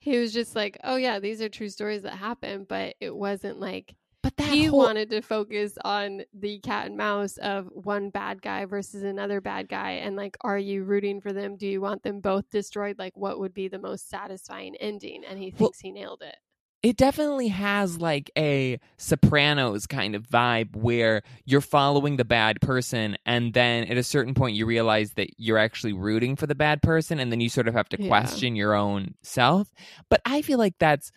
he 0.00 0.18
was 0.18 0.32
just 0.32 0.56
like, 0.56 0.78
"Oh 0.84 0.96
yeah, 0.96 1.20
these 1.20 1.40
are 1.40 1.48
true 1.48 1.68
stories 1.68 2.02
that 2.02 2.14
happen," 2.16 2.64
but 2.68 2.96
it 3.00 3.14
wasn't 3.14 3.60
like 3.60 3.94
but 4.22 4.36
that 4.36 4.48
he 4.52 4.66
whole 4.66 4.78
wanted 4.80 5.08
to 5.10 5.22
focus 5.22 5.78
on 5.84 6.22
the 6.34 6.58
cat 6.60 6.86
and 6.86 6.96
mouse 6.96 7.38
of 7.38 7.68
one 7.72 8.10
bad 8.10 8.42
guy 8.42 8.64
versus 8.66 9.02
another 9.02 9.40
bad 9.40 9.68
guy 9.68 9.92
and 9.92 10.14
like 10.16 10.36
are 10.42 10.58
you 10.58 10.84
rooting 10.84 11.20
for 11.22 11.32
them? 11.32 11.56
Do 11.56 11.66
you 11.66 11.80
want 11.80 12.02
them 12.02 12.20
both 12.20 12.50
destroyed? 12.50 12.98
Like 12.98 13.16
what 13.16 13.38
would 13.40 13.54
be 13.54 13.68
the 13.68 13.78
most 13.78 14.10
satisfying 14.10 14.76
ending? 14.76 15.22
And 15.24 15.38
he 15.38 15.46
Well- 15.50 15.68
thinks 15.70 15.80
he 15.80 15.90
nailed 15.92 16.22
it 16.22 16.36
it 16.82 16.96
definitely 16.96 17.48
has 17.48 17.98
like 17.98 18.30
a 18.38 18.78
Sopranos 18.96 19.86
kind 19.86 20.14
of 20.14 20.26
vibe 20.26 20.74
where 20.74 21.22
you're 21.44 21.60
following 21.60 22.16
the 22.16 22.24
bad 22.24 22.60
person, 22.60 23.16
and 23.26 23.52
then 23.52 23.84
at 23.84 23.96
a 23.98 24.02
certain 24.02 24.32
point 24.34 24.56
you 24.56 24.64
realize 24.66 25.12
that 25.14 25.28
you're 25.36 25.58
actually 25.58 25.92
rooting 25.92 26.36
for 26.36 26.46
the 26.46 26.54
bad 26.54 26.80
person, 26.82 27.20
and 27.20 27.30
then 27.30 27.40
you 27.40 27.48
sort 27.48 27.68
of 27.68 27.74
have 27.74 27.88
to 27.90 28.00
Yeah. 28.00 28.08
question 28.08 28.56
your 28.56 28.74
own 28.74 29.14
self. 29.22 29.68
But 30.08 30.20
I 30.24 30.42
feel 30.42 30.58
like 30.58 30.74
that's 30.78 31.10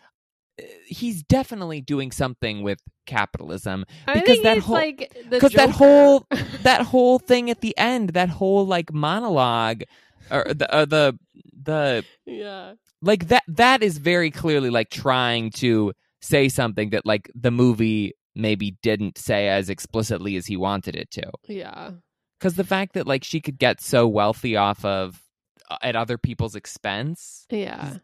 uh, 0.62 0.66
he's 0.86 1.24
definitely 1.24 1.82
doing 1.82 2.12
something 2.12 2.62
with 2.62 2.78
capitalism 3.08 3.86
I 4.08 4.14
Because 4.14 4.28
think 4.40 4.44
that 4.44 4.58
whole- 4.60 4.76
like 4.76 5.18
the 5.30 5.40
'cause 5.40 5.54
that 5.54 5.72
whole- 5.72 6.26
that 6.62 6.82
whole 6.94 7.20
thing 7.20 7.50
at 7.50 7.62
the 7.62 7.76
end, 7.78 8.10
that 8.10 8.30
whole 8.30 8.66
like 8.68 8.94
monologue, 8.94 9.84
or 10.32 10.46
the 10.54 10.74
uh, 10.74 10.86
the 10.86 11.18
the 11.62 12.04
yeah. 12.26 12.74
like 13.02 13.28
that 13.30 13.44
that 13.48 13.84
is 13.84 13.98
very 13.98 14.32
clearly 14.32 14.70
like 14.70 14.90
trying 14.90 15.52
to 15.52 15.94
say 16.22 16.50
something 16.50 16.92
that 16.92 17.06
like 17.06 17.30
the 17.36 17.52
movie 17.52 18.14
maybe 18.36 18.78
didn't 18.82 19.18
say 19.18 19.48
as 19.50 19.70
explicitly 19.70 20.36
as 20.36 20.46
he 20.48 20.58
wanted 20.58 20.96
it 20.96 21.12
to 21.12 21.30
Yeah. 21.48 21.92
because 22.40 22.56
the 22.56 22.64
fact 22.64 22.94
that 22.94 23.06
like 23.08 23.24
she 23.24 23.40
could 23.42 23.58
get 23.60 23.80
so 23.82 24.08
wealthy 24.08 24.56
off 24.56 24.84
of 24.86 25.22
uh, 25.70 25.78
at 25.82 25.96
other 25.96 26.18
people's 26.18 26.56
expense 26.56 27.46
Yeah. 27.50 27.98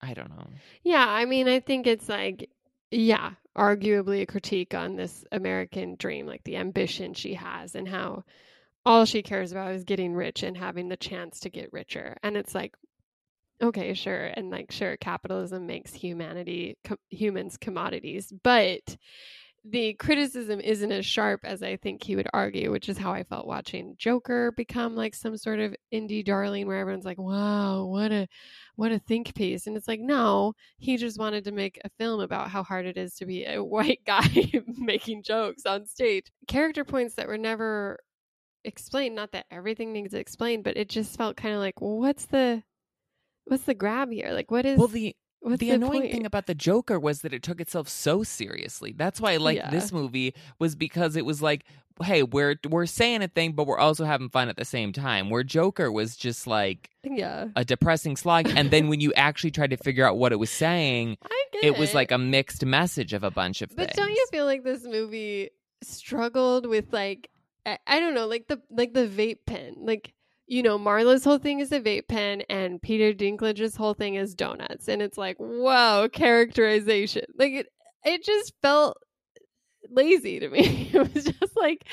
i 0.00 0.14
don't 0.14 0.30
know 0.30 0.46
Yeah, 0.84 1.04
I 1.08 1.24
mean, 1.24 1.48
I 1.48 1.60
think 1.60 1.86
it's 1.86 2.08
like, 2.08 2.48
yeah, 2.90 3.32
arguably 3.56 4.22
a 4.22 4.26
critique 4.26 4.74
on 4.74 4.96
this 4.96 5.24
American 5.32 5.96
dream, 5.96 6.26
like 6.26 6.44
the 6.44 6.56
ambition 6.56 7.14
she 7.14 7.34
has 7.34 7.74
and 7.74 7.88
how 7.88 8.24
all 8.84 9.04
she 9.04 9.22
cares 9.22 9.52
about 9.52 9.72
is 9.72 9.84
getting 9.84 10.14
rich 10.14 10.42
and 10.42 10.56
having 10.56 10.88
the 10.88 10.96
chance 10.96 11.40
to 11.40 11.50
get 11.50 11.72
richer. 11.72 12.16
And 12.22 12.36
it's 12.36 12.54
like, 12.54 12.74
okay, 13.62 13.94
sure. 13.94 14.32
And 14.34 14.50
like, 14.50 14.72
sure, 14.72 14.96
capitalism 14.96 15.66
makes 15.66 15.92
humanity, 15.94 16.76
humans 17.10 17.56
commodities, 17.56 18.32
but 18.42 18.96
the 19.64 19.94
criticism 19.94 20.60
isn't 20.60 20.90
as 20.90 21.06
sharp 21.06 21.40
as 21.44 21.62
I 21.62 21.76
think 21.76 22.02
he 22.02 22.16
would 22.16 22.26
argue, 22.32 22.72
which 22.72 22.88
is 22.88 22.98
how 22.98 23.12
I 23.12 23.22
felt 23.22 23.46
watching 23.46 23.94
Joker 23.96 24.50
become 24.50 24.96
like 24.96 25.14
some 25.14 25.36
sort 25.36 25.60
of 25.60 25.76
indie 25.94 26.24
darling 26.24 26.66
where 26.66 26.78
everyone's 26.78 27.04
like, 27.04 27.18
wow, 27.18 27.84
what 27.84 28.10
a 28.10 28.26
what 28.74 28.90
a 28.90 28.98
think 28.98 29.34
piece. 29.36 29.68
And 29.68 29.76
it's 29.76 29.86
like, 29.86 30.00
no, 30.00 30.54
he 30.78 30.96
just 30.96 31.18
wanted 31.18 31.44
to 31.44 31.52
make 31.52 31.80
a 31.84 31.90
film 31.90 32.20
about 32.20 32.50
how 32.50 32.64
hard 32.64 32.86
it 32.86 32.96
is 32.96 33.14
to 33.16 33.26
be 33.26 33.44
a 33.44 33.62
white 33.64 34.00
guy 34.04 34.26
making 34.66 35.22
jokes 35.22 35.64
on 35.64 35.86
stage. 35.86 36.26
Character 36.48 36.84
points 36.84 37.14
that 37.14 37.28
were 37.28 37.38
never 37.38 38.00
explained, 38.64 39.14
not 39.14 39.32
that 39.32 39.46
everything 39.50 39.92
needs 39.92 40.14
explained, 40.14 40.64
but 40.64 40.76
it 40.76 40.88
just 40.88 41.16
felt 41.16 41.36
kind 41.36 41.54
of 41.54 41.60
like, 41.60 41.80
well, 41.80 41.98
what's 41.98 42.26
the 42.26 42.62
what's 43.44 43.64
the 43.64 43.74
grab 43.74 44.10
here? 44.10 44.30
Like 44.32 44.50
what 44.50 44.64
is 44.66 44.78
well 44.78 44.88
the 44.88 45.14
what's 45.40 45.58
the 45.58 45.70
the 45.70 45.74
annoying 45.74 46.02
point? 46.02 46.12
thing 46.12 46.26
about 46.26 46.46
the 46.46 46.54
Joker 46.54 46.98
was 47.00 47.22
that 47.22 47.34
it 47.34 47.42
took 47.42 47.60
itself 47.60 47.88
so 47.88 48.22
seriously. 48.22 48.92
That's 48.96 49.20
why 49.20 49.32
I 49.32 49.36
liked 49.38 49.58
Yeah. 49.58 49.70
this 49.70 49.92
movie 49.92 50.34
was 50.58 50.74
because 50.76 51.16
it 51.16 51.24
was 51.24 51.42
like, 51.42 51.64
hey, 52.04 52.22
we're 52.22 52.56
we're 52.68 52.86
saying 52.86 53.22
a 53.22 53.28
thing, 53.28 53.52
but 53.52 53.66
we're 53.66 53.78
also 53.78 54.04
having 54.04 54.28
fun 54.28 54.48
at 54.48 54.56
the 54.56 54.64
same 54.64 54.92
time. 54.92 55.28
Where 55.28 55.42
Joker 55.42 55.90
was 55.90 56.16
just 56.16 56.46
like 56.46 56.88
yeah. 57.02 57.48
a 57.56 57.64
depressing 57.64 58.16
slog, 58.16 58.48
and 58.48 58.70
then 58.70 58.88
when 58.88 59.00
you 59.00 59.12
actually 59.16 59.50
tried 59.50 59.70
to 59.70 59.76
figure 59.76 60.06
out 60.06 60.16
what 60.18 60.32
it 60.32 60.36
was 60.36 60.50
saying, 60.50 61.18
I 61.22 61.44
get 61.52 61.64
it 61.64 61.78
was 61.78 61.94
like 61.94 62.12
a 62.12 62.18
mixed 62.18 62.64
message 62.64 63.12
of 63.12 63.24
a 63.24 63.30
bunch 63.30 63.60
of 63.62 63.70
But 63.74 63.88
things. 63.88 63.96
don't 63.96 64.10
you 64.10 64.26
feel 64.30 64.44
like 64.46 64.62
this 64.62 64.84
movie 64.84 65.50
struggled 65.82 66.66
with 66.66 66.92
like 66.92 67.28
I, 67.66 67.78
I 67.86 68.00
don't 68.00 68.14
know, 68.14 68.26
like 68.26 68.48
the 68.48 68.60
like 68.70 68.94
the 68.94 69.06
vape 69.06 69.46
pen. 69.46 69.76
Like 69.78 70.12
you 70.46 70.62
know, 70.62 70.78
Marla's 70.78 71.24
whole 71.24 71.38
thing 71.38 71.60
is 71.60 71.72
a 71.72 71.80
vape 71.80 72.08
pen 72.08 72.42
and 72.50 72.82
Peter 72.82 73.12
Dinklage's 73.12 73.76
whole 73.76 73.94
thing 73.94 74.16
is 74.16 74.34
donuts. 74.34 74.88
And 74.88 75.00
it's 75.00 75.16
like, 75.16 75.36
whoa, 75.38 76.08
characterization. 76.12 77.24
Like 77.38 77.52
it 77.52 77.66
it 78.04 78.24
just 78.24 78.52
felt 78.62 78.98
lazy 79.88 80.40
to 80.40 80.48
me. 80.48 80.80
It 80.92 81.14
was 81.14 81.24
just 81.24 81.56
like 81.56 81.86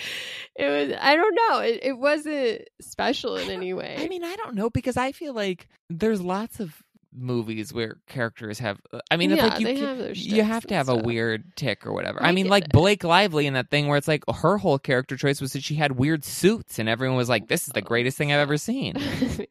it 0.56 0.68
was 0.68 0.98
I 1.00 1.16
don't 1.16 1.36
know. 1.36 1.60
It 1.60 1.80
it 1.84 1.94
wasn't 1.94 2.64
special 2.82 3.38
in 3.38 3.50
any 3.50 3.74
way. 3.74 3.96
I 3.98 4.10
mean, 4.10 4.26
I 4.26 4.36
don't 4.36 4.56
know 4.56 4.70
because 4.70 4.98
I 4.98 5.14
feel 5.14 5.34
like 5.34 5.70
there's 5.90 6.22
lots 6.22 6.60
of 6.60 6.84
movies 7.14 7.74
where 7.74 7.98
characters 8.08 8.60
have. 8.60 8.80
uh, 8.94 9.00
I 9.10 9.18
mean, 9.18 9.32
it's 9.32 9.42
Yeah, 9.42 9.48
like 9.50 9.60
you 9.78 9.86
have 9.86 9.98
their 9.98 10.14
you 10.14 10.44
have 10.44 10.68
to 10.68 10.76
have 10.76 10.90
a 10.90 10.96
weird 10.96 11.56
tick 11.56 11.86
or 11.86 11.94
whatever. 11.94 12.22
I 12.24 12.30
I 12.30 12.32
mean, 12.32 12.48
like 12.48 12.66
it. 12.66 12.72
Blake 12.72 13.04
Lively 13.04 13.48
in 13.48 13.54
that 13.54 13.70
thing 13.70 13.88
where 13.88 13.98
it's 13.98 14.08
like 14.08 14.24
her 14.42 14.58
whole 14.58 14.80
character 14.80 15.18
choice 15.18 15.42
was 15.42 15.54
that 15.54 15.64
she 15.64 15.76
had 15.76 15.94
weird 15.94 16.24
suits, 16.24 16.80
and 16.80 16.88
everyone 16.88 17.18
was 17.18 17.30
like, 17.30 17.48
"This 17.48 17.68
is 17.68 17.74
the 17.74 17.82
greatest 17.82 18.18
thing 18.18 18.32
I've 18.32 18.40
ever 18.40 18.58
seen." 18.58 18.96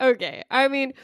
Okay. 0.00 0.42
I 0.50 0.68
mean, 0.68 0.94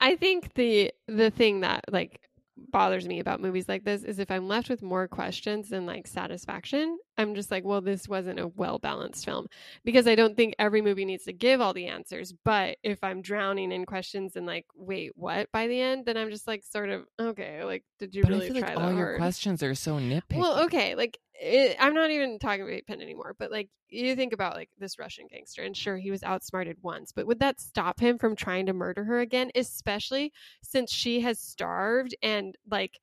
I 0.00 0.16
think 0.16 0.54
the 0.54 0.92
the 1.06 1.30
thing 1.30 1.60
that 1.60 1.84
like 1.90 2.20
bothers 2.68 3.06
me 3.06 3.20
about 3.20 3.40
movies 3.40 3.68
like 3.68 3.84
this 3.84 4.02
is 4.02 4.18
if 4.18 4.30
I'm 4.30 4.48
left 4.48 4.68
with 4.68 4.82
more 4.82 5.08
questions 5.08 5.70
than 5.70 5.86
like 5.86 6.06
satisfaction, 6.06 6.98
I'm 7.16 7.34
just 7.34 7.50
like, 7.50 7.64
well, 7.64 7.80
this 7.80 8.08
wasn't 8.08 8.40
a 8.40 8.48
well 8.48 8.78
balanced 8.78 9.24
film 9.24 9.46
because 9.84 10.06
I 10.06 10.14
don't 10.14 10.36
think 10.36 10.54
every 10.58 10.82
movie 10.82 11.04
needs 11.04 11.24
to 11.24 11.32
give 11.32 11.60
all 11.60 11.72
the 11.72 11.86
answers. 11.86 12.32
But 12.44 12.78
if 12.82 13.02
I'm 13.02 13.22
drowning 13.22 13.72
in 13.72 13.86
questions 13.86 14.36
and 14.36 14.46
like, 14.46 14.66
wait, 14.74 15.12
what 15.16 15.50
by 15.52 15.66
the 15.66 15.80
end, 15.80 16.06
then 16.06 16.16
I'm 16.16 16.30
just 16.30 16.46
like, 16.46 16.62
sort 16.64 16.90
of, 16.90 17.04
okay, 17.18 17.64
like, 17.64 17.84
did 17.98 18.14
you 18.14 18.22
But 18.22 18.32
I 18.32 18.34
really 18.34 18.50
feel 18.50 18.60
try 18.60 18.68
like 18.68 18.78
that 18.78 18.84
all 18.84 18.94
your 18.94 19.16
questions 19.16 19.62
are 19.62 19.74
so 19.74 19.98
nitpicky. 19.98 20.38
Well, 20.38 20.64
okay, 20.64 20.94
like 20.94 21.18
it, 21.40 21.76
I'm 21.80 21.94
not 21.94 22.10
even 22.10 22.38
talking 22.38 22.62
about 22.62 22.86
pen 22.86 23.00
anymore, 23.00 23.34
but 23.38 23.50
like 23.50 23.70
you 23.88 24.14
think 24.14 24.32
about 24.32 24.54
like 24.56 24.68
this 24.78 24.98
Russian 24.98 25.26
gangster, 25.30 25.62
and 25.62 25.76
sure 25.76 25.96
he 25.96 26.10
was 26.10 26.22
outsmarted 26.22 26.76
once, 26.82 27.12
but 27.12 27.26
would 27.26 27.40
that 27.40 27.60
stop 27.60 27.98
him 27.98 28.18
from 28.18 28.36
trying 28.36 28.66
to 28.66 28.72
murder 28.74 29.04
her 29.04 29.20
again? 29.20 29.50
Especially 29.54 30.32
since 30.62 30.92
she 30.92 31.20
has 31.22 31.40
starved 31.40 32.14
and 32.22 32.56
like 32.70 33.00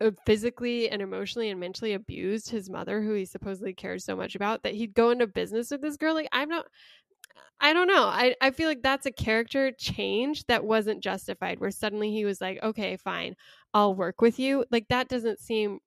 uh, 0.00 0.10
physically 0.26 0.90
and 0.90 1.02
emotionally 1.02 1.50
and 1.50 1.60
mentally 1.60 1.92
abused 1.92 2.50
his 2.50 2.70
mother, 2.70 3.02
who 3.02 3.12
he 3.14 3.24
supposedly 3.26 3.74
cares 3.74 4.04
so 4.04 4.16
much 4.16 4.34
about, 4.34 4.62
that 4.62 4.74
he'd 4.74 4.94
go 4.94 5.10
into 5.10 5.26
business 5.26 5.70
with 5.70 5.82
this 5.82 5.96
girl. 5.96 6.14
Like 6.14 6.28
I'm 6.32 6.48
not. 6.48 6.66
I 7.60 7.72
don't 7.72 7.88
know. 7.88 8.04
I, 8.04 8.34
I 8.40 8.50
feel 8.50 8.68
like 8.68 8.82
that's 8.82 9.06
a 9.06 9.12
character 9.12 9.72
change 9.72 10.44
that 10.46 10.64
wasn't 10.64 11.02
justified, 11.02 11.60
where 11.60 11.70
suddenly 11.70 12.10
he 12.10 12.24
was 12.24 12.40
like, 12.40 12.62
okay, 12.62 12.96
fine, 12.96 13.36
I'll 13.72 13.94
work 13.94 14.20
with 14.20 14.38
you. 14.38 14.64
Like 14.70 14.88
that 14.88 15.08
doesn't 15.08 15.38
seem 15.38 15.80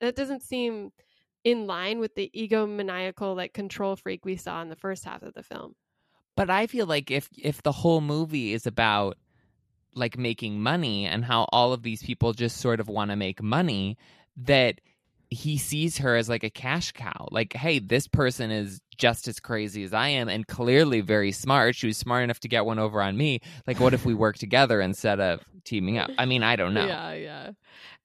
that 0.00 0.16
doesn't 0.16 0.42
seem 0.42 0.90
in 1.50 1.66
line 1.66 1.98
with 1.98 2.14
the 2.14 2.30
egomaniacal 2.34 3.36
like 3.36 3.52
control 3.52 3.96
freak 3.96 4.24
we 4.24 4.36
saw 4.36 4.60
in 4.62 4.68
the 4.68 4.76
first 4.76 5.04
half 5.04 5.22
of 5.22 5.34
the 5.34 5.42
film. 5.42 5.74
But 6.36 6.50
I 6.50 6.66
feel 6.66 6.86
like 6.86 7.10
if 7.10 7.28
if 7.36 7.62
the 7.62 7.72
whole 7.72 8.00
movie 8.00 8.52
is 8.52 8.66
about 8.66 9.18
like 9.94 10.16
making 10.16 10.60
money 10.60 11.06
and 11.06 11.24
how 11.24 11.48
all 11.50 11.72
of 11.72 11.82
these 11.82 12.02
people 12.02 12.32
just 12.32 12.58
sort 12.58 12.80
of 12.80 12.88
want 12.88 13.10
to 13.10 13.16
make 13.16 13.42
money, 13.42 13.96
that 14.36 14.80
he 15.30 15.58
sees 15.58 15.98
her 15.98 16.16
as 16.16 16.28
like 16.28 16.44
a 16.44 16.50
cash 16.50 16.92
cow. 16.92 17.28
Like, 17.30 17.54
hey, 17.54 17.78
this 17.78 18.06
person 18.06 18.50
is 18.50 18.80
just 18.98 19.28
as 19.28 19.40
crazy 19.40 19.82
as 19.84 19.92
I 19.92 20.08
am 20.08 20.28
and 20.28 20.46
clearly 20.46 21.00
very 21.00 21.32
smart. 21.32 21.74
She 21.76 21.86
was 21.86 21.96
smart 21.96 22.24
enough 22.24 22.40
to 22.40 22.48
get 22.48 22.66
one 22.66 22.78
over 22.78 23.00
on 23.00 23.16
me. 23.16 23.40
Like, 23.66 23.80
what 23.80 23.94
if 23.94 24.04
we 24.04 24.12
work 24.14 24.36
together 24.36 24.80
instead 24.80 25.20
of 25.20 25.40
teaming 25.64 25.98
up? 25.98 26.10
I 26.18 26.26
mean, 26.26 26.42
I 26.42 26.56
don't 26.56 26.74
know. 26.74 26.86
Yeah, 26.86 27.12
yeah. 27.12 27.50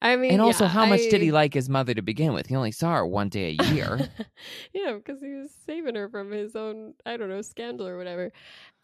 I 0.00 0.16
mean, 0.16 0.32
And 0.32 0.40
also, 0.40 0.64
yeah, 0.64 0.70
how 0.70 0.86
much 0.86 1.00
did 1.10 1.20
he 1.20 1.32
like 1.32 1.52
his 1.52 1.68
mother 1.68 1.94
to 1.94 2.02
begin 2.02 2.32
with? 2.32 2.46
He 2.46 2.56
only 2.56 2.72
saw 2.72 2.94
her 2.94 3.06
one 3.06 3.28
day 3.28 3.56
a 3.58 3.64
year. 3.74 4.08
yeah, 4.72 4.92
because 4.92 5.20
he 5.20 5.34
was 5.34 5.50
saving 5.66 5.94
her 5.96 6.08
from 6.08 6.30
his 6.30 6.54
own, 6.54 6.94
I 7.04 7.16
don't 7.16 7.28
know, 7.28 7.42
scandal 7.42 7.86
or 7.86 7.96
whatever. 7.98 8.32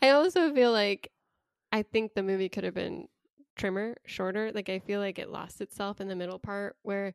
I 0.03 0.11
also 0.11 0.53
feel 0.55 0.73
like 0.73 1.11
I 1.73 1.83
think 1.83 2.14
the 2.14 2.23
movie 2.23 2.49
could 2.49 2.64
have 2.64 2.75
been 2.75 3.07
trimmer, 3.57 3.96
shorter. 4.07 4.51
Like 4.53 4.68
I 4.68 4.79
feel 4.81 5.01
like 5.01 5.18
it 5.18 5.31
lost 5.31 5.61
itself 5.61 6.01
in 6.01 6.09
the 6.09 6.16
middle 6.16 6.38
part 6.38 6.77
where 6.83 7.14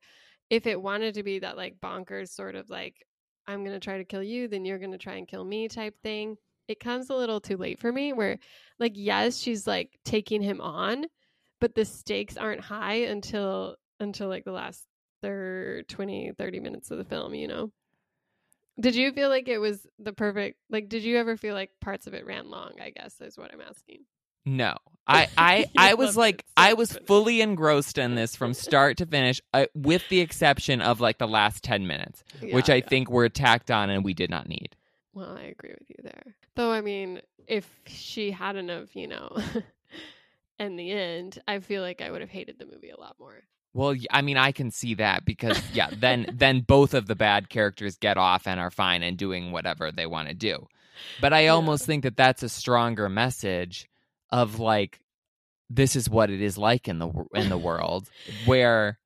if 0.49 0.67
it 0.67 0.81
wanted 0.81 1.15
to 1.15 1.23
be 1.23 1.39
that 1.39 1.58
like 1.58 1.81
bonkers 1.81 2.29
sort 2.29 2.55
of 2.55 2.69
like 2.69 3.03
I'm 3.47 3.63
going 3.63 3.75
to 3.75 3.84
try 3.84 3.97
to 3.97 4.05
kill 4.05 4.23
you, 4.23 4.47
then 4.47 4.65
you're 4.65 4.79
going 4.79 4.91
to 4.91 4.97
try 4.97 5.15
and 5.15 5.27
kill 5.27 5.43
me 5.43 5.67
type 5.67 5.95
thing. 6.01 6.38
It 6.67 6.79
comes 6.79 7.10
a 7.10 7.15
little 7.15 7.39
too 7.39 7.58
late 7.58 7.79
for 7.79 7.91
me 7.91 8.13
where 8.13 8.39
like 8.79 8.93
yes, 8.95 9.38
she's 9.38 9.67
like 9.67 9.99
taking 10.03 10.41
him 10.41 10.62
on, 10.62 11.05
but 11.62 11.75
the 11.75 11.86
stakes 11.86 12.38
aren't 12.38 12.62
high 12.62 13.03
until 13.05 13.75
until 13.99 14.27
like 14.29 14.45
the 14.45 14.51
last 14.51 14.86
third 15.21 15.88
20 15.88 16.34
30 16.38 16.60
minutes 16.60 16.91
of 16.91 16.97
the 16.97 17.03
film, 17.03 17.36
you 17.36 17.47
know. 17.47 17.71
Did 18.79 18.95
you 18.95 19.13
feel 19.13 19.29
like 19.29 19.47
it 19.47 19.60
was 19.60 19.86
the 19.99 20.12
perfect 20.12 20.58
like 20.69 20.89
did 20.89 21.03
you 21.03 21.17
ever 21.17 21.38
feel 21.38 21.53
like 21.53 21.69
parts 21.81 22.08
of 22.08 22.13
it 22.13 22.25
ran 22.25 22.49
long, 22.49 22.73
I 22.81 22.89
guess 22.89 23.21
is 23.21 23.38
what 23.38 23.53
I'm 23.53 23.62
asking. 23.62 24.05
No, 24.45 24.75
I, 25.08 25.27
I, 25.38 25.65
I 25.77 25.93
was 25.95 26.17
like, 26.17 26.41
so 26.41 26.53
I 26.58 26.73
was 26.73 26.91
fully 27.05 27.41
engrossed 27.41 27.97
in 27.97 28.15
this 28.15 28.36
from 28.36 28.53
start 28.53 28.97
to 28.97 29.05
finish, 29.05 29.41
uh, 29.53 29.65
with 29.73 30.08
the 30.10 30.19
exception 30.21 30.81
of 30.81 30.99
like 30.99 31.17
the 31.17 31.27
last 31.27 31.63
ten 31.63 31.88
minutes, 31.88 32.23
which 32.41 32.69
I 32.69 32.75
yeah. 32.75 32.88
think 32.88 33.10
were 33.10 33.29
tacked 33.29 33.71
on 33.71 33.89
and 33.89 34.03
we 34.03 34.13
did 34.13 34.29
not 34.29 34.47
need. 34.47 34.75
Well, 35.13 35.38
I 35.38 35.43
agree 35.43 35.73
with 35.79 35.89
you 35.89 35.95
there. 36.03 36.36
Though, 36.55 36.71
I 36.71 36.81
mean, 36.81 37.21
if 37.47 37.69
she 37.88 38.31
hadn't 38.31 38.69
have, 38.69 38.89
you 38.95 39.08
know, 39.08 39.38
in 40.60 40.75
the 40.75 40.91
end, 40.91 41.41
I 41.47 41.60
feel 41.60 41.81
like 41.81 42.01
I 42.01 42.12
would 42.12 42.21
have 42.21 42.29
hated 42.29 42.60
the 42.60 42.65
movie 42.65 42.89
a 42.89 42.99
lot 42.99 43.15
more. 43.19 43.43
Well, 43.73 43.95
I 44.10 44.21
mean, 44.21 44.38
I 44.38 44.51
can 44.51 44.71
see 44.71 44.93
that 44.95 45.25
because 45.25 45.62
yeah, 45.73 45.89
then 45.91 46.27
then 46.34 46.62
both 46.62 46.93
of 46.93 47.08
the 47.08 47.15
bad 47.15 47.49
characters 47.49 47.97
get 47.97 48.17
off 48.17 48.47
and 48.47 48.60
are 48.60 48.71
fine 48.71 49.03
and 49.03 49.17
doing 49.17 49.51
whatever 49.51 49.91
they 49.91 50.05
want 50.05 50.29
to 50.29 50.34
do. 50.34 50.67
But 51.19 51.34
I 51.34 51.45
Yeah. 51.45 51.49
almost 51.49 51.86
think 51.86 52.03
that 52.03 52.15
that's 52.15 52.41
a 52.41 52.49
stronger 52.49 53.10
message 53.10 53.88
of 54.39 54.59
like 54.59 54.99
this 55.69 55.95
is 55.95 56.09
what 56.09 56.29
it 56.29 56.41
is 56.41 56.57
like 56.57 56.87
in 56.87 56.99
the 56.99 57.11
in 57.33 57.49
the 57.49 57.57
world 57.69 58.09
where 58.45 58.99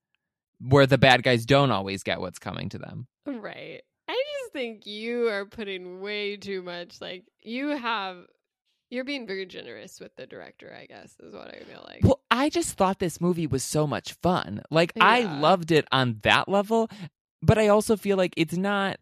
where 0.62 0.86
the 0.86 0.98
bad 0.98 1.24
guys 1.24 1.46
don't 1.46 1.72
always 1.72 2.04
get 2.04 2.20
what's 2.20 2.40
coming 2.40 2.68
to 2.70 2.78
them. 2.78 3.08
Right. 3.26 3.82
I 4.10 4.24
just 4.42 4.52
think 4.54 4.86
you 4.86 5.30
are 5.30 5.46
putting 5.46 6.02
way 6.02 6.36
too 6.36 6.62
much. 6.62 7.00
Like 7.00 7.24
you 7.42 7.68
have, 7.70 8.26
you're 8.90 9.04
being 9.06 9.28
very 9.28 9.46
generous 9.46 10.00
with 10.00 10.14
the 10.16 10.26
director. 10.26 10.76
I 10.78 10.88
guess 10.88 11.16
is 11.20 11.34
what 11.34 11.48
I 11.54 11.60
feel 11.60 11.86
like. 11.88 12.02
Well, 12.04 12.20
I 12.32 12.50
just 12.50 12.74
thought 12.76 13.00
this 13.00 13.22
movie 13.22 13.48
was 13.48 13.64
so 13.64 13.86
much 13.88 14.14
fun. 14.14 14.64
Like 14.72 14.92
I 15.00 15.22
loved 15.22 15.72
it 15.72 15.88
on 15.92 16.20
that 16.24 16.50
level, 16.50 16.90
but 17.42 17.58
I 17.58 17.68
also 17.68 17.96
feel 17.96 18.18
like 18.18 18.34
it's 18.36 18.58
not 18.58 18.98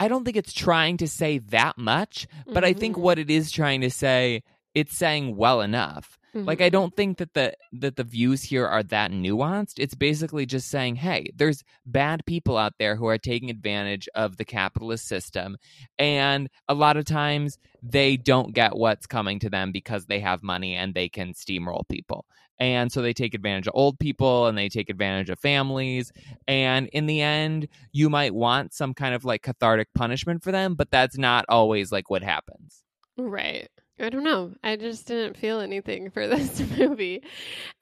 I 0.00 0.08
don't 0.08 0.24
think 0.24 0.36
it's 0.36 0.52
trying 0.52 0.96
to 0.98 1.08
say 1.08 1.38
that 1.38 1.76
much, 1.78 2.26
but 2.46 2.64
I 2.64 2.72
think 2.72 2.96
Mhm. 2.96 3.00
what 3.00 3.18
it 3.18 3.30
is 3.30 3.50
trying 3.52 3.80
to 3.82 3.90
say, 3.90 4.42
it's 4.74 4.96
saying 4.96 5.36
well 5.36 5.60
enough. 5.60 6.18
Like 6.34 6.58
mm-hmm. 6.58 6.64
I 6.64 6.68
don't 6.68 6.96
think 6.96 7.18
that 7.18 7.34
the 7.34 7.54
that 7.74 7.94
the 7.94 8.02
views 8.02 8.42
here 8.42 8.66
are 8.66 8.82
that 8.84 9.12
nuanced. 9.12 9.74
It's 9.78 9.94
basically 9.94 10.46
just 10.46 10.68
saying, 10.68 10.96
"Hey, 10.96 11.30
there's 11.36 11.62
bad 11.86 12.26
people 12.26 12.56
out 12.56 12.74
there 12.78 12.96
who 12.96 13.06
are 13.06 13.18
taking 13.18 13.50
advantage 13.50 14.08
of 14.16 14.36
the 14.36 14.44
capitalist 14.44 15.06
system, 15.06 15.56
and 15.96 16.48
a 16.68 16.74
lot 16.74 16.96
of 16.96 17.04
times 17.04 17.58
they 17.82 18.16
don't 18.16 18.52
get 18.52 18.74
what's 18.74 19.06
coming 19.06 19.38
to 19.40 19.50
them 19.50 19.70
because 19.70 20.06
they 20.06 20.18
have 20.20 20.42
money 20.42 20.74
and 20.74 20.92
they 20.92 21.08
can 21.08 21.34
steamroll 21.34 21.88
people. 21.88 22.26
And 22.58 22.90
so 22.90 23.00
they 23.00 23.12
take 23.12 23.34
advantage 23.34 23.68
of 23.68 23.74
old 23.76 23.98
people 24.00 24.46
and 24.46 24.56
they 24.58 24.68
take 24.68 24.90
advantage 24.90 25.30
of 25.30 25.38
families, 25.38 26.10
and 26.48 26.88
in 26.88 27.06
the 27.06 27.20
end, 27.20 27.68
you 27.92 28.10
might 28.10 28.34
want 28.34 28.74
some 28.74 28.92
kind 28.92 29.14
of 29.14 29.24
like 29.24 29.42
cathartic 29.42 29.88
punishment 29.94 30.42
for 30.42 30.50
them, 30.50 30.74
but 30.74 30.90
that's 30.90 31.16
not 31.16 31.44
always 31.48 31.92
like 31.92 32.10
what 32.10 32.24
happens." 32.24 32.82
Right. 33.16 33.68
I 34.00 34.08
don't 34.08 34.24
know. 34.24 34.52
I 34.62 34.76
just 34.76 35.06
didn't 35.06 35.36
feel 35.36 35.60
anything 35.60 36.10
for 36.10 36.26
this 36.28 36.60
movie. 36.78 37.22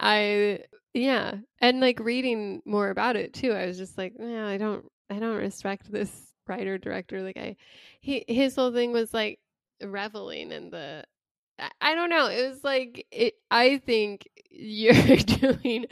I 0.01 0.61
yeah, 0.95 1.37
and 1.61 1.81
like 1.81 2.01
reading 2.01 2.63
more 2.67 2.91
about 2.91 3.17
it 3.17 3.33
too. 3.35 3.53
I 3.53 3.67
was 3.67 3.79
just 3.79 3.97
like, 3.99 4.15
yeah, 4.19 4.47
I 4.47 4.59
don't 4.59 4.85
I 5.11 5.19
don't 5.19 5.37
respect 5.37 5.91
this 5.91 6.29
writer 6.49 6.77
director 6.79 7.23
like 7.23 7.37
I 7.39 7.57
he 8.01 8.25
his 8.29 8.57
whole 8.57 8.73
thing 8.73 8.93
was 8.93 9.15
like 9.15 9.39
reveling 9.83 10.51
in 10.53 10.71
the 10.71 11.05
I, 11.59 11.71
I 11.81 11.95
don't 11.95 12.11
know. 12.11 12.29
It 12.29 12.49
was 12.49 12.65
like 12.65 13.07
it 13.13 13.35
I 13.51 13.79
think 13.79 14.29
you're 14.51 14.95
doing 15.17 15.87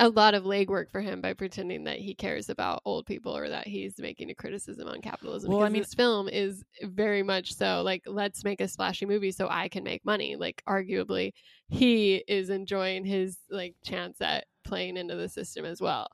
a 0.00 0.08
lot 0.08 0.34
of 0.34 0.42
legwork 0.44 0.90
for 0.90 1.00
him 1.00 1.20
by 1.20 1.34
pretending 1.34 1.84
that 1.84 1.98
he 1.98 2.14
cares 2.14 2.48
about 2.48 2.82
old 2.84 3.06
people 3.06 3.36
or 3.36 3.48
that 3.48 3.68
he's 3.68 3.94
making 3.98 4.30
a 4.30 4.34
criticism 4.34 4.88
on 4.88 5.00
capitalism. 5.00 5.50
Well, 5.50 5.62
I 5.62 5.68
mean- 5.68 5.82
this 5.82 5.94
film 5.94 6.28
is 6.28 6.64
very 6.82 7.22
much 7.22 7.54
so 7.54 7.82
like 7.84 8.02
let's 8.06 8.42
make 8.42 8.60
a 8.60 8.66
splashy 8.68 9.06
movie 9.06 9.30
so 9.30 9.46
I 9.48 9.68
can 9.68 9.84
make 9.84 10.04
money. 10.04 10.34
Like 10.36 10.62
arguably, 10.68 11.32
he 11.68 12.24
is 12.26 12.50
enjoying 12.50 13.04
his 13.04 13.38
like 13.50 13.74
chance 13.84 14.20
at 14.20 14.46
playing 14.64 14.96
into 14.96 15.14
the 15.16 15.28
system 15.28 15.64
as 15.64 15.80
well. 15.80 16.08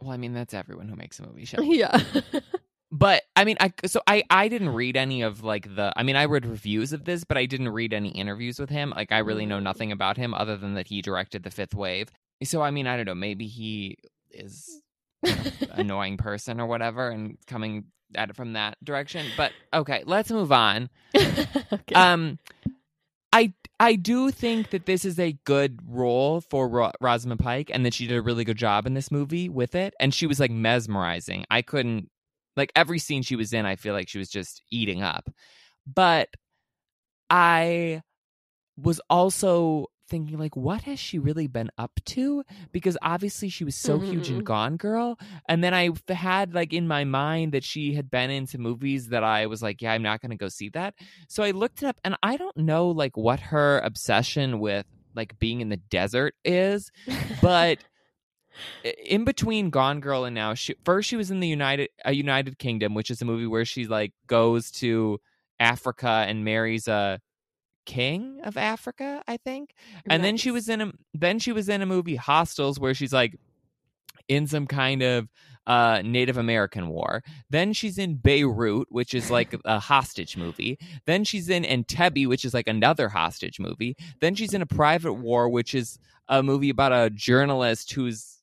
Well, 0.00 0.10
I 0.12 0.16
mean, 0.16 0.32
that's 0.32 0.54
everyone 0.54 0.88
who 0.88 0.96
makes 0.96 1.18
a 1.20 1.26
movie 1.26 1.44
show. 1.52 1.60
yeah, 1.62 2.00
but 2.90 3.22
i 3.36 3.44
mean 3.44 3.56
i 3.58 3.72
so 3.86 4.02
i 4.06 4.22
i 4.28 4.48
didn't 4.48 4.68
read 4.68 4.96
any 4.98 5.22
of 5.22 5.42
like 5.42 5.74
the 5.76 5.90
i 5.96 6.02
mean 6.02 6.14
i 6.14 6.26
read 6.26 6.44
reviews 6.44 6.92
of 6.92 7.04
this 7.06 7.24
but 7.24 7.38
i 7.38 7.46
didn't 7.46 7.70
read 7.70 7.94
any 7.94 8.10
interviews 8.10 8.58
with 8.58 8.68
him 8.68 8.90
like 8.94 9.10
i 9.10 9.18
really 9.18 9.46
know 9.46 9.58
Mm. 9.58 9.62
nothing 9.62 9.92
about 9.92 10.18
him 10.18 10.34
other 10.34 10.58
than 10.58 10.74
that 10.74 10.88
he 10.88 11.00
directed 11.00 11.42
the 11.42 11.50
fifth 11.50 11.74
wave 11.74 12.08
so 12.44 12.62
i 12.62 12.70
mean 12.70 12.86
i 12.86 12.96
don't 12.96 13.06
know 13.06 13.14
maybe 13.14 13.46
he 13.46 13.96
is 14.30 14.80
an 15.22 15.52
annoying 15.72 16.16
person 16.16 16.60
or 16.60 16.66
whatever 16.66 17.08
and 17.10 17.36
coming 17.46 17.84
at 18.14 18.30
it 18.30 18.36
from 18.36 18.52
that 18.54 18.76
direction 18.84 19.26
but 19.36 19.52
okay 19.72 20.02
let's 20.06 20.30
move 20.30 20.52
on. 20.52 20.88
Okay. 21.72 21.94
um 21.94 22.38
i 23.32 23.52
i 23.80 23.94
do 23.94 24.30
think 24.30 24.70
that 24.70 24.84
this 24.86 25.04
is 25.04 25.18
a 25.18 25.32
good 25.44 25.80
role 25.86 26.40
for 26.42 26.68
Ro- 26.68 26.92
rosamund 27.00 27.40
pike 27.40 27.70
and 27.72 27.84
that 27.86 27.94
she 27.94 28.06
did 28.06 28.16
a 28.16 28.22
really 28.22 28.44
good 28.44 28.58
job 28.58 28.86
in 28.86 28.94
this 28.94 29.10
movie 29.10 29.48
with 29.48 29.74
it 29.74 29.94
and 29.98 30.12
she 30.12 30.26
was 30.26 30.38
like 30.38 30.50
mesmerizing. 30.50 31.44
I 31.50 31.62
couldn't 31.62 32.10
like 32.56 32.70
every 32.76 32.98
scene 32.98 33.22
she 33.22 33.36
was 33.36 33.52
in 33.54 33.64
i 33.64 33.76
feel 33.76 33.94
like 33.94 34.08
she 34.08 34.18
was 34.18 34.28
just 34.28 34.62
eating 34.70 35.02
up. 35.02 35.30
But 35.86 36.28
i 37.30 38.02
was 38.76 39.00
also 39.08 39.86
thinking 40.12 40.38
like 40.38 40.54
what 40.54 40.82
has 40.82 41.00
she 41.00 41.18
really 41.18 41.46
been 41.48 41.70
up 41.78 41.92
to? 42.04 42.44
Because 42.70 42.96
obviously 43.02 43.48
she 43.48 43.64
was 43.64 43.74
so 43.74 43.98
huge 43.98 44.28
in 44.30 44.40
Mhm. 44.40 44.44
gone 44.44 44.76
girl. 44.76 45.18
And 45.48 45.64
then 45.64 45.74
i 45.74 45.88
had 46.08 46.54
like 46.54 46.72
in 46.72 46.86
my 46.86 47.04
mind 47.04 47.52
that 47.54 47.64
she 47.64 47.94
had 47.94 48.10
been 48.10 48.30
into 48.30 48.58
movies 48.58 49.08
that 49.08 49.24
i 49.24 49.46
was 49.46 49.60
like 49.62 49.80
yeah 49.82 49.92
i'm 49.94 50.02
not 50.02 50.20
going 50.20 50.30
to 50.30 50.36
go 50.44 50.48
see 50.48 50.68
that. 50.70 50.94
So 51.28 51.42
i 51.42 51.50
looked 51.50 51.82
it 51.82 51.86
up 51.86 51.98
and 52.04 52.14
i 52.22 52.36
don't 52.36 52.56
know 52.56 52.84
like 53.02 53.16
what 53.16 53.40
her 53.52 53.78
obsession 53.80 54.60
with 54.60 54.86
like 55.14 55.38
being 55.38 55.60
in 55.62 55.68
the 55.70 55.76
desert 55.98 56.34
is 56.44 56.90
but 57.40 57.78
in 59.06 59.24
between 59.24 59.70
Gone 59.70 60.00
Girl 60.00 60.24
and 60.24 60.34
now, 60.34 60.54
she 60.54 60.74
first 60.84 61.08
she 61.08 61.16
was 61.16 61.30
in 61.30 61.40
the 61.40 61.48
United 61.48 61.88
a 62.04 62.12
United 62.12 62.58
Kingdom, 62.58 62.94
which 62.94 63.10
is 63.10 63.22
a 63.22 63.24
movie 63.24 63.46
where 63.46 63.64
she 63.64 63.86
like 63.86 64.12
goes 64.26 64.70
to 64.72 65.20
Africa 65.58 66.24
and 66.28 66.44
marries 66.44 66.86
a 66.88 67.20
king 67.84 68.40
of 68.44 68.56
Africa, 68.56 69.22
I 69.26 69.36
think. 69.36 69.74
And 70.08 70.24
then 70.24 70.36
she 70.36 70.50
was 70.50 70.68
in 70.68 70.80
a 70.80 70.92
then 71.14 71.38
she 71.38 71.52
was 71.52 71.68
in 71.68 71.82
a 71.82 71.86
movie 71.86 72.16
Hostiles 72.16 72.78
where 72.78 72.94
she's 72.94 73.12
like 73.12 73.36
in 74.28 74.46
some 74.46 74.66
kind 74.66 75.02
of 75.02 75.28
uh 75.66 76.02
Native 76.04 76.36
American 76.36 76.88
war. 76.88 77.22
Then 77.50 77.72
she's 77.72 77.98
in 77.98 78.16
Beirut, 78.16 78.88
which 78.90 79.14
is 79.14 79.30
like 79.30 79.54
a 79.64 79.78
hostage 79.78 80.36
movie. 80.36 80.78
Then 81.06 81.24
she's 81.24 81.48
in 81.48 81.64
Entebbe, 81.64 82.26
which 82.26 82.44
is 82.44 82.54
like 82.54 82.68
another 82.68 83.08
hostage 83.08 83.58
movie. 83.60 83.96
Then 84.20 84.34
she's 84.34 84.54
in 84.54 84.62
a 84.62 84.66
private 84.66 85.14
war, 85.14 85.48
which 85.48 85.74
is 85.74 85.98
a 86.28 86.42
movie 86.42 86.70
about 86.70 86.92
a 86.92 87.10
journalist 87.10 87.92
who's 87.92 88.38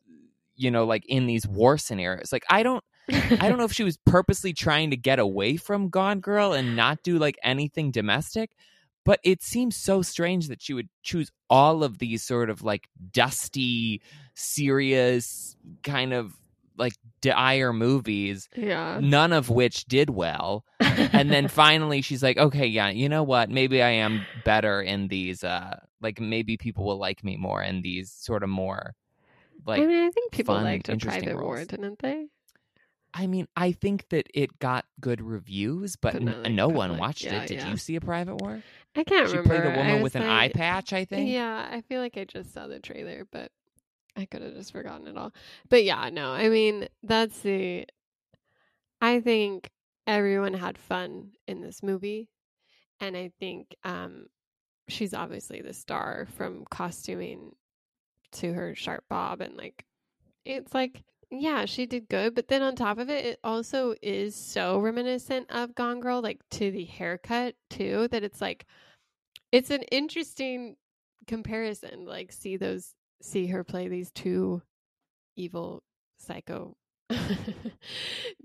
you 0.55 0.69
know 0.69 0.85
like 0.85 1.05
in 1.07 1.25
these 1.27 1.47
war 1.47 1.77
scenarios. 1.77 2.31
Like 2.31 2.45
I 2.49 2.63
don't 2.63 2.83
I 3.11 3.49
don't 3.49 3.57
know 3.57 3.63
if 3.63 3.73
she 3.79 3.83
was 3.83 3.97
purposely 3.97 4.53
trying 4.53 4.91
to 4.91 4.97
get 4.97 5.19
away 5.19 5.57
from 5.57 5.89
Gone 5.89 6.19
Girl 6.19 6.53
and 6.53 6.75
not 6.75 7.03
do 7.03 7.17
like 7.17 7.37
anything 7.43 7.91
domestic, 7.91 8.51
but 9.09 9.19
it 9.23 9.41
seems 9.41 9.75
so 9.75 10.03
strange 10.03 10.49
that 10.49 10.61
she 10.61 10.71
would 10.71 10.87
choose 11.01 11.31
all 11.49 11.83
of 11.83 11.97
these 11.97 12.21
sort 12.21 12.47
of 12.47 12.61
like 12.61 12.87
dusty, 13.11 14.03
serious, 14.35 15.55
kind 15.81 16.13
of 16.13 16.37
like 16.77 16.93
dire 17.19 17.73
movies, 17.73 18.47
yeah. 18.55 18.99
none 19.01 19.33
of 19.33 19.49
which 19.49 19.85
did 19.85 20.11
well. 20.11 20.63
And 20.79 21.31
then 21.31 21.47
finally 21.63 22.03
she's 22.03 22.21
like, 22.21 22.37
okay, 22.37 22.67
yeah, 22.67 22.89
you 22.89 23.09
know 23.09 23.23
what? 23.23 23.49
Maybe 23.49 23.81
I 23.81 23.89
am 23.89 24.27
better 24.45 24.79
in 24.79 25.07
these, 25.07 25.43
uh, 25.43 25.79
like 25.99 26.19
maybe 26.19 26.55
people 26.55 26.85
will 26.85 26.99
like 26.99 27.23
me 27.23 27.35
more 27.35 27.63
in 27.63 27.81
these 27.81 28.11
sort 28.11 28.43
of 28.43 28.49
more 28.49 28.93
like 29.65 29.81
I 29.81 29.87
mean, 29.87 30.05
I 30.05 30.11
think 30.11 30.33
people 30.33 30.53
fun, 30.53 30.65
liked 30.65 30.87
a 30.87 30.97
private 30.97 31.35
war, 31.35 31.65
didn't 31.65 31.97
they? 31.97 32.27
I 33.13 33.27
mean, 33.27 33.47
I 33.55 33.71
think 33.71 34.07
that 34.09 34.27
it 34.33 34.59
got 34.59 34.85
good 34.99 35.21
reviews, 35.21 35.95
but, 35.95 36.13
But 36.13 36.21
n- 36.21 36.43
like, 36.43 36.51
no 36.51 36.67
one 36.67 36.97
watched 36.97 37.23
Yeah, 37.23 37.41
it. 37.41 37.47
Did 37.47 37.57
yeah. 37.57 37.71
you 37.71 37.77
see 37.77 37.95
a 37.95 38.01
private 38.01 38.35
war? 38.35 38.61
I 38.95 39.03
can't 39.03 39.27
remember. 39.27 39.55
She 39.55 39.61
played 39.61 39.73
a 39.73 39.77
woman 39.77 40.01
with 40.01 40.15
an 40.15 40.23
eye 40.23 40.49
patch, 40.49 40.93
I 40.93 41.05
think. 41.05 41.29
Yeah, 41.29 41.67
I 41.71 41.81
feel 41.81 42.01
like 42.01 42.17
I 42.17 42.25
just 42.25 42.53
saw 42.53 42.67
the 42.67 42.79
trailer, 42.79 43.27
but 43.31 43.51
I 44.15 44.25
could 44.25 44.41
have 44.41 44.53
just 44.53 44.71
forgotten 44.71 45.07
it 45.07 45.17
all. 45.17 45.33
But 45.69 45.83
yeah, 45.83 46.09
no, 46.09 46.31
I 46.31 46.49
mean, 46.49 46.87
that's 47.03 47.39
the. 47.39 47.85
I 49.01 49.21
think 49.21 49.71
everyone 50.07 50.55
had 50.55 50.77
fun 50.77 51.29
in 51.47 51.61
this 51.61 51.83
movie. 51.83 52.29
And 52.99 53.15
I 53.15 53.31
think 53.39 53.75
um, 53.83 54.25
she's 54.89 55.13
obviously 55.13 55.61
the 55.61 55.73
star 55.73 56.27
from 56.35 56.65
costuming 56.69 57.55
to 58.33 58.51
her 58.53 58.75
sharp 58.75 59.05
bob. 59.09 59.39
And 59.39 59.55
like, 59.55 59.85
it's 60.43 60.73
like, 60.73 61.03
yeah, 61.31 61.65
she 61.65 61.85
did 61.85 62.09
good. 62.09 62.35
But 62.35 62.47
then 62.47 62.61
on 62.61 62.75
top 62.75 62.97
of 62.97 63.09
it, 63.09 63.25
it 63.25 63.39
also 63.43 63.95
is 64.01 64.35
so 64.35 64.79
reminiscent 64.79 65.47
of 65.51 65.75
Gone 65.75 65.99
Girl, 65.99 66.21
like 66.21 66.41
to 66.51 66.71
the 66.71 66.85
haircut 66.85 67.55
too, 67.69 68.07
that 68.11 68.23
it's 68.23 68.41
like, 68.41 68.65
it's 69.51 69.69
an 69.69 69.83
interesting 69.83 70.75
comparison 71.27 72.05
like 72.05 72.31
see 72.31 72.57
those 72.57 72.95
see 73.21 73.45
her 73.47 73.63
play 73.63 73.87
these 73.87 74.11
two 74.11 74.61
evil 75.35 75.83
psycho 76.17 76.75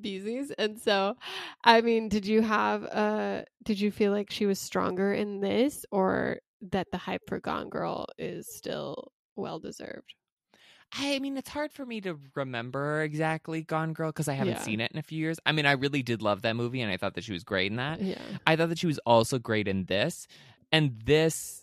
beesies 0.02 0.52
and 0.58 0.78
so 0.78 1.16
i 1.64 1.80
mean 1.80 2.08
did 2.08 2.26
you 2.26 2.42
have 2.42 2.84
uh 2.86 3.42
did 3.64 3.80
you 3.80 3.90
feel 3.90 4.12
like 4.12 4.30
she 4.30 4.46
was 4.46 4.58
stronger 4.58 5.14
in 5.14 5.40
this 5.40 5.86
or 5.92 6.38
that 6.60 6.86
the 6.92 6.98
hype 6.98 7.22
for 7.26 7.40
gone 7.40 7.70
girl 7.70 8.06
is 8.18 8.54
still 8.54 9.10
well 9.36 9.58
deserved 9.58 10.14
I 10.96 11.18
mean, 11.18 11.36
it's 11.36 11.48
hard 11.48 11.72
for 11.72 11.84
me 11.84 12.00
to 12.02 12.18
remember 12.34 13.02
exactly 13.02 13.62
Gone 13.62 13.92
Girl 13.92 14.10
because 14.10 14.28
I 14.28 14.34
haven't 14.34 14.54
Yeah. 14.54 14.62
seen 14.62 14.80
it 14.80 14.92
in 14.92 14.98
a 14.98 15.02
few 15.02 15.18
years. 15.18 15.38
I 15.44 15.52
mean, 15.52 15.66
I 15.66 15.72
really 15.72 16.02
did 16.02 16.22
love 16.22 16.42
that 16.42 16.54
movie 16.56 16.80
and 16.80 16.90
I 16.92 16.96
thought 16.96 17.14
that 17.14 17.24
she 17.24 17.32
was 17.32 17.42
great 17.44 17.70
in 17.72 17.76
that. 17.76 18.00
yeah 18.00 18.16
I 18.46 18.54
thought 18.56 18.68
that 18.68 18.78
she 18.78 18.86
was 18.86 18.98
also 19.06 19.38
great 19.38 19.66
in 19.66 19.84
this. 19.86 20.26
And 20.70 21.00
this 21.04 21.62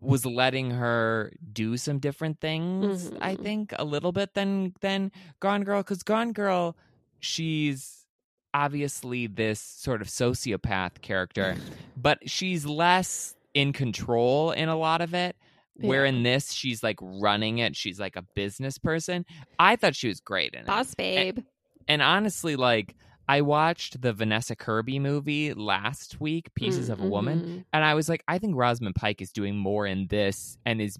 was 0.00 0.26
letting 0.26 0.70
her 0.72 1.32
do 1.52 1.76
some 1.76 1.98
different 1.98 2.40
things, 2.40 3.10
I 3.20 3.36
Mhm. 3.36 3.42
think, 3.42 3.74
a 3.78 3.84
little 3.84 4.12
bit 4.12 4.34
than 4.34 4.74
than 4.80 5.12
Gone 5.40 5.62
Girl. 5.62 5.80
Because 5.82 6.02
Gone 6.02 6.32
Girl, 6.32 6.76
she's 7.20 8.06
obviously 8.54 9.26
this 9.26 9.60
sort 9.60 10.00
of 10.02 10.08
sociopath 10.08 11.00
character, 11.00 11.56
but 11.96 12.28
she's 12.28 12.66
less 12.66 13.36
in 13.54 13.72
control 13.72 14.50
in 14.50 14.68
a 14.68 14.76
lot 14.76 15.00
of 15.00 15.14
it. 15.14 15.36
Where 15.80 16.04
in 16.04 16.22
this 16.22 16.52
she's 16.52 16.82
like 16.82 16.98
running 17.00 17.58
it, 17.58 17.76
she's 17.76 18.00
like 18.00 18.16
a 18.16 18.22
business 18.34 18.78
person. 18.78 19.24
I 19.58 19.76
thought 19.76 19.94
she 19.94 20.08
was 20.08 20.20
great 20.20 20.54
in 20.54 20.60
it. 20.60 20.66
Boss 20.66 20.94
babe. 20.94 21.38
And 21.86 22.02
honestly, 22.02 22.56
like 22.56 22.94
I 23.28 23.42
watched 23.42 24.00
the 24.00 24.12
Vanessa 24.12 24.56
Kirby 24.56 24.98
movie 24.98 25.52
last 25.54 26.20
week, 26.20 26.52
Pieces 26.54 26.88
of 26.88 27.00
a 27.00 27.06
Woman, 27.06 27.40
Mhm. 27.40 27.64
and 27.72 27.84
I 27.84 27.94
was 27.94 28.08
like, 28.08 28.22
I 28.26 28.38
think 28.38 28.56
Rosamund 28.56 28.94
Pike 28.94 29.20
is 29.22 29.30
doing 29.32 29.56
more 29.56 29.86
in 29.86 30.06
this 30.08 30.56
and 30.64 30.80
is 30.80 30.98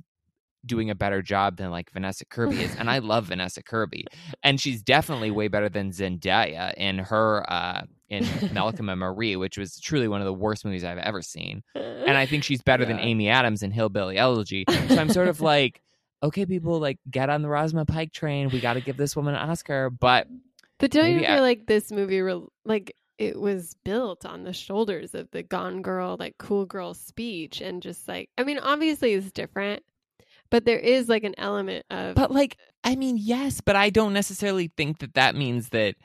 doing 0.67 0.91
a 0.91 0.95
better 0.95 1.23
job 1.23 1.57
than 1.57 1.71
like 1.71 1.91
Vanessa 1.91 2.25
Kirby 2.27 2.63
is. 2.63 2.75
and 2.77 2.91
I 2.91 2.99
love 3.13 3.27
Vanessa 3.27 3.63
Kirby. 3.63 4.07
And 4.43 4.61
she's 4.61 4.83
definitely 4.83 5.31
way 5.31 5.49
better 5.49 5.69
than 5.69 5.91
Zendaya 5.91 6.75
in 6.75 6.99
her 6.99 7.45
uh 7.51 7.83
in 8.11 8.27
Malcolm 8.53 8.89
and 8.89 8.99
Marie, 9.01 9.37
which 9.37 9.59
was 9.59 9.79
truly 9.81 10.09
one 10.09 10.21
of 10.21 10.25
the 10.27 10.33
worst 10.33 10.65
movies 10.65 10.85
I've 10.85 10.99
ever 10.99 11.21
seen. 11.23 11.63
And 11.75 12.17
I 12.17 12.27
think 12.27 12.43
she's 12.45 12.63
better 12.63 12.85
than 12.85 12.99
Amy 12.99 13.29
Adams 13.29 13.63
in 13.63 13.71
Hillbilly 13.71 14.17
Elegy. 14.17 14.65
So 14.89 14.97
I'm 14.97 15.11
sort 15.11 15.29
of 15.29 15.41
like, 15.43 15.83
okay, 16.23 16.47
people, 16.47 16.81
like 16.81 16.99
get 17.11 17.29
on 17.31 17.43
the 17.43 17.49
Rosamund 17.49 17.89
Pike 17.89 18.13
train. 18.13 18.49
We 18.51 18.61
got 18.61 18.75
to 18.75 18.81
give 18.81 18.97
this 18.97 19.15
woman 19.15 19.35
an 19.35 19.51
Oscar. 19.51 19.91
But 19.91 20.27
But 20.79 20.91
don't 20.91 21.13
you 21.13 21.21
feel 21.21 21.29
I- 21.31 21.41
like 21.41 21.67
this 21.67 21.93
movie, 21.93 22.21
re- 22.21 22.47
like 22.65 22.95
it 23.19 23.39
was 23.39 23.75
built 23.85 24.25
on 24.25 24.45
the 24.45 24.53
shoulders 24.53 25.15
of 25.15 25.31
the 25.33 25.43
Gone 25.43 25.83
Girl, 25.83 26.17
like 26.19 26.39
cool 26.39 26.65
girl 26.67 26.95
speech, 26.95 27.61
and 27.61 27.83
just 27.83 28.07
like, 28.09 28.31
I 28.39 28.45
mean, 28.45 28.59
obviously 28.59 29.13
it's 29.15 29.33
different, 29.33 29.83
but 30.51 30.65
there 30.65 30.79
is 30.79 31.09
like 31.09 31.25
an 31.25 31.35
element 31.37 31.85
of, 31.91 32.15
but 32.15 32.31
like, 32.31 32.57
I 32.85 32.95
mean, 32.95 33.17
yes, 33.19 33.61
but 33.61 33.75
I 33.77 33.91
don't 33.91 34.13
necessarily 34.13 34.71
think 34.77 35.01
that 35.01 35.15
that 35.15 35.35
means 35.35 35.71
that 35.71 35.97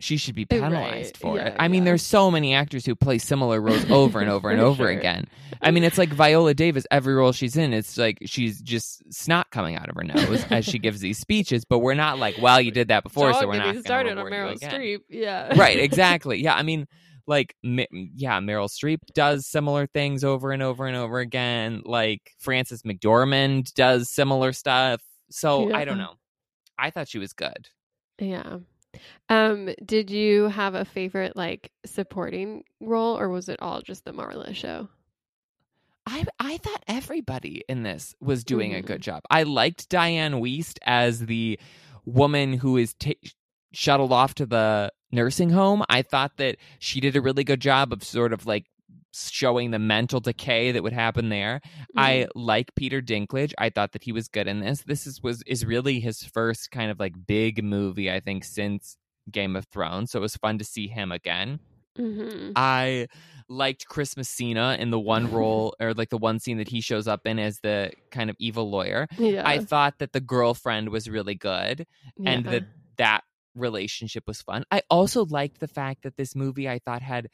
she 0.00 0.16
should 0.16 0.34
be 0.34 0.42
Right. 0.42 0.60
penalized 0.60 1.16
for 1.16 1.36
Yeah, 1.36 1.48
it. 1.48 1.56
I 1.58 1.66
mean, 1.68 1.84
there's 1.84 2.02
so 2.02 2.30
many 2.30 2.54
actors 2.54 2.86
who 2.86 2.94
play 2.94 3.18
similar 3.18 3.60
roles 3.60 3.84
over 3.90 4.20
and 4.20 4.30
over 4.30 4.48
and 4.50 4.60
over 4.60 4.84
sure. 4.84 4.88
again. 4.90 5.26
I 5.60 5.70
mean, 5.72 5.82
it's 5.82 5.98
like 5.98 6.10
Viola 6.10 6.54
Davis. 6.54 6.86
Every 6.90 7.14
role 7.14 7.32
she's 7.32 7.56
in, 7.56 7.72
it's 7.72 7.98
like 7.98 8.18
she's 8.24 8.60
just 8.60 9.02
snot 9.12 9.50
coming 9.50 9.74
out 9.76 9.88
of 9.88 9.96
her 9.96 10.04
nose 10.04 10.44
as 10.50 10.64
she 10.64 10.78
gives 10.78 11.00
these 11.00 11.18
speeches. 11.18 11.64
But 11.64 11.80
we're 11.80 11.94
not 11.94 12.18
like, 12.18 12.36
well, 12.40 12.60
you 12.60 12.70
did 12.70 12.88
that 12.88 13.02
before, 13.02 13.32
Don't 13.32 13.40
so 13.40 13.48
we're 13.48 13.56
not 13.58 13.76
started 13.78 14.16
on 14.18 14.26
Meryl. 14.26 14.58
Streep. 14.60 15.00
Yeah, 15.08 15.52
right 15.58 15.78
exactly 15.78 16.38
yeah 16.42 16.54
i 16.54 16.62
mean 16.62 16.86
like 17.26 17.54
yeah 17.62 18.38
meryl 18.40 18.68
streep 18.70 18.98
does 19.14 19.46
similar 19.46 19.86
things 19.86 20.24
over 20.24 20.52
and 20.52 20.62
over 20.62 20.86
and 20.86 20.96
over 20.96 21.18
again 21.18 21.82
like 21.84 22.32
frances 22.38 22.82
mcdormand 22.82 23.72
does 23.74 24.10
similar 24.10 24.52
stuff 24.52 25.00
so 25.30 25.72
i 25.74 25.84
don't 25.84 25.98
know 25.98 26.14
i 26.78 26.90
thought 26.90 27.08
she 27.08 27.18
was 27.18 27.32
good 27.32 27.68
yeah. 28.20 28.58
Um, 29.28 29.70
did 29.84 30.10
you 30.10 30.44
have 30.48 30.74
a 30.74 30.84
favorite 30.84 31.36
like 31.36 31.70
supporting 31.84 32.64
role, 32.80 33.18
or 33.18 33.28
was 33.28 33.48
it 33.48 33.60
all 33.60 33.80
just 33.82 34.04
the 34.04 34.12
Marla 34.12 34.54
show? 34.54 34.88
I 36.06 36.24
I 36.40 36.56
thought 36.58 36.82
everybody 36.88 37.64
in 37.68 37.82
this 37.82 38.14
was 38.20 38.44
doing 38.44 38.74
a 38.74 38.78
Mhm. 38.82 38.86
good 38.86 39.02
job. 39.02 39.22
I 39.30 39.42
liked 39.42 39.90
Dianne 39.90 40.40
Wiest 40.40 40.78
as 40.82 41.26
the 41.26 41.58
woman 42.06 42.54
who 42.54 42.76
is 42.76 42.94
ta 42.94 43.12
shuttled 43.72 44.12
off 44.12 44.34
to 44.36 44.46
the 44.46 44.90
nursing 45.12 45.50
home. 45.50 45.84
I 45.90 46.00
thought 46.02 46.38
that 46.38 46.56
she 46.78 47.00
did 47.00 47.14
a 47.16 47.20
really 47.20 47.44
good 47.44 47.60
job 47.60 47.92
of 47.92 48.02
sort 48.02 48.32
of 48.32 48.46
like 48.46 48.64
showing 49.12 49.70
the 49.70 49.78
mental 49.78 50.20
decay 50.20 50.72
that 50.72 50.82
would 50.82 50.92
happen 50.92 51.28
there. 51.28 51.60
I 51.96 52.12
Mm-hmm. 52.28 52.38
like 52.40 52.74
Peter 52.74 53.00
Dinklage. 53.00 53.52
I 53.58 53.70
thought 53.70 53.92
that 53.92 54.02
he 54.04 54.12
was 54.12 54.28
good 54.28 54.46
in 54.46 54.60
this. 54.60 54.82
This 54.82 55.06
is 55.06 55.22
was 55.22 55.42
is 55.46 55.64
really 55.64 56.00
his 56.00 56.22
first 56.22 56.70
kind 56.70 56.90
of 56.90 56.98
like 57.00 57.14
big 57.26 57.62
movie 57.64 58.10
I 58.10 58.20
think 58.20 58.44
since 58.44 58.96
Game 59.30 59.56
of 59.56 59.66
Thrones. 59.66 60.10
So 60.12 60.18
it 60.18 60.22
was 60.22 60.36
fun 60.36 60.58
to 60.58 60.64
see 60.64 60.88
him 60.88 61.10
again. 61.12 61.60
Mhm. 61.98 62.52
I 62.54 63.08
liked 63.48 63.86
Chris 63.88 64.16
Messina 64.16 64.76
in 64.78 64.90
the 64.90 65.00
one 65.00 65.32
role 65.32 65.74
or 65.80 65.94
like 65.94 66.10
the 66.10 66.18
one 66.18 66.38
scene 66.38 66.58
that 66.58 66.68
he 66.68 66.80
shows 66.80 67.08
up 67.08 67.26
in 67.26 67.38
as 67.38 67.58
the 67.60 67.90
kind 68.10 68.30
of 68.30 68.36
evil 68.38 68.70
lawyer. 68.70 69.08
yeah, 69.18 69.42
I 69.46 69.58
thought 69.58 69.98
that 69.98 70.12
the 70.12 70.20
girlfriend 70.20 70.90
was 70.90 71.08
really 71.10 71.34
good 71.34 71.86
and 72.24 72.44
that 72.46 72.64
that 72.98 73.24
relationship 73.54 74.24
was 74.28 74.40
fun. 74.42 74.64
I 74.70 74.82
also 74.90 75.24
liked 75.24 75.58
the 75.58 75.66
fact 75.66 76.02
that 76.04 76.16
this 76.16 76.36
movie 76.36 76.68
I 76.68 76.78
thought 76.78 77.02
had 77.02 77.28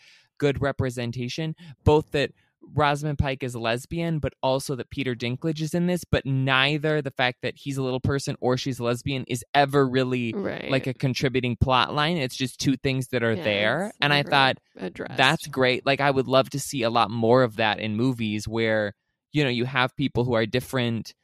good 0.45 0.61
representation, 0.61 1.55
both 1.85 2.11
that 2.13 2.31
Rosamund 2.75 3.19
Pike 3.19 3.43
is 3.43 3.55
a 3.55 3.59
lesbian, 3.59 4.19
but 4.19 4.33
also 4.43 4.75
that 4.77 4.91
Peter 4.91 5.15
Dinklage 5.15 5.61
is 5.61 5.75
in 5.75 5.87
this, 5.87 6.03
but 6.05 6.25
neither 6.25 7.03
the 7.03 7.11
fact 7.11 7.39
that 7.43 7.55
he's 7.57 7.77
a 7.77 7.83
little 7.83 8.01
person 8.01 8.37
or 8.41 8.57
she's 8.57 8.79
a 8.79 8.85
lesbian 8.85 9.25
is 9.29 9.45
ever 9.55 9.87
really 9.87 10.33
right, 10.35 10.71
like 10.71 10.87
a 10.87 10.95
contributing 10.95 11.57
plot 11.61 11.95
line. 11.95 12.17
It's 12.17 12.37
just 12.37 12.59
two 12.59 12.77
things 12.77 13.09
that 13.09 13.23
are 13.23 13.35
Yeah, 13.35 13.45
there. 13.45 13.93
And 14.01 14.13
I 14.15 14.23
thought 14.23 14.57
addressed. 14.77 15.17
that's 15.17 15.47
great. 15.47 15.85
Like 15.85 16.01
I 16.01 16.11
would 16.11 16.27
love 16.27 16.49
to 16.51 16.59
see 16.61 16.83
a 16.83 16.91
lot 16.91 17.11
more 17.11 17.43
of 17.43 17.57
that 17.57 17.81
in 17.81 17.97
movies 17.97 18.49
where, 18.49 18.95
you 19.33 19.45
know, 19.45 19.51
you 19.51 19.67
have 19.67 19.95
people 19.97 20.25
who 20.25 20.35
are 20.35 20.47
different 20.47 21.15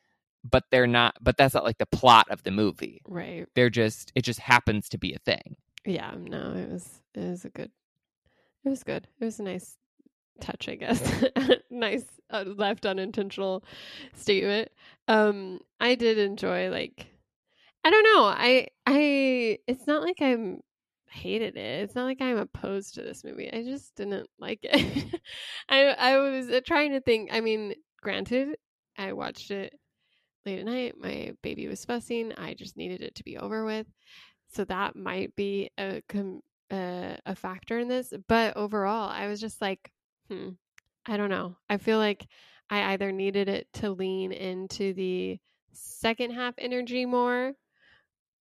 but 0.43 0.65
they're 0.71 0.87
not 0.87 1.15
but 1.21 1.37
that's 1.37 1.53
not 1.53 1.65
like 1.65 1.77
the 1.79 1.85
plot 1.87 2.27
of 2.31 2.43
the 2.45 2.51
movie. 2.51 3.03
right. 3.07 3.47
They're 3.55 3.69
just 3.71 4.11
it 4.15 4.23
just 4.23 4.41
happens 4.41 4.89
to 4.91 4.99
be 4.99 5.13
a 5.15 5.19
thing. 5.19 5.57
Yeah, 5.87 6.15
no, 6.19 6.55
it 6.55 6.69
was 6.71 7.01
it 7.15 7.29
was 7.29 7.45
a 7.45 7.51
good 7.51 7.71
it 8.65 8.69
was 8.69 8.83
good. 8.83 9.07
It 9.21 9.25
was 9.25 9.41
a 9.41 9.45
nice 9.45 9.77
touch, 10.41 10.69
I 10.69 10.75
guess. 10.75 11.25
nice 11.71 12.05
uh, 12.31 12.45
left 12.47 12.87
unintentional 12.87 13.65
statement. 14.15 14.69
Um 15.09 15.61
I 15.81 15.95
did 15.95 16.19
enjoy 16.19 16.71
like 16.71 17.07
I 17.85 17.91
don't 17.91 18.05
know. 18.05 18.25
I 18.25 18.69
I 18.87 19.59
it's 19.67 19.87
not 19.87 20.03
like 20.03 20.21
I'm 20.21 20.61
hated 21.11 21.57
it. 21.57 21.85
It's 21.85 21.95
not 21.95 22.05
like 22.05 22.21
I'm 22.21 22.39
opposed 22.39 22.95
to 22.95 23.03
this 23.03 23.25
movie. 23.25 23.53
I 23.53 23.63
just 23.63 23.95
didn't 23.97 24.29
like 24.39 24.61
it. 24.63 25.21
I 25.69 25.85
I 25.87 26.19
was 26.19 26.49
uh, 26.51 26.61
trying 26.65 26.93
to 26.93 27.01
think. 27.01 27.31
I 27.33 27.41
mean, 27.41 27.75
granted, 28.01 28.57
I 28.97 29.13
watched 29.13 29.51
it 29.51 29.75
late 30.47 30.61
at 30.61 30.65
night. 30.67 30.95
My 30.99 31.33
baby 31.43 31.69
was 31.69 31.85
fussing. 31.85 32.33
I 32.37 32.55
just 32.55 32.77
needed 32.77 33.03
it 33.03 33.15
to 33.17 33.25
be 33.25 33.37
over 33.39 33.65
with. 33.65 33.87
So 34.53 34.65
that 34.65 34.97
might 34.97 35.35
be 35.37 35.71
a 35.79 36.03
com- 36.09 36.43
a 36.71 37.35
factor 37.35 37.79
in 37.79 37.89
this. 37.89 38.13
But 38.29 38.57
overall, 38.57 39.09
I 39.09 39.27
was 39.27 39.41
just 39.41 39.61
like, 39.61 39.91
hmm, 40.29 40.51
I 41.07 41.17
don't 41.17 41.31
know. 41.31 41.57
I 41.69 41.79
feel 41.79 41.99
like 41.99 42.27
I 42.69 42.93
either 42.93 43.13
needed 43.13 43.49
it 43.49 43.69
to 43.75 43.91
lean 43.91 44.33
into 44.33 44.93
the 44.93 45.39
second 45.73 46.33
half 46.33 46.55
energy 46.59 47.07
more 47.07 47.53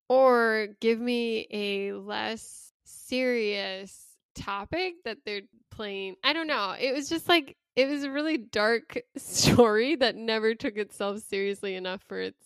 or 0.08 0.68
give 0.80 1.00
me 1.00 1.48
a 1.52 1.94
less 1.94 2.72
serious 2.84 4.06
topic 4.36 4.96
that 5.06 5.20
they're 5.26 5.42
playing. 5.72 6.16
I 6.24 6.34
don't 6.34 6.48
know. 6.48 6.76
It 6.80 6.94
was 6.94 7.10
just 7.10 7.28
like 7.28 7.58
it 7.76 7.88
was 7.88 8.04
a 8.04 8.12
really 8.12 8.38
dark 8.38 9.00
story 9.18 9.96
that 9.96 10.16
never 10.16 10.56
took 10.56 10.78
itself 10.78 11.20
seriously 11.20 11.76
enough 11.76 12.02
for 12.08 12.20
its 12.20 12.44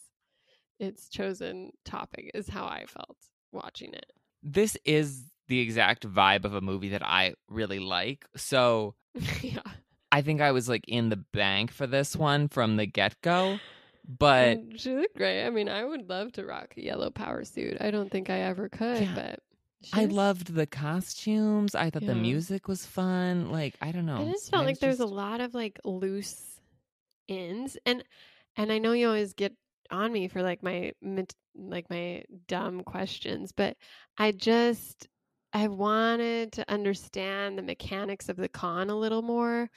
its 0.80 1.08
chosen 1.08 1.72
topic 1.86 2.32
is 2.34 2.50
how 2.50 2.65
I 2.65 2.86
felt 2.88 3.17
watching 3.52 3.93
it. 3.93 4.12
This 4.41 4.78
is 4.84 5.24
the 5.54 5.60
exact 5.60 6.08
vibe 6.08 6.46
of 6.46 6.56
a 6.56 6.62
movie 6.62 6.89
that 6.89 7.06
I 7.06 7.36
really 7.48 7.80
like. 7.80 8.26
So 8.36 8.96
yeah. 9.42 9.60
I 10.12 10.22
think 10.22 10.42
I 10.42 10.52
was 10.52 10.68
like 10.68 10.84
in 10.88 11.10
the 11.10 11.18
bank 11.18 11.72
for 11.72 11.86
this 11.86 12.16
one 12.16 12.48
from 12.48 12.76
the 12.78 12.88
get 12.88 13.22
go. 13.22 13.60
But 14.06 14.58
she 14.78 14.96
looked 14.96 15.16
great. 15.16 15.46
I 15.46 15.52
mean, 15.52 15.70
I 15.70 15.86
would 15.86 16.10
love 16.10 16.32
to 16.34 16.46
rock 16.46 16.73
a 16.75 16.82
yellow 16.84 17.12
power 17.12 17.44
suit. 17.44 17.77
I 17.80 17.92
don't 17.92 18.10
think 18.12 18.32
I 18.32 18.40
ever 18.40 18.67
could, 18.67 19.04
Yeah. 19.04 19.13
but 19.15 19.40
I 19.94 20.06
loved 20.06 20.56
the 20.56 20.65
costumes. 20.65 21.75
I 21.75 21.92
thought 21.92 22.06
the 22.06 22.15
music 22.15 22.67
was 22.67 22.84
fun. 22.86 23.52
Like 23.52 23.75
I 23.80 23.92
don't 23.92 24.08
know. 24.08 24.21
I 24.27 24.32
just 24.32 24.50
felt 24.50 24.63
I 24.63 24.65
like 24.65 24.73
was 24.73 24.80
there's 24.80 25.00
a 25.02 25.06
lot 25.06 25.40
of 25.40 25.54
like 25.54 25.80
loose 25.86 26.60
ends, 27.30 27.77
and 27.86 28.04
and 28.56 28.71
I 28.71 28.80
know 28.80 28.94
you 28.94 29.08
always 29.08 29.34
get 29.34 29.54
on 29.92 30.12
me 30.12 30.27
for 30.27 30.42
like 30.42 30.63
my 30.63 30.94
like 31.56 31.90
my 31.90 32.23
dumb 32.48 32.82
questions, 32.84 33.52
but 33.52 33.77
I 34.17 34.32
just 34.32 35.08
I 35.54 35.67
wanted 35.67 36.51
to 36.54 36.71
understand 36.71 37.58
the 37.58 37.63
mechanics 37.63 38.27
of 38.29 38.37
the 38.37 38.49
con 38.49 38.89
a 38.89 38.95
little 38.97 39.21
more 39.21 39.69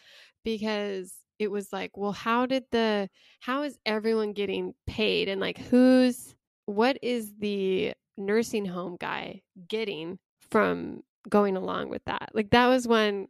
because 0.45 1.13
it 1.39 1.51
was 1.51 1.73
like, 1.73 1.97
well, 1.97 2.13
how 2.13 2.47
did 2.47 2.65
the 2.73 3.11
how 3.41 3.63
is 3.63 3.79
everyone 3.85 4.33
getting 4.33 4.75
paid 4.87 5.29
and 5.29 5.41
like 5.41 5.59
who's 5.59 6.35
what 6.65 6.99
is 7.03 7.33
the 7.39 7.93
nursing 8.17 8.65
home 8.65 8.97
guy 8.99 9.43
getting 9.69 10.19
from 10.51 11.03
going 11.29 11.57
along 11.57 11.91
with 11.91 12.05
that? 12.07 12.31
Like 12.33 12.51
that 12.51 12.69
was 12.69 12.89
when 12.89 13.29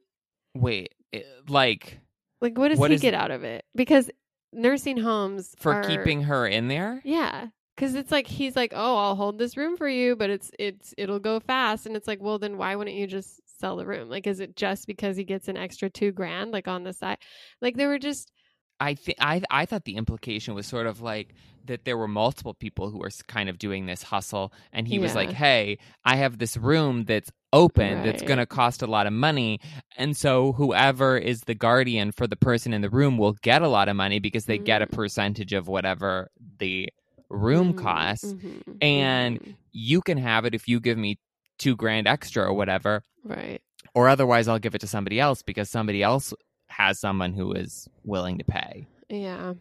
wait, 0.55 0.95
it- 1.13 1.27
like 1.49 1.99
like, 2.41 2.57
what 2.59 2.69
does 2.69 2.79
What 2.79 2.91
he 2.91 2.95
is- 2.97 3.01
get 3.03 3.15
out 3.15 3.31
of 3.31 3.43
it? 3.45 3.65
Because 3.75 4.11
nursing 4.53 4.99
homes 4.99 5.55
for 5.59 5.73
are- 5.73 5.83
keeping 5.89 6.23
her 6.23 6.47
in 6.47 6.69
there? 6.69 7.01
yeah, 7.05 7.49
because 7.77 7.95
it's 7.95 8.11
like 8.13 8.27
he's 8.27 8.57
like, 8.57 8.73
oh, 8.75 8.97
I'll 8.97 9.17
hold 9.17 9.39
this 9.39 9.57
room 9.57 9.77
for 9.77 9.89
you, 9.89 10.17
but 10.17 10.31
it's 10.31 10.51
it's 10.59 10.95
it'll 10.99 11.19
go 11.21 11.41
fast, 11.41 11.87
and 11.87 11.97
it's 11.97 12.09
like, 12.09 12.21
well, 12.23 12.39
then 12.39 12.57
why 12.59 12.75
wouldn't 12.77 12.97
you 12.97 13.07
just 13.07 13.41
sell 13.61 13.77
the 13.77 13.87
room? 13.87 14.09
Like, 14.11 14.27
is 14.27 14.41
it 14.41 14.57
just 14.57 14.87
because 14.87 15.17
he 15.17 15.25
gets 15.25 15.49
an 15.49 15.57
extra 15.57 15.91
two 15.91 16.13
grand, 16.13 16.53
like 16.53 16.69
on 16.69 16.85
the 16.85 16.93
side? 16.93 17.19
Like, 17.61 17.77
there 17.77 17.89
were 17.89 17.99
just 17.99 18.33
I 18.79 18.95
think 18.95 19.19
I 19.21 19.43
I 19.51 19.65
thought 19.67 19.85
the 19.85 19.97
implication 19.97 20.55
was 20.55 20.67
sort 20.67 20.87
of 20.87 21.01
like 21.01 21.35
that 21.65 21.85
there 21.85 21.97
were 21.97 22.09
multiple 22.09 22.55
people 22.55 22.91
who 22.91 22.99
were 22.99 23.11
kind 23.27 23.49
of 23.49 23.59
doing 23.59 23.87
this 23.87 24.03
hustle, 24.03 24.53
and 24.73 24.87
he 24.87 24.99
was 24.99 25.15
like, 25.15 25.33
"Hey, 25.33 25.79
I 26.05 26.17
have 26.17 26.39
this 26.39 26.57
room 26.57 27.05
that's 27.05 27.31
open 27.53 28.03
Right. 28.03 28.23
going 28.27 28.39
to 28.39 28.47
cost 28.47 28.83
a 28.83 28.87
lot 28.87 29.07
of 29.07 29.13
money. 29.15 29.61
And 29.97 30.15
so 30.17 30.53
whoever 30.53 31.17
is 31.17 31.43
the 31.43 31.55
guardian 31.55 32.13
for 32.13 32.27
the 32.27 32.37
person 32.37 32.75
in 32.75 32.83
the 32.83 32.91
room 32.91 33.17
will 33.17 33.33
get 33.43 33.63
a 33.63 33.69
lot 33.69 33.89
of 33.89 33.97
money 33.97 34.19
because 34.19 34.45
they 34.45 34.59
get 34.59 34.83
a 34.83 34.87
Mm. 34.87 34.91
percentage 34.93 35.53
of 35.55 35.67
whatever 35.69 36.29
the 36.59 36.89
room 37.29 37.73
Mhm, 37.75 37.79
costs. 37.79 38.33
mhm, 38.33 38.77
and- 38.81 39.41
mhm. 39.41 39.55
You 39.73 40.01
can 40.01 40.17
have 40.19 40.45
it 40.47 40.55
if 40.55 40.69
you 40.69 40.81
give 40.81 40.97
me 40.97 41.19
two 41.59 41.77
grand 41.77 42.07
extra 42.07 42.45
or 42.45 42.55
whatever, 42.55 43.03
right. 43.25 43.61
or 43.95 44.09
otherwise 44.09 44.49
I'll 44.49 44.59
give 44.59 44.75
it 44.75 44.81
to 44.81 44.87
somebody 44.87 45.21
else 45.21 45.43
because 45.43 45.69
somebody 45.71 46.03
else 46.03 46.33
has 46.69 46.99
someone 46.99 47.33
who 47.35 47.53
is 47.53 47.89
willing 48.05 48.39
to 48.39 48.45
pay. 48.45 48.87
Yeah. 49.09 49.55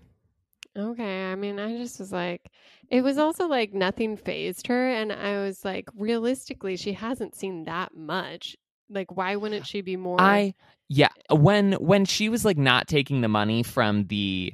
Okay. 0.78 1.32
I 1.32 1.36
mean, 1.36 1.60
I 1.60 1.78
just 1.78 2.00
was 2.00 2.12
like, 2.12 2.50
it 2.90 3.02
was 3.02 3.18
also 3.18 3.48
like 3.48 3.74
nothing 3.74 4.18
phased 4.18 4.68
her. 4.68 4.90
And 4.90 5.12
I 5.14 5.38
was 5.42 5.64
like, 5.64 5.88
realistically, 5.96 6.76
she 6.78 6.94
hasn't 6.94 7.36
seen 7.36 7.64
that 7.66 7.96
much. 7.96 8.56
Like, 8.90 9.16
why 9.16 9.36
wouldn't 9.36 9.66
she 9.66 9.82
be 9.82 9.96
more? 9.98 10.20
I 10.20 10.54
yeah, 10.90 11.10
when 11.32 11.74
when 11.74 12.06
she 12.06 12.30
was 12.30 12.46
like 12.46 12.58
not 12.58 12.88
taking 12.88 13.22
the 13.22 13.28
money 13.28 13.64
from 13.64 14.06
the 14.08 14.54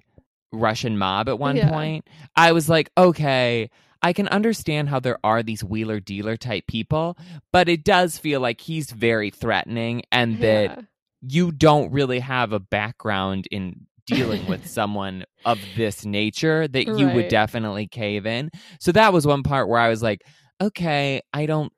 Russian 0.51 0.97
mob 0.97 1.29
at 1.29 1.39
one 1.39 1.57
Yeah. 1.57 1.69
point, 1.69 2.07
I 2.35 2.51
was 2.51 2.69
like, 2.69 2.91
okay, 2.97 3.69
I 4.01 4.13
can 4.13 4.27
understand 4.29 4.89
how 4.89 4.99
there 4.99 5.19
are 5.23 5.43
these 5.43 5.63
wheeler 5.63 5.99
dealer 5.99 6.35
type 6.37 6.65
people, 6.67 7.17
but 7.53 7.69
it 7.69 7.83
does 7.83 8.17
feel 8.17 8.41
like 8.41 8.61
he's 8.61 8.91
very 8.91 9.29
threatening 9.29 10.03
and 10.11 10.39
that 10.41 10.71
Yeah. 10.71 10.81
you 11.21 11.51
don't 11.51 11.91
really 11.91 12.19
have 12.19 12.51
a 12.51 12.59
background 12.59 13.47
in 13.51 13.85
dealing 14.07 14.47
with 14.47 14.65
someone 14.67 15.23
of 15.45 15.75
this 15.75 16.03
nature 16.05 16.67
that 16.67 16.87
you 16.87 17.09
would 17.11 17.27
definitely 17.27 17.87
cave 17.87 18.25
in. 18.25 18.49
So 18.79 18.91
that 18.93 19.13
was 19.13 19.27
one 19.27 19.43
part 19.43 19.69
where 19.69 19.79
I 19.79 19.89
was 19.89 20.01
like, 20.01 20.23
okay, 20.61 21.21
I 21.33 21.45
don't 21.45 21.71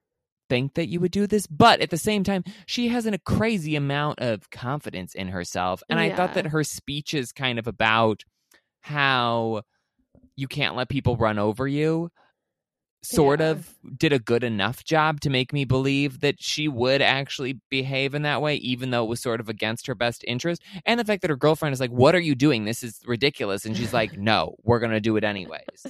think 0.49 0.73
that 0.75 0.87
you 0.87 0.99
would 0.99 1.11
do 1.11 1.25
this, 1.27 1.47
but 1.47 1.79
at 1.81 1.89
the 1.89 1.97
same 1.97 2.23
time, 2.23 2.43
she 2.65 2.87
has 2.89 3.05
an, 3.05 3.13
a 3.13 3.17
crazy 3.19 3.75
amount 3.75 4.19
of 4.19 4.49
confidence 4.49 5.13
in 5.15 5.29
herself. 5.29 5.81
And 5.89 5.99
I 5.99 6.09
thought 6.15 6.33
that 6.35 6.47
her 6.47 6.63
speech 6.63 7.13
is 7.13 7.31
kind 7.31 7.59
of 7.59 7.67
about 7.67 8.23
how 8.83 9.63
you 10.35 10.47
can't 10.47 10.75
let 10.75 10.89
people 10.89 11.17
run 11.17 11.39
over 11.39 11.67
you 11.67 12.09
sort 13.05 13.41
Yeah. 13.41 13.49
of 13.49 13.75
did 13.97 14.13
a 14.13 14.19
good 14.19 14.45
enough 14.45 14.85
job 14.85 15.19
to 15.21 15.29
make 15.29 15.51
me 15.51 15.65
believe 15.65 16.21
that 16.21 16.41
she 16.41 16.69
would 16.69 17.01
actually 17.01 17.59
behave 17.69 18.15
in 18.15 18.21
that 18.21 18.41
way, 18.41 18.55
even 18.55 18.91
though 18.91 19.03
it 19.03 19.09
was 19.09 19.21
sort 19.21 19.41
of 19.41 19.49
against 19.49 19.87
her 19.87 19.95
best 19.95 20.23
interest. 20.25 20.61
And 20.85 20.97
the 20.97 21.03
fact 21.03 21.21
that 21.23 21.29
her 21.29 21.35
girlfriend 21.35 21.73
is 21.73 21.81
like, 21.81 21.91
What 21.91 22.15
are 22.15 22.19
you 22.21 22.33
doing? 22.33 22.63
This 22.63 22.81
is 22.81 23.01
ridiculous. 23.05 23.65
And 23.65 23.75
she's 23.75 23.91
like, 23.93 24.17
No, 24.17 24.55
we're 24.63 24.79
going 24.79 24.93
to 24.93 25.01
do 25.01 25.17
it 25.17 25.25
anyways. 25.25 25.85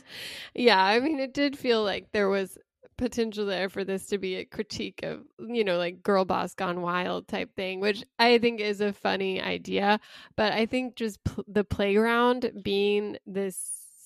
Yeah. 0.55 0.83
I 0.83 0.99
mean, 0.99 1.19
it 1.19 1.33
did 1.35 1.55
feel 1.55 1.83
like 1.83 2.07
there 2.13 2.29
was 2.29 2.57
potential 3.03 3.45
there 3.45 3.67
for 3.67 3.83
this 3.83 4.05
to 4.07 4.17
be 4.17 4.35
a 4.35 4.45
critique 4.45 5.01
of, 5.03 5.23
you 5.37 5.65
know, 5.65 5.77
like 5.77 6.01
girl 6.01 6.23
boss 6.23 6.53
gone 6.53 6.79
wild 6.81 7.27
type 7.27 7.53
thing, 7.53 7.81
which 7.81 8.01
I 8.17 8.37
think 8.37 8.61
is 8.61 8.79
a 8.79 8.93
funny 8.93 9.41
idea. 9.41 9.99
But 10.37 10.53
I 10.53 10.65
think 10.67 10.95
just 10.95 11.21
pl- 11.25 11.43
the 11.49 11.65
playground 11.65 12.49
being 12.63 13.17
this 13.27 13.59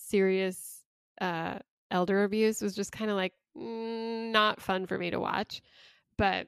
serious 0.07 0.81
uh, 1.21 1.59
elder 1.91 2.23
abuse 2.23 2.59
was 2.59 2.73
just 2.73 2.91
kind 2.91 3.11
of 3.11 3.17
like 3.17 3.33
mm, 3.55 4.31
not 4.31 4.61
fun 4.61 4.87
for 4.87 4.97
me 4.97 5.11
to 5.11 5.19
watch. 5.19 5.61
But 6.17 6.47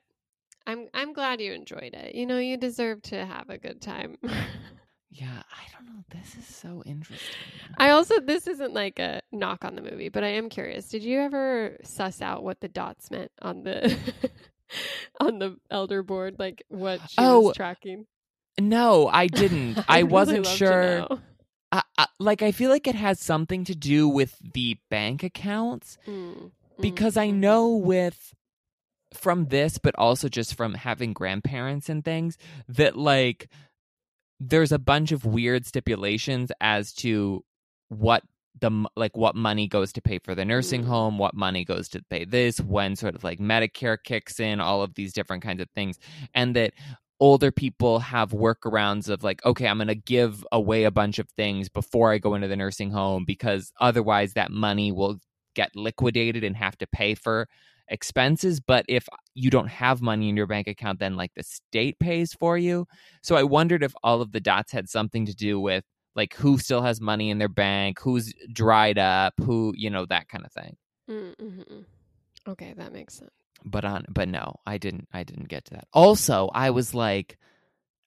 I'm 0.65 0.87
I'm 0.91 1.13
glad 1.13 1.41
you 1.41 1.53
enjoyed 1.53 1.93
it. 1.93 2.15
You 2.15 2.25
know, 2.25 2.39
you 2.39 2.57
deserve 2.57 3.03
to 3.03 3.23
have 3.23 3.51
a 3.51 3.59
good 3.59 3.79
time. 3.79 4.17
Yeah, 5.11 5.41
I 5.51 5.63
don't 5.73 5.87
know. 5.87 6.03
This 6.09 6.35
is 6.35 6.45
so 6.45 6.83
interesting. 6.85 7.35
I 7.77 7.89
also 7.91 8.19
this 8.19 8.45
isn't 8.47 8.73
like 8.73 8.99
a 8.99 9.21
knock 9.31 9.65
on 9.65 9.75
the 9.75 9.81
movie, 9.81 10.09
but 10.09 10.23
I 10.23 10.29
am 10.29 10.49
curious. 10.49 10.87
Did 10.87 11.03
you 11.03 11.19
ever 11.19 11.77
suss 11.83 12.21
out 12.21 12.43
what 12.43 12.61
the 12.61 12.67
dots 12.67 13.09
meant 13.09 13.31
on 13.41 13.63
the 13.63 13.97
on 15.19 15.39
the 15.39 15.57
elder 15.71 16.03
board, 16.03 16.35
like 16.37 16.63
what 16.69 17.01
she 17.09 17.21
Oh, 17.21 17.39
was 17.47 17.55
tracking? 17.55 18.05
No, 18.59 19.07
I 19.07 19.27
didn't. 19.27 19.79
I 19.87 20.03
wasn't 20.03 20.39
really 20.39 20.57
to 20.57 20.57
sure. 20.57 21.07
I, 21.71 21.83
I, 21.97 22.07
like, 22.19 22.41
I 22.41 22.51
feel 22.51 22.69
like 22.69 22.87
it 22.87 22.95
has 22.95 23.19
something 23.19 23.63
to 23.65 23.75
do 23.75 24.07
with 24.07 24.37
the 24.53 24.77
bank 24.89 25.23
accounts 25.23 25.97
Mm, 26.07 26.51
mm, 26.77 26.81
because 26.81 27.15
I 27.17 27.29
mhm. 27.29 27.35
know 27.35 27.69
with 27.69 28.33
from 29.13 29.45
this, 29.45 29.77
but 29.77 29.95
also 29.97 30.29
just 30.29 30.55
from 30.55 30.73
having 30.75 31.13
grandparents 31.13 31.89
and 31.89 32.03
things 32.05 32.37
that 32.67 32.95
like 32.97 33.49
there's 34.39 34.71
a 34.71 34.79
bunch 34.79 35.11
of 35.11 35.25
weird 35.25 35.65
stipulations 35.65 36.51
as 36.61 36.93
to 36.93 37.43
what 37.89 38.23
the 38.61 38.85
like 38.95 39.15
what 39.15 39.35
money 39.35 39.67
goes 39.67 39.93
to 39.93 40.01
pay 40.01 40.19
for 40.19 40.35
the 40.35 40.45
nursing 40.45 40.83
Mm. 40.83 40.87
home, 40.87 41.17
what 41.17 41.33
money 41.33 41.63
goes 41.65 41.87
to 41.89 42.01
pay 42.09 42.25
this, 42.25 42.59
when 42.59 42.95
sort 42.95 43.15
of 43.15 43.23
like 43.23 43.39
Medicare 43.39 43.97
kicks 44.03 44.39
in, 44.39 44.59
all 44.59 44.81
of 44.81 44.95
these 44.95 45.13
different 45.13 45.43
kinds 45.43 45.61
of 45.61 45.69
things, 45.75 45.97
and 46.33 46.55
that 46.55 46.73
older 47.21 47.51
people 47.51 47.99
have 47.99 48.31
workarounds 48.31 49.09
of 49.09 49.23
like 49.25 49.45
okay 49.45 49.67
i'm 49.67 49.77
going 49.77 49.89
to 49.89 49.95
give 49.95 50.45
away 50.53 50.85
a 50.85 50.91
bunch 50.91 51.19
of 51.19 51.29
things 51.31 51.67
before 51.67 52.13
i 52.13 52.17
go 52.17 52.33
into 52.33 52.47
the 52.47 52.55
nursing 52.55 52.91
home 52.91 53.25
because 53.25 53.73
otherwise 53.81 54.33
that 54.33 54.51
money 54.51 54.89
will 54.89 55.17
get 55.53 55.75
liquidated 55.75 56.45
and 56.45 56.55
have 56.55 56.77
to 56.77 56.87
pay 56.87 57.13
for 57.15 57.47
expenses 57.89 58.59
but 58.59 58.85
if 58.87 59.07
you 59.33 59.49
don't 59.49 59.67
have 59.67 60.01
money 60.01 60.29
in 60.29 60.37
your 60.37 60.47
bank 60.47 60.67
account 60.67 60.99
then 60.99 61.15
like 61.15 61.31
the 61.35 61.43
state 61.43 61.97
pays 61.99 62.33
for 62.33 62.57
you 62.57 62.85
so 63.21 63.35
i 63.35 63.43
wondered 63.43 63.83
if 63.83 63.93
all 64.03 64.21
of 64.21 64.31
the 64.31 64.39
dots 64.39 64.71
had 64.71 64.87
something 64.89 65.25
to 65.25 65.33
do 65.35 65.59
with 65.59 65.83
like 66.15 66.33
who 66.35 66.57
still 66.57 66.81
has 66.81 66.99
money 67.01 67.29
in 67.29 67.37
their 67.37 67.47
bank 67.49 67.99
who's 67.99 68.33
dried 68.53 68.97
up 68.97 69.33
who 69.41 69.73
you 69.75 69.89
know 69.89 70.05
that 70.05 70.27
kind 70.29 70.45
of 70.45 70.51
thing 70.51 70.75
Mm, 71.09 71.35
mhm, 71.37 71.67
mm. 71.71 71.85
Okay, 72.47 72.73
that 72.77 72.93
makes 72.93 73.15
sense. 73.15 73.31
but 73.65 73.83
on 73.83 74.05
but 74.09 74.27
no 74.29 74.55
i 74.65 74.77
didn't 74.77 75.07
i 75.13 75.23
didn't 75.23 75.47
get 75.49 75.65
to 75.65 75.73
that 75.73 75.87
also 75.93 76.49
i 76.53 76.69
was 76.69 76.93
like 76.93 77.37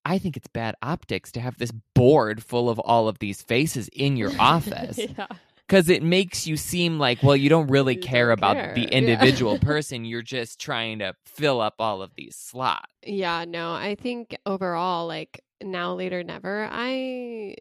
i 0.04 0.18
think 0.18 0.36
it's 0.36 0.48
bad 0.48 0.74
optics 0.82 1.32
to 1.32 1.40
have 1.40 1.58
this 1.58 1.72
board 1.94 2.42
full 2.42 2.70
of 2.70 2.78
all 2.78 3.08
of 3.08 3.18
these 3.18 3.42
faces 3.42 3.88
in 3.92 4.16
your 4.16 4.30
office 4.38 4.98
yeah. 4.98 5.26
Because 5.72 5.88
it 5.88 6.02
makes 6.02 6.46
you 6.46 6.54
seem 6.58 6.98
like 6.98 7.22
well 7.22 7.34
you 7.34 7.48
don't 7.48 7.68
really 7.68 7.94
You 7.94 8.00
care 8.00 8.26
don't 8.26 8.38
about 8.38 8.56
care, 8.56 8.74
the 8.74 8.82
yeah. 8.82 8.88
individual 8.88 9.58
person 9.72 10.04
you're 10.04 10.20
just 10.20 10.60
trying 10.60 10.98
to 10.98 11.14
fill 11.24 11.62
up 11.62 11.76
all 11.78 12.02
of 12.02 12.14
these 12.14 12.36
slots 12.36 12.92
Yeah, 13.06 13.46
no, 13.48 13.72
I 13.72 13.94
think 13.94 14.36
overall, 14.44 15.06
like 15.06 15.40
now, 15.62 15.94
later, 15.94 16.22
never. 16.22 16.68
I 16.70 17.54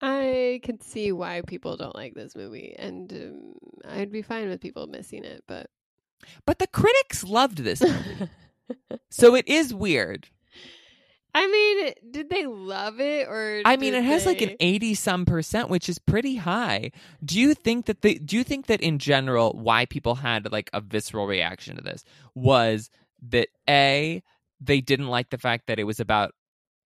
I 0.00 0.58
can 0.64 0.80
see 0.80 1.12
why 1.12 1.42
people 1.46 1.76
don't 1.76 1.94
like 1.94 2.14
this 2.14 2.34
movie, 2.34 2.74
and 2.76 3.12
um, 3.12 3.52
I'd 3.88 4.10
be 4.10 4.22
fine 4.22 4.48
with 4.48 4.60
people 4.60 4.88
missing 4.88 5.22
it. 5.24 5.44
But 5.46 5.68
but 6.44 6.58
the 6.58 6.66
critics 6.66 7.22
loved 7.22 7.58
this 7.58 7.80
movie 7.80 8.28
so 9.10 9.34
it 9.36 9.46
is 9.46 9.72
weird 9.72 10.28
I 11.34 11.46
mean, 11.46 11.94
did 12.10 12.28
they 12.28 12.44
love 12.46 13.00
it 13.00 13.26
or? 13.28 13.62
i 13.64 13.76
mean 13.76 13.94
it 13.94 14.04
has 14.04 14.26
like 14.26 14.42
an 14.42 14.54
80 14.60 14.94
some 14.94 15.24
percent 15.24 15.68
which 15.70 15.88
is 15.88 15.98
pretty 15.98 16.36
high 16.36 16.90
do 17.24 17.40
you 17.40 17.54
think 17.54 17.86
that 17.86 18.02
the 18.02 18.18
do 18.18 18.36
you 18.36 18.44
think 18.44 18.66
that 18.66 18.80
in 18.80 18.98
general 18.98 19.52
why 19.52 19.86
people 19.86 20.16
had 20.16 20.50
like 20.52 20.68
a 20.72 20.80
visceral 20.80 21.26
reaction 21.26 21.76
to 21.76 21.82
this 21.82 22.04
was 22.34 22.90
that 23.30 23.48
a 23.68 24.22
they 24.60 24.80
didn't 24.80 25.08
like 25.08 25.30
the 25.30 25.38
fact 25.38 25.66
that 25.68 25.78
it 25.78 25.84
was 25.84 26.00
about 26.00 26.34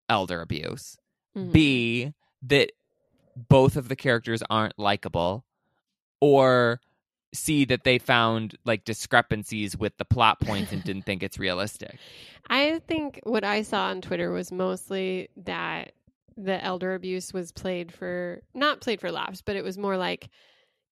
elder 0.08 0.40
abuse 0.42 0.96
Mhm. 1.36 1.52
b 1.52 2.12
that 2.42 2.70
both 3.48 3.76
of 3.76 3.88
the 3.88 3.96
characters 3.96 4.42
aren't 4.50 4.78
likable 4.78 5.44
or 6.20 6.80
c 7.34 7.64
that 7.64 7.84
they 7.84 7.98
found 7.98 8.56
like 8.64 8.84
discrepancies 8.84 9.76
with 9.76 9.96
the 9.98 10.04
plot 10.04 10.40
points 10.40 10.72
and 10.72 10.82
didn't 10.84 11.04
think 11.04 11.22
it's 11.22 11.38
realistic 11.38 11.98
I 12.48 12.80
think 12.86 13.20
what 13.22 13.44
I 13.44 13.62
saw 13.62 13.86
on 13.86 14.00
Twitter 14.00 14.30
was 14.30 14.52
mostly 14.52 15.28
that 15.38 15.92
the 16.36 16.62
elder 16.62 16.94
abuse 16.94 17.32
was 17.32 17.52
played 17.52 17.92
for 17.92 18.42
not 18.54 18.80
played 18.80 19.00
for 19.00 19.10
laughs, 19.10 19.40
but 19.40 19.56
it 19.56 19.64
was 19.64 19.78
more 19.78 19.96
like 19.96 20.28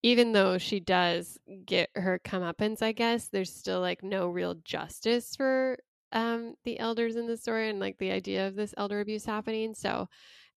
even 0.02 0.32
though 0.32 0.58
she 0.58 0.80
does 0.80 1.38
get 1.64 1.90
her 1.94 2.20
comeuppance, 2.24 2.82
I 2.82 2.92
guess 2.92 3.28
there's 3.28 3.54
still 3.54 3.80
like 3.80 4.02
no 4.02 4.28
real 4.28 4.56
justice 4.64 5.36
for 5.36 5.78
um, 6.10 6.54
the 6.64 6.78
elders 6.78 7.16
in 7.16 7.26
the 7.26 7.36
story 7.36 7.68
and 7.68 7.78
like 7.78 7.98
the 7.98 8.10
idea 8.10 8.48
of 8.48 8.56
this 8.56 8.74
elder 8.76 9.00
abuse 9.00 9.24
happening. 9.24 9.74
So 9.74 10.08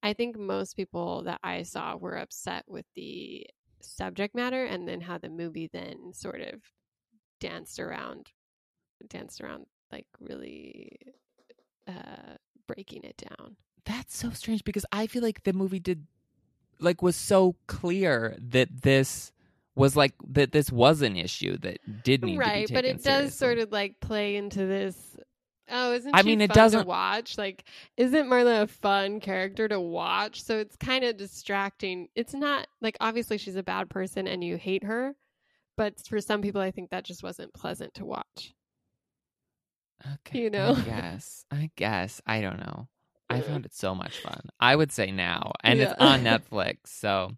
I 0.01 0.13
think 0.13 0.37
most 0.37 0.75
people 0.75 1.23
that 1.23 1.39
I 1.43 1.63
saw 1.63 1.95
were 1.95 2.17
upset 2.17 2.63
with 2.67 2.85
the 2.95 3.45
subject 3.85 4.35
matter 4.35 4.65
and 4.65 4.87
then 4.87 5.01
how 5.01 5.17
the 5.17 5.29
movie 5.29 5.69
then 5.71 6.13
sort 6.13 6.41
of 6.41 6.61
danced 7.39 7.79
around 7.79 8.31
danced 9.09 9.41
around 9.41 9.65
like 9.91 10.05
really 10.19 10.97
uh 11.87 12.35
breaking 12.67 13.03
it 13.03 13.17
down. 13.17 13.55
That's 13.85 14.17
so 14.17 14.31
strange 14.31 14.63
because 14.63 14.85
I 14.91 15.07
feel 15.07 15.21
like 15.21 15.43
the 15.43 15.53
movie 15.53 15.79
did 15.79 16.05
like 16.79 17.01
was 17.01 17.15
so 17.15 17.55
clear 17.67 18.35
that 18.39 18.81
this 18.81 19.31
was 19.75 19.95
like 19.95 20.13
that 20.29 20.51
this 20.51 20.71
was 20.71 21.01
an 21.01 21.15
issue 21.17 21.57
that 21.59 21.77
did 22.03 22.23
need 22.23 22.37
right, 22.39 22.67
to 22.67 22.73
be 22.73 22.75
but 22.75 22.83
taken 22.83 22.99
it 22.99 23.03
does 23.03 23.35
sort 23.35 23.59
of 23.59 23.71
like 23.71 23.99
play 23.99 24.35
into 24.35 24.65
this 24.65 25.17
Oh, 25.69 25.93
isn't 25.93 26.13
I 26.13 26.21
she 26.21 26.27
mean, 26.27 26.41
it 26.41 26.49
fun 26.49 26.55
doesn't- 26.55 26.81
to 26.81 26.87
watch? 26.87 27.37
Like, 27.37 27.63
isn't 27.97 28.27
Marla 28.27 28.61
a 28.63 28.67
fun 28.67 29.19
character 29.19 29.67
to 29.67 29.79
watch? 29.79 30.43
So 30.43 30.59
it's 30.59 30.75
kind 30.75 31.03
of 31.03 31.17
distracting. 31.17 32.07
It's 32.15 32.33
not 32.33 32.67
like 32.81 32.97
obviously 32.99 33.37
she's 33.37 33.55
a 33.55 33.63
bad 33.63 33.89
person 33.89 34.27
and 34.27 34.43
you 34.43 34.57
hate 34.57 34.83
her, 34.83 35.15
but 35.75 35.99
for 36.07 36.21
some 36.21 36.41
people, 36.41 36.61
I 36.61 36.71
think 36.71 36.91
that 36.91 37.03
just 37.03 37.23
wasn't 37.23 37.53
pleasant 37.53 37.95
to 37.95 38.05
watch. 38.05 38.53
Okay. 40.27 40.39
You 40.41 40.49
know? 40.49 40.75
I 40.77 40.81
guess. 40.85 41.45
I 41.51 41.69
guess. 41.75 42.21
I 42.27 42.41
don't 42.41 42.59
know. 42.59 42.87
I 43.29 43.41
found 43.41 43.65
it 43.65 43.73
so 43.73 43.95
much 43.95 44.19
fun. 44.19 44.49
I 44.59 44.75
would 44.75 44.91
say 44.91 45.11
now, 45.11 45.51
and 45.63 45.79
it's 45.79 45.93
on 45.99 46.23
Netflix. 46.23 46.77
So, 46.85 47.31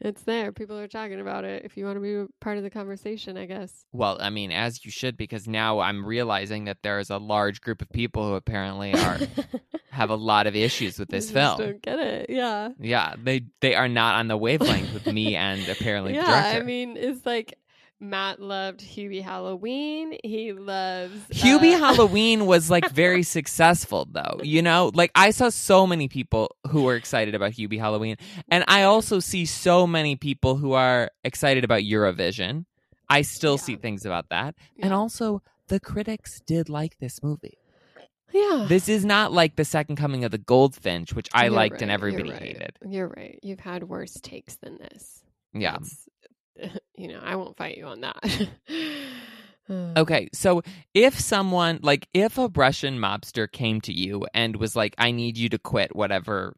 It's 0.00 0.22
there. 0.22 0.52
People 0.52 0.78
are 0.78 0.88
talking 0.88 1.20
about 1.20 1.44
it. 1.44 1.64
If 1.64 1.76
you 1.76 1.84
want 1.84 1.96
to 1.96 2.00
be 2.26 2.32
part 2.40 2.56
of 2.56 2.62
the 2.62 2.70
conversation, 2.70 3.36
I 3.36 3.46
guess. 3.46 3.84
well, 3.92 4.16
I 4.20 4.30
mean, 4.30 4.52
as 4.52 4.84
you 4.84 4.90
should, 4.90 5.16
because 5.16 5.46
now 5.46 5.80
I'm 5.80 6.04
realizing 6.04 6.64
that 6.64 6.78
there 6.82 6.98
is 6.98 7.10
a 7.10 7.18
large 7.18 7.60
group 7.60 7.82
of 7.82 7.90
people 7.90 8.26
who 8.26 8.34
apparently 8.34 8.94
are 8.94 9.18
have 9.90 10.10
a 10.10 10.14
lot 10.16 10.46
of 10.46 10.54
issues 10.56 10.98
with 10.98 11.08
this 11.08 11.24
just 11.24 11.34
film. 11.34 11.58
Don't 11.58 11.82
get 11.82 11.98
it. 11.98 12.30
Yeah. 12.30 12.70
Yeah, 12.80 13.14
they 13.22 13.42
they 13.60 13.74
are 13.74 13.88
not 13.88 14.14
on 14.16 14.28
the 14.28 14.36
wavelength 14.36 14.94
with 14.94 15.06
me 15.12 15.34
and 15.36 15.68
apparently 15.68 16.14
yeah. 16.14 16.54
I 16.56 16.62
mean, 16.62 16.96
it's 16.96 17.26
like 17.26 17.58
Matt 18.00 18.40
loved 18.40 18.80
Hubie 18.80 19.22
Halloween. 19.22 20.16
He 20.22 20.52
loves 20.52 21.20
Hubie 21.30 21.74
uh, 21.74 21.78
Halloween 21.94 22.46
was 22.46 22.70
like 22.70 22.88
very 22.90 23.22
successful 23.24 24.06
though. 24.10 24.40
You 24.42 24.62
know, 24.62 24.90
like 24.94 25.10
I 25.14 25.30
saw 25.30 25.48
so 25.48 25.86
many 25.86 26.06
people 26.08 26.54
who 26.68 26.82
were 26.84 26.94
excited 26.94 27.34
about 27.34 27.52
Hubie 27.52 27.78
Halloween, 27.78 28.16
and 28.50 28.64
I 28.68 28.84
also 28.84 29.18
see 29.18 29.46
so 29.46 29.86
many 29.86 30.14
people 30.16 30.56
who 30.56 30.72
are 30.72 31.10
excited 31.24 31.64
about 31.64 31.80
Eurovision. 31.82 32.66
I 33.08 33.22
still 33.22 33.54
Yeah. 33.54 33.62
see 33.62 33.76
things 33.76 34.04
about 34.06 34.28
that, 34.28 34.54
and 34.80 34.92
also 34.92 35.42
the 35.66 35.80
critics 35.80 36.40
did 36.46 36.68
like 36.68 36.98
this 36.98 37.22
movie. 37.22 37.58
Yeah. 38.32 38.66
This 38.68 38.88
is 38.90 39.04
not 39.06 39.32
like 39.32 39.56
the 39.56 39.64
second 39.64 39.96
coming 39.96 40.22
of 40.24 40.30
the 40.30 40.38
Goldfinch, 40.38 41.14
which 41.14 41.28
I 41.32 41.44
You're 41.46 41.52
liked 41.54 41.80
and 41.82 41.88
right, 41.88 41.94
everybody 41.94 42.28
you're 42.28 42.34
right. 42.36 42.42
hated. 42.42 42.72
You're 42.86 43.08
right. 43.08 43.38
You've 43.42 43.60
had 43.60 43.84
worse 43.84 44.14
takes 44.20 44.56
than 44.56 44.76
this. 44.78 45.22
Yeah. 45.54 45.76
It's- 45.76 46.08
you 46.96 47.08
know, 47.08 47.20
I 47.22 47.36
won't 47.36 47.56
fight 47.56 47.76
you 47.76 47.86
on 47.86 48.00
that. 48.02 48.48
Uh. 49.70 49.92
Okay, 49.98 50.30
so 50.32 50.62
if 50.94 51.20
someone 51.20 51.78
like 51.82 52.08
if 52.14 52.38
a 52.38 52.48
Russian 52.48 52.98
mobster 52.98 53.50
came 53.52 53.82
to 53.82 53.92
you 53.92 54.26
and 54.32 54.56
was 54.56 54.74
like, 54.74 54.94
"I 54.96 55.10
need 55.10 55.36
you 55.36 55.50
to 55.50 55.58
quit 55.58 55.94
whatever 55.94 56.56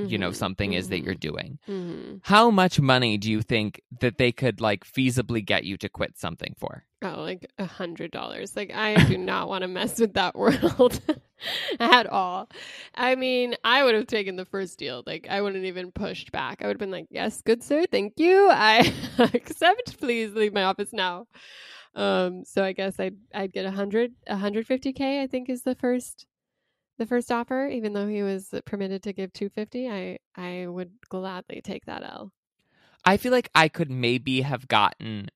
you 0.00 0.18
know 0.18 0.30
Mhm, 0.30 0.34
something 0.34 0.72
is 0.74 0.88
that 0.88 1.02
you're 1.02 1.14
mhm, 1.14 1.20
doing," 1.20 1.58
mhm. 1.68 2.20
how 2.22 2.50
much 2.50 2.80
money 2.80 3.18
do 3.18 3.30
you 3.30 3.42
think 3.42 3.80
that 4.00 4.18
they 4.18 4.32
could 4.32 4.60
like 4.60 4.84
feasibly 4.84 5.44
get 5.44 5.64
you 5.64 5.76
to 5.78 5.88
quit 5.88 6.18
something 6.18 6.54
for? 6.58 6.84
Oh, 7.04 7.22
like 7.22 7.50
a 7.58 7.64
hundred 7.64 8.12
dollars. 8.12 8.54
Like 8.54 8.72
I 8.72 8.94
do 9.06 9.18
not 9.18 9.48
want 9.48 9.62
to 9.62 9.68
mess 9.68 9.98
with 9.98 10.14
that 10.14 10.36
world 10.36 11.00
at 11.80 12.06
all. 12.06 12.48
I 12.94 13.16
mean, 13.16 13.56
I 13.64 13.82
would 13.82 13.96
have 13.96 14.06
taken 14.06 14.36
the 14.36 14.44
first 14.44 14.78
deal. 14.78 15.02
Like 15.04 15.26
I 15.28 15.40
wouldn't 15.42 15.64
even 15.64 15.90
pushed 15.90 16.30
back. 16.30 16.62
I 16.62 16.66
would 16.68 16.74
have 16.74 16.80
been 16.80 16.92
like, 16.92 17.08
"Yes, 17.10 17.42
good 17.42 17.62
sir, 17.64 17.86
thank 17.90 18.14
you. 18.18 18.48
I 18.50 18.92
accept. 19.34 19.98
Please 19.98 20.32
leave 20.32 20.52
my 20.52 20.62
office 20.64 20.92
now." 20.92 21.26
Um, 21.94 22.44
so 22.44 22.62
I 22.64 22.72
guess 22.72 23.00
I'd 23.00 23.16
I'd 23.34 23.52
get 23.52 23.66
a 23.66 23.72
hundred, 23.72 24.12
a 24.28 24.36
hundred 24.36 24.66
fifty 24.68 24.92
k. 24.92 25.22
I 25.22 25.26
think 25.26 25.50
is 25.50 25.62
the 25.62 25.74
first, 25.74 26.26
the 27.02 27.08
first 27.08 27.32
offer. 27.32 27.66
Even 27.66 27.92
though 27.92 28.06
he 28.06 28.22
was 28.22 28.54
permitted 28.64 29.02
to 29.02 29.12
give 29.12 29.32
two 29.32 29.48
fifty, 29.48 29.88
I 29.88 30.18
I 30.36 30.66
would 30.66 30.92
gladly 31.08 31.60
take 31.60 31.84
that 31.86 32.02
L. 32.02 32.32
I 33.04 33.16
feel 33.16 33.32
like 33.32 33.50
I 33.54 33.68
could 33.68 33.90
maybe 33.90 34.42
have 34.42 34.68
gotten 34.68 35.28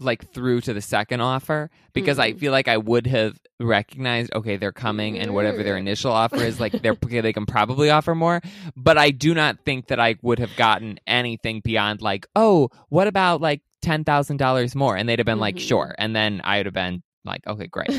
like 0.00 0.30
through 0.32 0.60
to 0.60 0.72
the 0.72 0.80
second 0.80 1.20
offer 1.20 1.70
because 1.92 2.20
I 2.20 2.30
Mhm. 2.30 2.38
feel 2.38 2.52
like 2.52 2.68
I 2.68 2.76
would 2.76 3.08
have 3.08 3.36
recognized 3.58 4.32
okay 4.32 4.56
they're 4.56 4.70
coming 4.70 5.18
and 5.18 5.34
whatever 5.34 5.64
their 5.64 5.76
initial 5.76 6.12
offer 6.12 6.44
is 6.44 6.60
like 6.60 6.72
they're 6.82 6.94
they 7.22 7.32
can 7.32 7.46
probably 7.46 7.90
offer 7.90 8.14
more 8.14 8.40
but 8.76 8.96
I 8.96 9.10
do 9.10 9.34
not 9.34 9.58
think 9.64 9.88
that 9.88 9.98
I 9.98 10.14
would 10.22 10.38
have 10.38 10.54
gotten 10.54 11.00
anything 11.08 11.60
beyond 11.64 12.00
like 12.00 12.28
oh 12.36 12.68
what 12.90 13.08
about 13.08 13.40
like 13.40 13.62
$10,000 13.82 14.76
more 14.76 14.96
and 14.96 15.08
they'd 15.08 15.18
have 15.18 15.26
been 15.26 15.40
like 15.40 15.56
Mhm. 15.56 15.62
sure 15.66 15.94
and 15.98 16.14
then 16.14 16.40
I 16.44 16.58
would 16.58 16.66
have 16.66 16.74
been 16.74 17.02
like 17.24 17.44
okay 17.48 17.66
great 17.66 17.90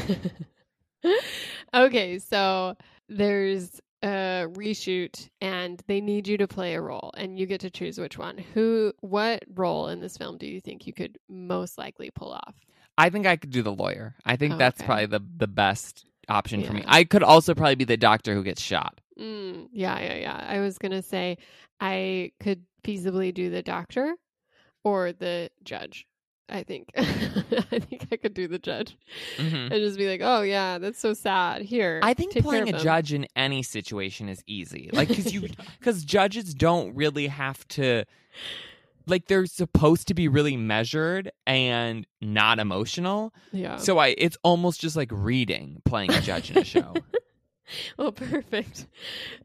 okay, 1.74 2.20
so 2.20 2.76
there's 3.10 3.82
a 4.02 4.48
reshoot 4.52 5.28
and 5.42 5.82
they 5.88 6.00
need 6.00 6.28
you 6.28 6.38
to 6.38 6.48
play 6.48 6.76
a 6.76 6.82
role 6.82 7.12
and 7.18 7.38
you 7.38 7.46
get 7.46 7.60
to 7.62 7.70
choose 7.70 8.00
which 8.00 8.18
one. 8.18 8.38
Who 8.38 8.94
what 9.02 9.44
role 9.54 9.90
in 9.90 10.00
this 10.00 10.18
film 10.18 10.38
do 10.38 10.48
you 10.48 10.62
think 10.62 10.88
you 10.88 10.94
could 10.94 11.18
most 11.28 11.78
likely 11.78 12.10
pull 12.12 12.32
off? 12.32 12.56
I 12.98 13.10
think 13.10 13.26
I 13.26 13.36
could 13.36 13.52
do 13.52 13.62
the 13.62 13.74
lawyer 13.74 14.16
I 14.26 14.36
think 14.36 14.54
Oh, 14.54 14.58
that's 14.58 14.80
okay. 14.80 14.86
probably 14.86 15.06
the 15.08 15.22
the 15.38 15.48
best 15.48 16.06
option 16.30 16.64
for 16.64 16.74
me 16.74 16.84
I 16.88 17.04
could 17.04 17.24
also 17.24 17.54
probably 17.56 17.76
be 17.76 17.86
the 17.86 17.98
doctor 17.98 18.34
who 18.34 18.44
gets 18.44 18.62
shot 18.62 19.02
Mm, 19.20 19.68
yeah, 19.74 20.00
yeah, 20.00 20.16
yeah. 20.16 20.46
I 20.48 20.60
was 20.62 20.78
going 20.78 20.94
to 20.94 21.02
say 21.02 21.38
I 21.82 22.32
could 22.40 22.64
feasibly 22.86 23.34
do 23.34 23.50
the 23.50 23.62
doctor 23.62 24.16
or 24.86 25.12
the 25.12 25.50
judge. 25.64 26.08
I 26.50 26.64
think 26.64 26.90
I 26.98 27.80
think 27.80 28.08
I 28.12 28.18
could 28.18 28.34
do 28.34 28.48
the 28.48 28.60
judge 28.60 28.98
Mhm. 29.38 29.72
and 29.72 29.74
just 29.74 29.98
be 29.98 30.08
like, 30.10 30.22
"Oh 30.24 30.42
yeah, 30.42 30.78
that's 30.80 31.00
so 31.00 31.14
sad." 31.14 31.62
Here, 31.62 32.00
I 32.04 32.14
think 32.14 32.34
playing 32.42 32.70
a 32.70 32.72
them." 32.74 32.82
judge 32.82 33.14
in 33.14 33.28
any 33.36 33.62
situation 33.64 34.28
is 34.30 34.44
easy. 34.48 34.90
Like 34.94 35.10
cuz 35.10 35.32
you 35.34 35.50
cuz 35.82 36.04
judges 36.04 36.54
don't 36.54 36.96
really 36.96 37.28
have 37.28 37.68
to 37.70 38.04
like 39.06 39.26
they're 39.28 39.46
supposed 39.48 40.08
to 40.10 40.14
be 40.14 40.28
really 40.28 40.56
measured 40.58 41.32
and 41.48 42.06
not 42.22 42.60
emotional. 42.60 43.34
yeah. 43.52 43.78
So 43.78 43.98
I 43.98 44.16
it's 44.18 44.38
almost 44.44 44.82
just 44.82 44.96
like 44.96 45.10
reading 45.12 45.82
playing 45.86 46.12
a 46.12 46.22
judge 46.22 46.52
in 46.52 46.58
a 46.58 46.64
show. 46.64 46.94
well, 47.98 48.12
perfect. 48.12 48.88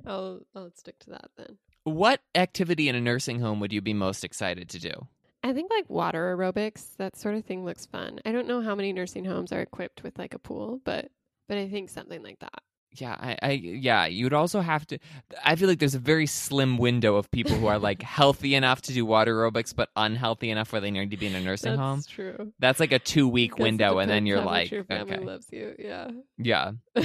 I'll 0.07 0.40
I'll 0.55 0.70
stick 0.74 0.98
to 1.00 1.11
that 1.11 1.30
then. 1.36 1.59
what 1.84 2.20
activity 2.34 2.88
in 2.88 2.94
a 2.94 3.00
nursing 3.00 3.40
home 3.40 3.61
would 3.61 3.72
you 3.72 3.80
be 3.82 3.92
most 3.94 4.24
excited 4.24 4.68
to 4.70 4.78
do? 4.78 5.07
I 5.45 5.53
think 5.53 5.70
like 5.70 5.88
water 5.90 6.34
aerobics, 6.34 6.97
that 6.97 7.16
sort 7.16 7.34
of 7.34 7.45
thing 7.45 7.66
looks 7.66 7.84
fun. 7.84 8.18
I 8.24 8.32
don't 8.32 8.49
know 8.49 8.62
how 8.62 8.74
many 8.74 8.95
nursing 8.95 9.26
homes 9.26 9.53
are 9.53 9.61
equipped 9.61 10.03
with 10.03 10.18
like 10.18 10.34
a 10.34 10.38
pool, 10.38 10.80
but 10.84 11.11
but 11.49 11.59
I 11.59 11.68
think 11.68 11.90
something 11.90 12.22
like 12.22 12.38
that. 12.40 12.62
Yeah, 12.92 13.14
I, 13.18 13.36
I 13.42 13.51
yeah, 13.51 14.07
you'd 14.07 14.32
also 14.32 14.62
have 14.62 14.86
to 14.86 14.99
I 15.45 15.57
feel 15.57 15.68
like 15.68 15.80
there's 15.80 15.95
a 15.95 16.01
very 16.01 16.26
slim 16.26 16.78
window 16.78 17.16
of 17.16 17.30
people 17.30 17.53
who 17.57 17.66
are 17.66 17.78
like 17.78 18.03
healthy 18.18 18.55
enough 18.55 18.80
to 18.82 18.95
do 18.95 19.05
water 19.05 19.36
aerobics 19.36 19.76
but 19.76 19.90
unhealthy 19.97 20.49
enough 20.49 20.72
where 20.72 20.80
they 20.80 20.90
need 20.90 21.11
to 21.11 21.16
be 21.18 21.26
in 21.26 21.34
a 21.34 21.40
nursing 21.40 21.72
That's 21.72 21.80
home. 21.80 21.99
That's 21.99 22.07
true. 22.07 22.53
That's 22.59 22.80
like 22.80 22.92
a 22.92 22.99
2 22.99 23.28
week 23.28 23.59
window 23.59 23.99
and 23.99 24.11
then 24.11 24.24
you're 24.24 24.40
like 24.40 24.70
your 24.70 24.84
family 24.84 25.16
okay. 25.16 25.24
loves 25.24 25.49
you. 25.53 25.74
Yeah. 25.78 26.11
Yeah. 26.38 26.72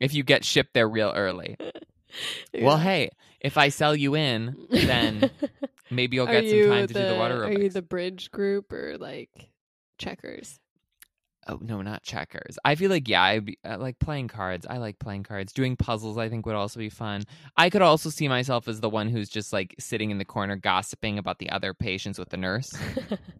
If 0.00 0.14
you 0.14 0.22
get 0.22 0.44
shipped 0.44 0.74
there 0.74 0.88
real 0.88 1.12
early. 1.14 1.56
Yeah. 2.54 2.64
Well, 2.64 2.78
hey, 2.78 3.10
if 3.38 3.58
I 3.58 3.68
sell 3.68 3.94
you 3.94 4.16
in, 4.16 4.56
then 4.70 5.30
maybe 5.90 6.16
you'll 6.16 6.26
get 6.26 6.48
some 6.48 6.68
time 6.70 6.86
to 6.86 6.94
do 6.94 7.06
the 7.06 7.14
water 7.16 7.44
Are 7.44 7.52
you 7.52 7.68
the 7.70 7.82
bridge 7.82 8.30
group 8.30 8.72
or 8.72 8.96
like 8.98 9.30
checkers? 9.98 10.58
Oh 11.48 11.58
no, 11.62 11.80
not 11.80 12.02
checkers. 12.02 12.58
I 12.64 12.74
feel 12.74 12.90
like 12.90 13.08
yeah, 13.08 13.22
I 13.22 13.38
be 13.40 13.58
I 13.64 13.76
like 13.76 13.98
playing 13.98 14.28
cards. 14.28 14.66
I 14.68 14.76
like 14.76 14.98
playing 14.98 15.22
cards. 15.22 15.52
Doing 15.52 15.76
puzzles, 15.76 16.18
I 16.18 16.28
think 16.28 16.44
would 16.44 16.54
also 16.54 16.78
be 16.78 16.90
fun. 16.90 17.24
I 17.56 17.70
could 17.70 17.80
also 17.80 18.10
see 18.10 18.28
myself 18.28 18.68
as 18.68 18.80
the 18.80 18.90
one 18.90 19.08
who's 19.08 19.30
just 19.30 19.52
like 19.52 19.74
sitting 19.78 20.10
in 20.10 20.18
the 20.18 20.26
corner 20.26 20.56
gossiping 20.56 21.18
about 21.18 21.38
the 21.38 21.48
other 21.50 21.72
patients 21.72 22.18
with 22.18 22.28
the 22.28 22.36
nurse. 22.36 22.72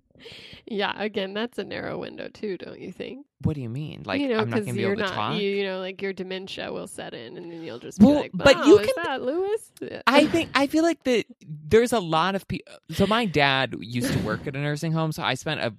yeah, 0.66 0.94
again, 1.00 1.34
that's 1.34 1.58
a 1.58 1.64
narrow 1.64 1.98
window 1.98 2.28
too, 2.28 2.56
don't 2.56 2.80
you 2.80 2.92
think? 2.92 3.26
What 3.42 3.54
do 3.54 3.60
you 3.60 3.68
mean? 3.68 4.02
Like 4.06 4.20
you 4.20 4.28
know, 4.28 4.38
I'm 4.38 4.48
not 4.48 4.60
gonna 4.60 4.72
be 4.72 4.80
you're 4.80 4.92
able 4.92 5.02
to 5.02 5.08
not, 5.08 5.14
talk. 5.14 5.34
You, 5.40 5.50
you 5.50 5.64
know, 5.64 5.78
like 5.78 6.00
your 6.00 6.12
dementia 6.14 6.72
will 6.72 6.88
set 6.88 7.12
in, 7.12 7.36
and 7.36 7.50
then 7.52 7.62
you'll 7.62 7.78
just 7.78 7.98
be 7.98 8.06
Well, 8.06 8.14
like, 8.16 8.30
but 8.32 8.66
you 8.66 8.78
can- 8.78 9.04
that 9.04 9.22
Lewis?" 9.22 9.70
I 10.06 10.26
think 10.28 10.50
I 10.54 10.66
feel 10.66 10.82
like 10.82 11.04
that 11.04 11.24
there's 11.46 11.92
a 11.92 12.00
lot 12.00 12.34
of 12.34 12.48
people. 12.48 12.72
So 12.92 13.06
my 13.06 13.26
dad 13.26 13.76
used 13.80 14.12
to 14.12 14.18
work 14.20 14.46
at 14.46 14.56
a 14.56 14.58
nursing 14.58 14.92
home, 14.92 15.12
so 15.12 15.22
I 15.22 15.34
spent 15.34 15.60
a 15.60 15.74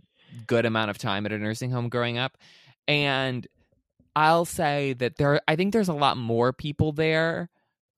good 0.47 0.65
amount 0.65 0.89
of 0.89 0.97
time 0.97 1.25
at 1.25 1.31
a 1.31 1.37
nursing 1.37 1.71
home 1.71 1.89
growing 1.89 2.17
up, 2.17 2.37
and 2.87 3.47
I'll 4.15 4.45
say 4.45 4.93
that 4.93 5.17
there. 5.17 5.41
I 5.47 5.55
think 5.55 5.73
there's 5.73 5.89
a 5.89 5.93
lot 5.93 6.17
more 6.17 6.53
people 6.53 6.91
there 6.91 7.49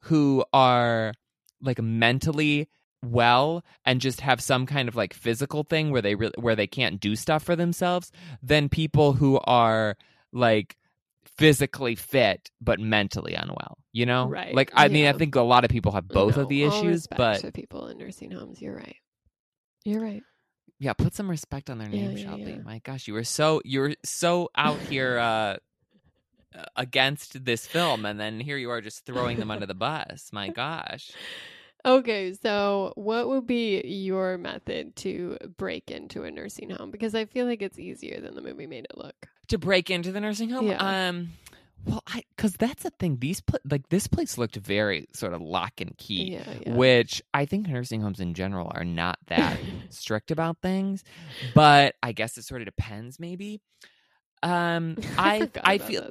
who 0.03 0.43
are 0.53 1.13
like 1.61 1.81
mentally 1.81 2.67
well 3.03 3.63
and 3.85 3.99
just 4.01 4.21
have 4.21 4.41
some 4.41 4.65
kind 4.65 4.87
of 4.87 4.95
like 4.95 5.13
physical 5.13 5.63
thing 5.63 5.91
where 5.91 6.01
they 6.01 6.15
really 6.15 6.33
where 6.37 6.55
they 6.55 6.67
can't 6.67 6.99
do 6.99 7.15
stuff 7.15 7.43
for 7.43 7.55
themselves 7.55 8.11
than 8.43 8.69
people 8.69 9.13
who 9.13 9.39
are 9.45 9.97
like 10.31 10.77
physically 11.25 11.95
fit 11.95 12.51
but 12.59 12.79
mentally 12.79 13.33
unwell 13.33 13.77
you 13.91 14.05
know 14.05 14.27
Right, 14.27 14.53
like 14.53 14.71
i 14.75 14.87
mean 14.87 15.07
i 15.07 15.13
think 15.13 15.35
a 15.35 15.41
lot 15.41 15.63
of 15.63 15.71
people 15.71 15.91
have 15.93 16.07
both 16.07 16.35
No, 16.35 16.43
of 16.43 16.49
the 16.49 16.63
issues 16.63 17.07
but 17.07 17.41
to 17.41 17.51
people 17.51 17.87
in 17.87 17.97
nursing 17.97 18.31
homes, 18.31 18.61
you're 18.61 18.75
right. 18.75 18.97
You're 19.83 20.01
right. 20.01 20.23
Yeah 20.81 20.93
put 20.93 21.13
some 21.13 21.29
respect 21.29 21.69
on 21.69 21.77
their 21.77 21.87
name 21.87 22.17
yeah, 22.17 22.23
shelby 22.25 22.51
yeah. 22.51 22.57
my 22.63 22.79
gosh 22.79 23.07
you 23.07 23.13
were 23.13 23.23
so 23.23 23.61
you 23.63 23.79
were 23.79 23.95
so 24.03 24.49
out 24.55 24.79
here 24.79 25.17
uh 25.17 25.55
uh, 26.53 26.65
against 26.75 27.45
this 27.45 27.65
film 27.65 28.05
and 28.05 28.19
then 28.19 28.39
here 28.41 28.57
you 28.57 28.69
are 28.69 28.81
just 28.81 29.05
throwing 29.05 29.39
them 29.39 29.49
under 29.49 29.65
the 29.65 29.73
bus 29.73 30.29
my 30.33 30.49
gosh 30.49 31.11
Okay, 31.83 32.33
so 32.33 32.93
what 32.95 33.27
would 33.27 33.47
be 33.47 33.81
your 33.81 34.37
method 34.37 34.95
to 34.97 35.35
break 35.57 35.89
into 35.89 36.23
a 36.23 36.29
nursing 36.29 36.69
home? 36.69 36.91
Because 36.91 37.15
I 37.15 37.25
feel 37.25 37.47
like 37.47 37.63
it's 37.63 37.79
easier 37.79 38.21
than 38.21 38.35
the 38.35 38.41
movie 38.43 38.67
made 38.67 38.85
it 38.85 38.95
look. 38.95 39.29
to 39.47 39.57
break 39.57 39.89
into 39.89 40.11
the 40.11 40.21
nursing 40.21 40.49
home 40.51 40.67
Yeah. 40.67 41.07
um 41.07 41.31
well 41.85 42.01
i 42.07 42.23
because 42.35 42.53
that's 42.53 42.83
the 42.83 42.89
thing 42.99 43.17
these 43.19 43.41
like 43.69 43.87
this 43.89 44.07
place 44.07 44.37
looked 44.37 44.55
very 44.55 45.07
sort 45.13 45.33
of 45.33 45.41
lock 45.41 45.81
and 45.81 45.97
key 45.97 46.33
Yeah, 46.33 46.43
yeah. 46.65 46.75
which 46.75 47.21
i 47.33 47.45
think 47.45 47.67
nursing 47.67 48.01
homes 48.01 48.19
in 48.19 48.33
general 48.33 48.71
are 48.73 48.85
not 48.85 49.17
that 49.27 49.57
strict 49.89 50.31
about 50.31 50.57
things 50.61 51.03
but 51.55 51.95
i 52.03 52.11
guess 52.11 52.37
it 52.37 52.43
sort 52.43 52.61
of 52.61 52.65
depends 52.65 53.19
maybe 53.19 53.61
Um, 54.43 54.97
I 55.17 55.39
forgot 55.41 55.63
I 55.65 55.77
feel. 55.77 56.09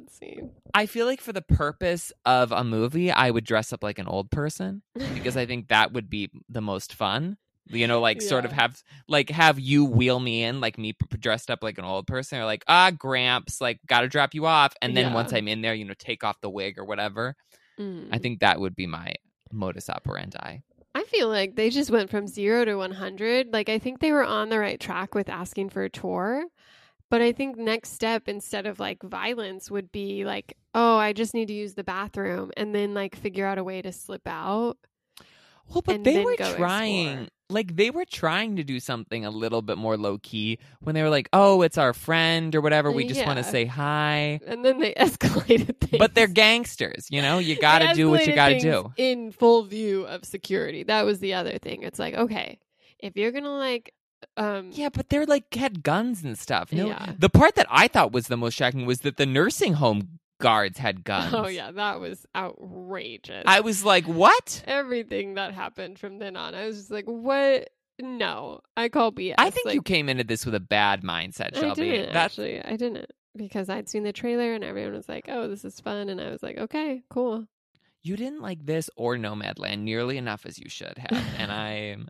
I 0.73 0.85
feel 0.85 1.05
like 1.05 1.19
for 1.19 1.33
the 1.33 1.41
purpose 1.41 2.13
of 2.25 2.53
a 2.53 2.63
movie, 2.63 3.11
I 3.11 3.29
would 3.29 3.43
dress 3.43 3.73
up 3.73 3.83
like 3.83 3.99
an 3.99 4.07
old 4.07 4.31
person 4.31 4.81
because 5.13 5.35
I 5.35 5.45
think 5.45 5.67
that 5.67 5.91
would 5.91 6.09
be 6.09 6.29
the 6.47 6.61
most 6.61 6.93
fun. 6.93 7.35
You 7.73 7.87
know, 7.87 7.99
like 8.01 8.21
sort 8.21 8.45
of 8.45 8.51
have 8.51 8.81
like 9.07 9.29
have 9.29 9.59
you 9.59 9.85
wheel 9.85 10.19
me 10.19 10.43
in, 10.43 10.61
like 10.61 10.77
me 10.77 10.93
p- 10.93 11.17
dressed 11.17 11.49
up 11.51 11.63
like 11.63 11.77
an 11.77 11.85
old 11.85 12.07
person, 12.07 12.39
or 12.39 12.45
like 12.45 12.63
ah 12.67 12.91
Gramps, 12.91 13.61
like 13.61 13.79
got 13.87 14.01
to 14.01 14.07
drop 14.07 14.33
you 14.33 14.45
off, 14.45 14.73
and 14.81 14.95
then 14.95 15.07
Yeah. 15.07 15.13
once 15.13 15.33
I'm 15.33 15.47
in 15.47 15.61
there, 15.61 15.73
you 15.73 15.85
know, 15.85 15.93
take 15.97 16.23
off 16.23 16.39
the 16.41 16.49
wig 16.49 16.77
or 16.77 16.85
whatever. 16.85 17.35
I 17.79 17.81
Mm. 17.81 18.21
think 18.21 18.39
that 18.41 18.59
would 18.59 18.75
be 18.75 18.87
my 18.87 19.13
modus 19.51 19.89
operandi. 19.89 20.59
I 20.93 21.03
feel 21.05 21.29
like 21.29 21.55
they 21.55 21.69
just 21.69 21.89
went 21.89 22.09
from 22.09 22.27
zero 22.27 22.65
to 22.65 22.75
100. 22.75 23.53
Like, 23.53 23.69
I 23.69 23.79
think 23.79 23.99
they 23.99 24.11
were 24.11 24.25
on 24.25 24.49
the 24.49 24.59
right 24.59 24.79
track 24.79 25.15
with 25.15 25.29
asking 25.29 25.69
for 25.69 25.83
a 25.83 25.89
tour. 25.89 26.45
But 27.09 27.21
I 27.21 27.31
think 27.31 27.57
next 27.57 27.93
step, 27.93 28.27
instead 28.27 28.65
of 28.65 28.79
like 28.79 29.01
violence, 29.03 29.69
would 29.71 29.91
be 29.91 30.23
like, 30.25 30.55
oh, 30.73 30.97
I 30.97 31.13
just 31.13 31.33
need 31.33 31.47
to 31.47 31.53
use 31.53 31.73
the 31.75 31.83
bathroom 31.83 32.51
and 32.55 32.73
then 32.75 32.93
like 32.93 33.15
figure 33.15 33.45
out 33.45 33.57
a 33.57 33.63
way 33.63 33.81
to 33.81 33.91
slip 33.91 34.27
out. 34.27 34.77
Well, 35.67 35.81
but 35.81 36.03
they 36.03 36.17
were 36.23 36.35
trying, 36.37 37.17
explore. 37.19 37.27
Like 37.51 37.75
they 37.75 37.89
were 37.91 38.05
trying 38.05 38.55
to 38.55 38.63
do 38.63 38.79
something 38.79 39.25
a 39.25 39.29
little 39.29 39.61
bit 39.61 39.77
more 39.77 39.97
low 39.97 40.17
key 40.17 40.57
when 40.79 40.95
they 40.95 41.03
were 41.03 41.09
like, 41.09 41.29
"Oh, 41.33 41.61
it's 41.61 41.77
our 41.77 41.93
friend" 41.93 42.55
or 42.55 42.61
whatever. 42.61 42.91
We 42.91 43.05
just 43.05 43.25
want 43.25 43.37
to 43.37 43.43
say 43.43 43.65
hi. 43.65 44.39
And 44.47 44.63
then 44.65 44.79
they 44.79 44.93
escalated 44.97 45.79
things. 45.79 45.99
But 45.99 46.15
they're 46.15 46.27
gangsters, 46.27 47.07
you 47.09 47.21
know. 47.21 47.39
You 47.39 47.55
got 47.59 47.79
to 47.79 47.93
do 47.93 48.09
what 48.09 48.25
you 48.25 48.33
got 48.33 48.49
to 48.49 48.59
do. 48.59 48.93
In 48.97 49.31
full 49.31 49.63
view 49.63 50.05
of 50.05 50.25
security. 50.25 50.83
That 50.83 51.05
was 51.05 51.19
the 51.19 51.33
other 51.35 51.57
thing. 51.57 51.83
It's 51.83 51.99
like, 51.99 52.15
okay, 52.15 52.59
if 52.99 53.15
you're 53.17 53.31
going 53.31 53.43
to 53.43 53.49
like, 53.49 53.93
um, 54.37 54.69
Yeah, 54.73 54.89
but 54.89 55.09
they're 55.09 55.25
like 55.25 55.53
had 55.53 55.83
guns 55.83 56.23
and 56.23 56.37
stuff. 56.37 56.71
No, 56.71 56.87
Yeah. 56.87 57.13
the 57.17 57.29
part 57.29 57.55
that 57.55 57.67
I 57.69 57.87
thought 57.87 58.11
was 58.11 58.27
the 58.27 58.37
most 58.37 58.53
shocking 58.55 58.85
was 58.85 59.01
that 59.01 59.17
the 59.17 59.25
nursing 59.25 59.73
home 59.73 60.19
guards 60.41 60.77
had 60.77 60.97
oh, 60.99 61.01
guns. 61.03 61.33
oh, 61.33 61.47
yeah, 61.47 61.71
that 61.71 61.99
was 61.99 62.25
outrageous. 62.35 63.43
I 63.45 63.61
was 63.61 63.83
like, 63.83 64.05
"What?" 64.05 64.63
everything 64.67 65.35
that 65.35 65.53
happened 65.53 65.99
from 65.99 66.19
then 66.19 66.35
on. 66.35 66.55
I 66.55 66.65
was 66.65 66.77
just 66.77 66.91
like, 66.91 67.05
what? 67.05 67.69
No, 67.99 68.61
I 68.75 68.89
call 68.89 69.11
BS. 69.11 69.35
I 69.37 69.49
think 69.51 69.67
like, 69.67 69.75
you 69.75 69.81
came 69.81 70.09
into 70.09 70.23
this 70.23 70.45
with 70.45 70.55
a 70.55 70.59
bad 70.59 71.03
mindset, 71.03 71.55
I 71.57 71.73
didn't 71.73 72.13
That's 72.13 72.33
actually. 72.33 72.63
I 72.63 72.75
didn't 72.75 73.11
because 73.35 73.69
I'd 73.69 73.87
seen 73.89 74.03
the 74.03 74.11
trailer 74.13 74.53
and 74.53 74.63
everyone 74.63 74.93
was 74.93 75.07
like, 75.07 75.25
"Oh, 75.27 75.47
this 75.47 75.63
is 75.63 75.79
fun," 75.79 76.09
and 76.09 76.19
I 76.19 76.29
was 76.31 76.41
like, 76.43 76.57
"Okay, 76.57 77.03
cool." 77.09 77.45
you 78.03 78.15
didn't 78.17 78.41
like 78.41 78.65
this 78.65 78.89
or 78.95 79.15
Nomadland 79.15 79.81
nearly 79.81 80.17
enough 80.17 80.47
as 80.47 80.57
you 80.57 80.67
should 80.67 80.97
have. 80.97 81.23
and 81.37 81.51
I'm 81.51 82.07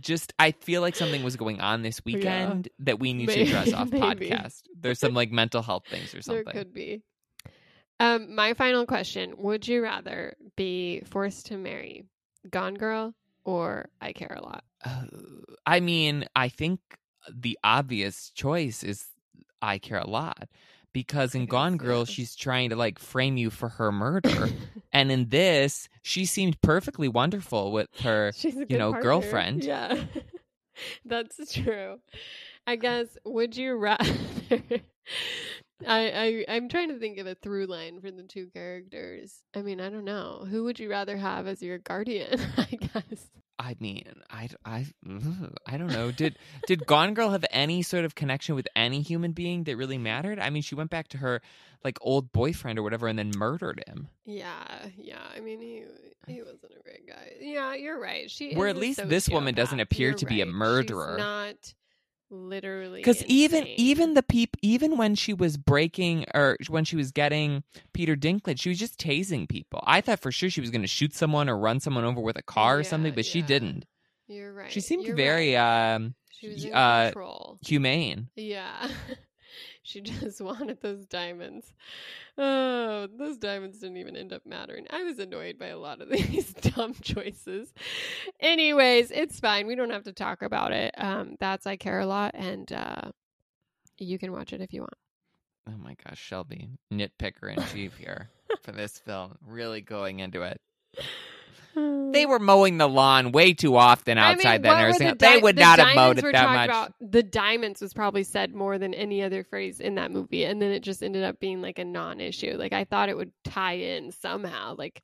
just 0.00 0.32
I 0.38 0.52
feel 0.52 0.80
like 0.82 0.94
something 0.94 1.24
was 1.24 1.34
going 1.34 1.60
on 1.60 1.82
this 1.82 2.00
weekend 2.04 2.68
that 2.78 3.00
we 3.00 3.12
need 3.12 3.28
to 3.28 3.40
address 3.42 3.72
off 3.74 3.90
maybe. 3.90 4.30
podcast. 4.30 4.62
There's 4.80 5.00
some 5.00 5.14
like 5.14 5.32
mental 5.32 5.60
health 5.60 5.82
things 5.90 6.10
or 6.14 6.18
There 6.18 6.22
something. 6.22 6.52
could 6.52 6.72
be. 6.72 7.02
Um, 8.02 8.34
my 8.34 8.52
final 8.54 8.84
question: 8.84 9.34
Would 9.38 9.68
you 9.68 9.80
rather 9.80 10.34
be 10.56 11.02
forced 11.06 11.46
to 11.46 11.56
marry 11.56 12.04
Gone 12.50 12.74
Girl 12.74 13.14
or 13.44 13.90
I 14.00 14.12
Care 14.12 14.36
a 14.36 14.42
Lot? 14.42 14.64
Uh, 14.84 15.04
I 15.64 15.78
mean, 15.78 16.26
I 16.34 16.48
think 16.48 16.80
the 17.32 17.56
obvious 17.62 18.30
choice 18.30 18.82
is 18.82 19.06
I 19.62 19.78
care 19.78 19.98
a 19.98 20.08
lot. 20.08 20.48
Because 20.92 21.36
in 21.36 21.46
Gone 21.46 21.76
Girl, 21.76 22.04
she's 22.04 22.34
trying 22.34 22.70
to 22.70 22.76
like 22.76 22.98
frame 22.98 23.36
you 23.36 23.50
for 23.50 23.68
her 23.68 23.92
murder. 23.92 24.48
and 24.92 25.12
in 25.12 25.28
this, 25.28 25.88
she 26.02 26.26
seemed 26.26 26.60
perfectly 26.60 27.06
wonderful 27.08 27.70
with 27.70 27.88
her 28.00 28.32
you 28.68 28.76
know, 28.76 28.90
partner. 28.90 29.00
girlfriend. 29.00 29.64
Yeah, 29.64 30.02
that's 31.04 31.54
true. 31.54 32.00
I 32.66 32.74
guess. 32.74 33.16
Would 33.24 33.56
you 33.56 33.76
rather? 33.76 34.12
I, 35.86 36.44
I 36.48 36.54
I'm 36.54 36.68
trying 36.68 36.88
to 36.90 36.98
think 36.98 37.18
of 37.18 37.26
a 37.26 37.34
through 37.34 37.66
line 37.66 38.00
for 38.00 38.10
the 38.10 38.22
two 38.22 38.48
characters. 38.54 39.42
I 39.54 39.62
mean, 39.62 39.80
I 39.80 39.88
don't 39.90 40.04
know. 40.04 40.46
Who 40.48 40.64
would 40.64 40.78
you 40.78 40.88
rather 40.90 41.16
have 41.16 41.46
as 41.46 41.62
your 41.62 41.78
guardian? 41.78 42.40
I 42.56 42.64
guess. 42.76 43.28
I 43.58 43.76
mean, 43.78 44.04
I, 44.28 44.48
I, 44.64 44.86
I 45.66 45.76
don't 45.76 45.92
know. 45.92 46.10
Did 46.10 46.36
did 46.66 46.84
Gone 46.86 47.14
Girl 47.14 47.30
have 47.30 47.44
any 47.50 47.82
sort 47.82 48.04
of 48.04 48.14
connection 48.14 48.54
with 48.56 48.66
any 48.74 49.02
human 49.02 49.32
being 49.32 49.64
that 49.64 49.76
really 49.76 49.98
mattered? 49.98 50.40
I 50.40 50.50
mean, 50.50 50.62
she 50.62 50.74
went 50.74 50.90
back 50.90 51.08
to 51.08 51.18
her 51.18 51.40
like 51.84 51.98
old 52.00 52.32
boyfriend 52.32 52.78
or 52.78 52.82
whatever, 52.82 53.06
and 53.06 53.18
then 53.18 53.30
murdered 53.36 53.84
him. 53.86 54.08
Yeah, 54.24 54.64
yeah. 54.96 55.22
I 55.36 55.40
mean, 55.40 55.60
he 55.60 55.84
he 56.26 56.40
wasn't 56.42 56.72
a 56.78 56.82
great 56.82 57.06
guy. 57.06 57.34
Yeah, 57.40 57.74
you're 57.74 58.00
right. 58.00 58.30
She 58.30 58.54
Where 58.54 58.68
at 58.68 58.76
least 58.76 59.08
this 59.08 59.28
woman 59.28 59.54
doesn't 59.54 59.78
appear 59.80 60.08
You're 60.08 60.18
to 60.18 60.26
be 60.26 60.40
a 60.40 60.44
right. 60.44 60.50
She's 60.50 60.58
murderer. 60.58 61.16
not 61.18 61.74
literally 62.32 63.00
Because 63.00 63.22
even 63.24 63.66
even 63.76 64.14
the 64.14 64.22
peep, 64.22 64.56
even 64.62 64.96
when 64.96 65.14
she 65.14 65.34
was 65.34 65.56
breaking 65.56 66.24
or 66.34 66.56
when 66.68 66.84
she 66.84 66.96
was 66.96 67.12
getting 67.12 67.62
Peter 67.92 68.16
Dinklage, 68.16 68.60
she 68.60 68.70
was 68.70 68.78
just 68.78 68.98
tasing 68.98 69.48
people. 69.48 69.82
I 69.86 70.00
thought 70.00 70.20
for 70.20 70.32
sure 70.32 70.50
she 70.50 70.60
was 70.60 70.70
going 70.70 70.82
to 70.82 70.88
shoot 70.88 71.14
someone 71.14 71.48
or 71.48 71.56
run 71.58 71.78
someone 71.80 72.04
over 72.04 72.20
with 72.20 72.36
a 72.38 72.42
car 72.42 72.78
or 72.78 72.84
something, 72.84 73.14
but 73.14 73.26
she 73.26 73.42
didn't. 73.42 73.84
you're 74.26 74.52
right. 74.52 74.72
She 74.72 74.80
seemed 74.80 75.04
You're 75.06 75.16
very 75.16 75.54
right. 75.54 75.94
um, 75.94 76.14
She 76.40 76.48
was 76.48 76.64
in 76.64 76.72
uh, 76.72 77.04
control. 77.06 77.58
humane. 77.60 78.28
Yeah. 78.34 78.88
she 79.82 80.00
just 80.00 80.40
wanted 80.40 80.80
those 80.80 81.06
diamonds. 81.06 81.72
Oh, 82.38 83.08
those 83.18 83.36
diamonds 83.36 83.78
didn't 83.78 83.98
even 83.98 84.16
end 84.16 84.32
up 84.32 84.46
mattering. 84.46 84.86
I 84.90 85.02
was 85.02 85.18
annoyed 85.18 85.58
by 85.58 85.66
a 85.66 85.78
lot 85.78 86.00
of 86.00 86.08
these 86.10 86.52
dumb 86.54 86.94
choices. 87.02 87.72
Anyways, 88.40 89.10
it's 89.10 89.40
fine. 89.40 89.66
We 89.66 89.74
don't 89.74 89.90
have 89.90 90.04
to 90.04 90.12
talk 90.12 90.42
about 90.42 90.72
it. 90.72 90.94
Um, 90.96 91.36
that's 91.40 91.66
I 91.66 91.76
care 91.76 92.00
a 92.00 92.06
lot, 92.06 92.32
and 92.34 92.72
uh, 92.72 93.10
you 93.98 94.18
can 94.18 94.32
watch 94.32 94.52
it 94.52 94.60
if 94.60 94.72
you 94.72 94.80
want. 94.80 94.94
Oh 95.68 95.78
my 95.78 95.94
gosh, 96.04 96.18
Shelby, 96.18 96.70
nitpicker 96.92 97.56
in 97.56 97.62
chief 97.66 97.96
here 97.96 98.30
for 98.62 98.72
this 98.72 98.98
film, 98.98 99.36
really 99.46 99.80
going 99.80 100.20
into 100.20 100.42
it. 100.42 100.60
Hmm. 101.74 102.12
They 102.12 102.26
were 102.26 102.38
mowing 102.38 102.76
the 102.78 102.88
lawn 102.88 103.32
way 103.32 103.54
too 103.54 103.76
often 103.76 104.18
I 104.18 104.32
outside 104.32 104.62
mean, 104.62 104.62
that 104.62 104.80
nursing. 104.80 104.98
the 104.98 105.06
home. 105.08 105.16
they 105.18 105.38
would 105.38 105.56
the 105.56 105.60
not 105.60 105.78
have 105.78 105.96
mowed 105.96 106.16
diamonds 106.16 106.24
it 106.24 106.32
that 106.32 106.54
much. 106.54 106.68
About, 106.68 106.94
the 107.00 107.22
diamonds 107.22 107.80
was 107.80 107.94
probably 107.94 108.24
said 108.24 108.54
more 108.54 108.78
than 108.78 108.92
any 108.92 109.22
other 109.22 109.42
phrase 109.42 109.80
in 109.80 109.94
that 109.94 110.10
movie, 110.10 110.44
and 110.44 110.60
then 110.60 110.70
it 110.70 110.80
just 110.80 111.02
ended 111.02 111.24
up 111.24 111.40
being 111.40 111.62
like 111.62 111.78
a 111.78 111.84
non-issue. 111.84 112.56
Like 112.58 112.72
I 112.72 112.84
thought 112.84 113.08
it 113.08 113.16
would 113.16 113.32
tie 113.44 113.74
in 113.74 114.12
somehow. 114.12 114.74
Like, 114.76 115.02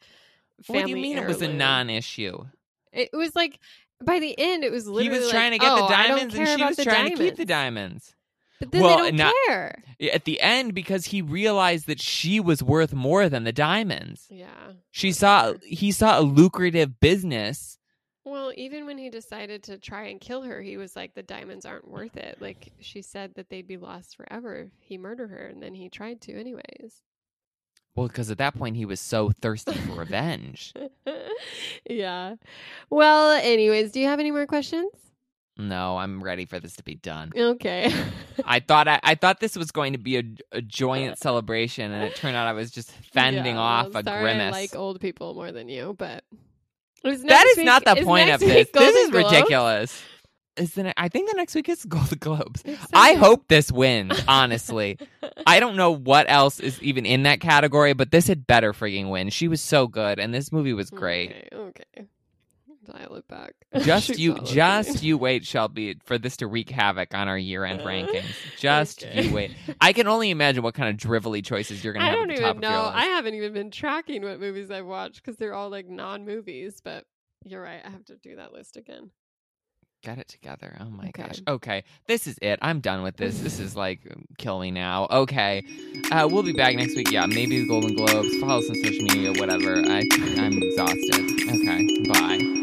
what 0.66 0.84
do 0.84 0.90
you 0.90 0.96
mean 0.96 1.16
it 1.16 1.26
was 1.26 1.42
a 1.42 1.52
non-issue? 1.52 2.44
It 2.92 3.10
was 3.12 3.34
like 3.34 3.58
by 4.04 4.20
the 4.20 4.38
end, 4.38 4.64
it 4.64 4.70
was 4.70 4.86
literally 4.86 5.18
He 5.18 5.22
was 5.24 5.30
trying 5.30 5.52
like, 5.52 5.60
to 5.60 5.66
get 5.66 5.72
oh, 5.72 5.82
the 5.82 5.88
diamonds, 5.88 6.34
and 6.34 6.48
she 6.48 6.64
was 6.64 6.76
trying 6.76 7.16
to 7.16 7.24
keep 7.24 7.36
the 7.36 7.44
diamonds." 7.44 8.14
Diamonds. 8.60 8.70
But 8.70 8.72
then 8.72 8.82
Well, 8.82 8.96
they 8.98 9.10
don't 9.10 9.16
not- 9.16 9.34
care. 9.46 9.82
At 10.12 10.24
the 10.24 10.40
end, 10.40 10.74
because 10.74 11.06
he 11.06 11.22
realized 11.22 11.86
that 11.88 12.00
she 12.00 12.38
was 12.40 12.62
worth 12.62 12.92
more 12.92 13.28
than 13.28 13.44
the 13.44 13.52
diamonds. 13.52 14.26
Yeah. 14.30 14.72
She 14.90 15.12
saw 15.12 15.54
he 15.64 15.90
saw 15.92 16.20
a 16.20 16.22
lucrative 16.22 17.00
business. 17.00 17.78
Well, 18.24 18.52
even 18.56 18.84
when 18.84 18.98
he 18.98 19.08
decided 19.08 19.62
to 19.64 19.78
try 19.78 20.08
and 20.08 20.20
kill 20.20 20.42
her, 20.42 20.60
he 20.60 20.76
was 20.76 20.94
like, 20.94 21.14
"The 21.14 21.22
diamonds 21.22 21.64
aren't 21.64 21.88
worth 21.88 22.16
it." 22.16 22.36
Like 22.40 22.72
she 22.78 23.00
said 23.02 23.34
that 23.36 23.48
they'd 23.48 23.66
be 23.66 23.78
lost 23.78 24.16
forever 24.16 24.54
if 24.56 24.70
he 24.80 24.98
murdered 24.98 25.30
her, 25.30 25.46
and 25.46 25.62
then 25.62 25.74
he 25.74 25.88
tried 25.88 26.20
to 26.22 26.38
anyways. 26.38 27.02
Well, 27.96 28.06
because 28.06 28.30
at 28.30 28.38
that 28.38 28.54
point 28.54 28.76
he 28.76 28.84
was 28.84 29.00
so 29.00 29.30
thirsty 29.30 29.72
for 29.72 29.92
revenge. 29.98 30.72
yeah. 31.88 32.34
Well, 32.90 33.32
anyways, 33.42 33.92
do 33.92 34.00
you 34.00 34.06
have 34.06 34.20
any 34.20 34.30
more 34.30 34.46
questions? 34.46 34.92
No, 35.58 35.98
I'm 35.98 36.22
ready 36.22 36.44
for 36.44 36.60
this 36.60 36.76
to 36.76 36.84
be 36.84 36.94
done. 36.94 37.32
Okay. 37.36 37.92
I 38.44 38.60
thought 38.60 38.86
I, 38.86 39.00
I 39.02 39.14
thought 39.16 39.40
this 39.40 39.56
was 39.56 39.72
going 39.72 39.92
to 39.92 39.98
be 39.98 40.16
a, 40.18 40.22
a 40.52 40.62
joyous 40.62 41.18
celebration, 41.20 41.90
and 41.90 42.04
it 42.04 42.14
turned 42.14 42.36
out 42.36 42.46
I 42.46 42.52
was 42.52 42.70
just 42.70 42.90
fending 42.92 43.56
Yeah, 43.56 43.60
off 43.60 43.88
well, 43.92 43.98
a 44.00 44.04
sorry 44.04 44.22
grimace. 44.22 44.54
I 44.54 44.60
like 44.60 44.76
old 44.76 45.00
people 45.00 45.34
more 45.34 45.50
than 45.50 45.68
you, 45.68 45.96
but 45.98 46.22
is 47.04 47.22
that 47.22 47.28
next 47.28 47.56
week- 47.56 47.66
not 47.66 47.84
the 47.84 47.96
is 47.98 48.04
point 48.04 48.30
of 48.30 48.40
this. 48.40 48.68
This 48.72 48.96
is 48.96 49.10
Globes? 49.10 49.32
ridiculous. 49.32 50.02
Is 50.56 50.74
the 50.74 50.82
ne- 50.84 50.94
I 50.96 51.08
think 51.08 51.30
the 51.30 51.36
next 51.36 51.54
week 51.54 51.68
is 51.68 51.84
Golden 51.88 52.18
Globes. 52.18 52.64
I 52.92 53.14
hope 53.14 53.46
this 53.48 53.70
wins. 53.70 54.20
Honestly, 54.26 54.98
I 55.46 55.60
don't 55.60 55.76
know 55.76 55.92
what 55.92 56.26
else 56.28 56.58
is 56.58 56.82
even 56.82 57.06
in 57.06 57.22
that 57.24 57.38
category, 57.40 57.92
but 57.92 58.10
this 58.10 58.26
had 58.26 58.44
better 58.46 58.72
freaking 58.72 59.08
win. 59.08 59.30
She 59.30 59.46
was 59.46 59.60
so 59.60 59.86
good, 59.86 60.18
and 60.18 60.34
this 60.34 60.50
movie 60.50 60.72
was 60.72 60.90
great. 60.90 61.30
Okay, 61.30 61.48
okay. 61.96 62.06
Dial 62.90 63.16
it 63.16 63.28
back. 63.28 63.52
Just 63.82 64.18
you, 64.18 64.34
just 64.44 65.02
you 65.02 65.18
wait, 65.18 65.44
Shelby, 65.44 65.98
for 66.04 66.16
this 66.16 66.38
to 66.38 66.46
wreak 66.46 66.70
havoc 66.70 67.14
on 67.14 67.28
our 67.28 67.36
year-end 67.36 67.80
rankings. 67.84 68.34
Just 68.58 69.04
Okay. 69.04 69.24
you 69.26 69.34
wait. 69.34 69.50
I 69.80 69.92
can 69.92 70.06
only 70.08 70.30
imagine 70.30 70.62
what 70.62 70.74
kind 70.74 70.88
of 70.88 70.96
drivelly 70.96 71.44
choices 71.44 71.84
you're 71.84 71.92
going 71.92 72.02
to 72.04 72.06
I 72.06 72.10
have 72.10 72.18
don't 72.20 72.30
at 72.30 72.36
the 72.38 72.48
even 72.48 72.60
know. 72.60 72.90
I 72.92 73.04
haven't 73.04 73.34
even 73.34 73.52
been 73.52 73.70
tracking 73.70 74.22
what 74.22 74.40
movies 74.40 74.70
I've 74.70 74.86
watched 74.86 75.16
because 75.16 75.36
they're 75.36 75.52
all 75.54 75.68
like 75.68 75.86
non-movies. 75.86 76.80
But 76.82 77.04
you're 77.44 77.62
right. 77.62 77.80
I 77.84 77.90
have 77.90 78.04
to 78.06 78.16
do 78.16 78.36
that 78.36 78.52
list 78.54 78.76
again. 78.78 79.10
Get 80.02 80.18
it 80.18 80.28
together. 80.28 80.76
Oh 80.80 80.84
my 80.90 81.08
Okay. 81.08 81.22
gosh. 81.24 81.40
Okay. 81.46 81.84
This 82.06 82.26
is 82.26 82.38
it. 82.40 82.58
I'm 82.62 82.80
done 82.80 83.02
with 83.02 83.16
this. 83.16 83.40
This 83.40 83.58
is 83.58 83.74
like 83.76 84.00
kill 84.38 84.60
me 84.60 84.70
now. 84.70 85.08
Okay. 85.10 85.62
Uh, 86.12 86.26
we'll 86.30 86.44
be 86.44 86.52
back 86.52 86.74
next 86.76 86.96
week. 86.96 87.10
Yeah, 87.10 87.26
maybe 87.26 87.60
the 87.60 87.66
Golden 87.68 87.94
Globes. 87.94 88.34
Follow 88.36 88.58
us 88.60 88.70
on 88.70 88.76
social 88.76 89.02
media, 89.04 89.32
whatever. 89.32 89.74
I 89.76 90.04
I'm 90.38 90.62
exhausted. 90.62 91.50
Okay. 91.50 92.08
Bye. 92.08 92.54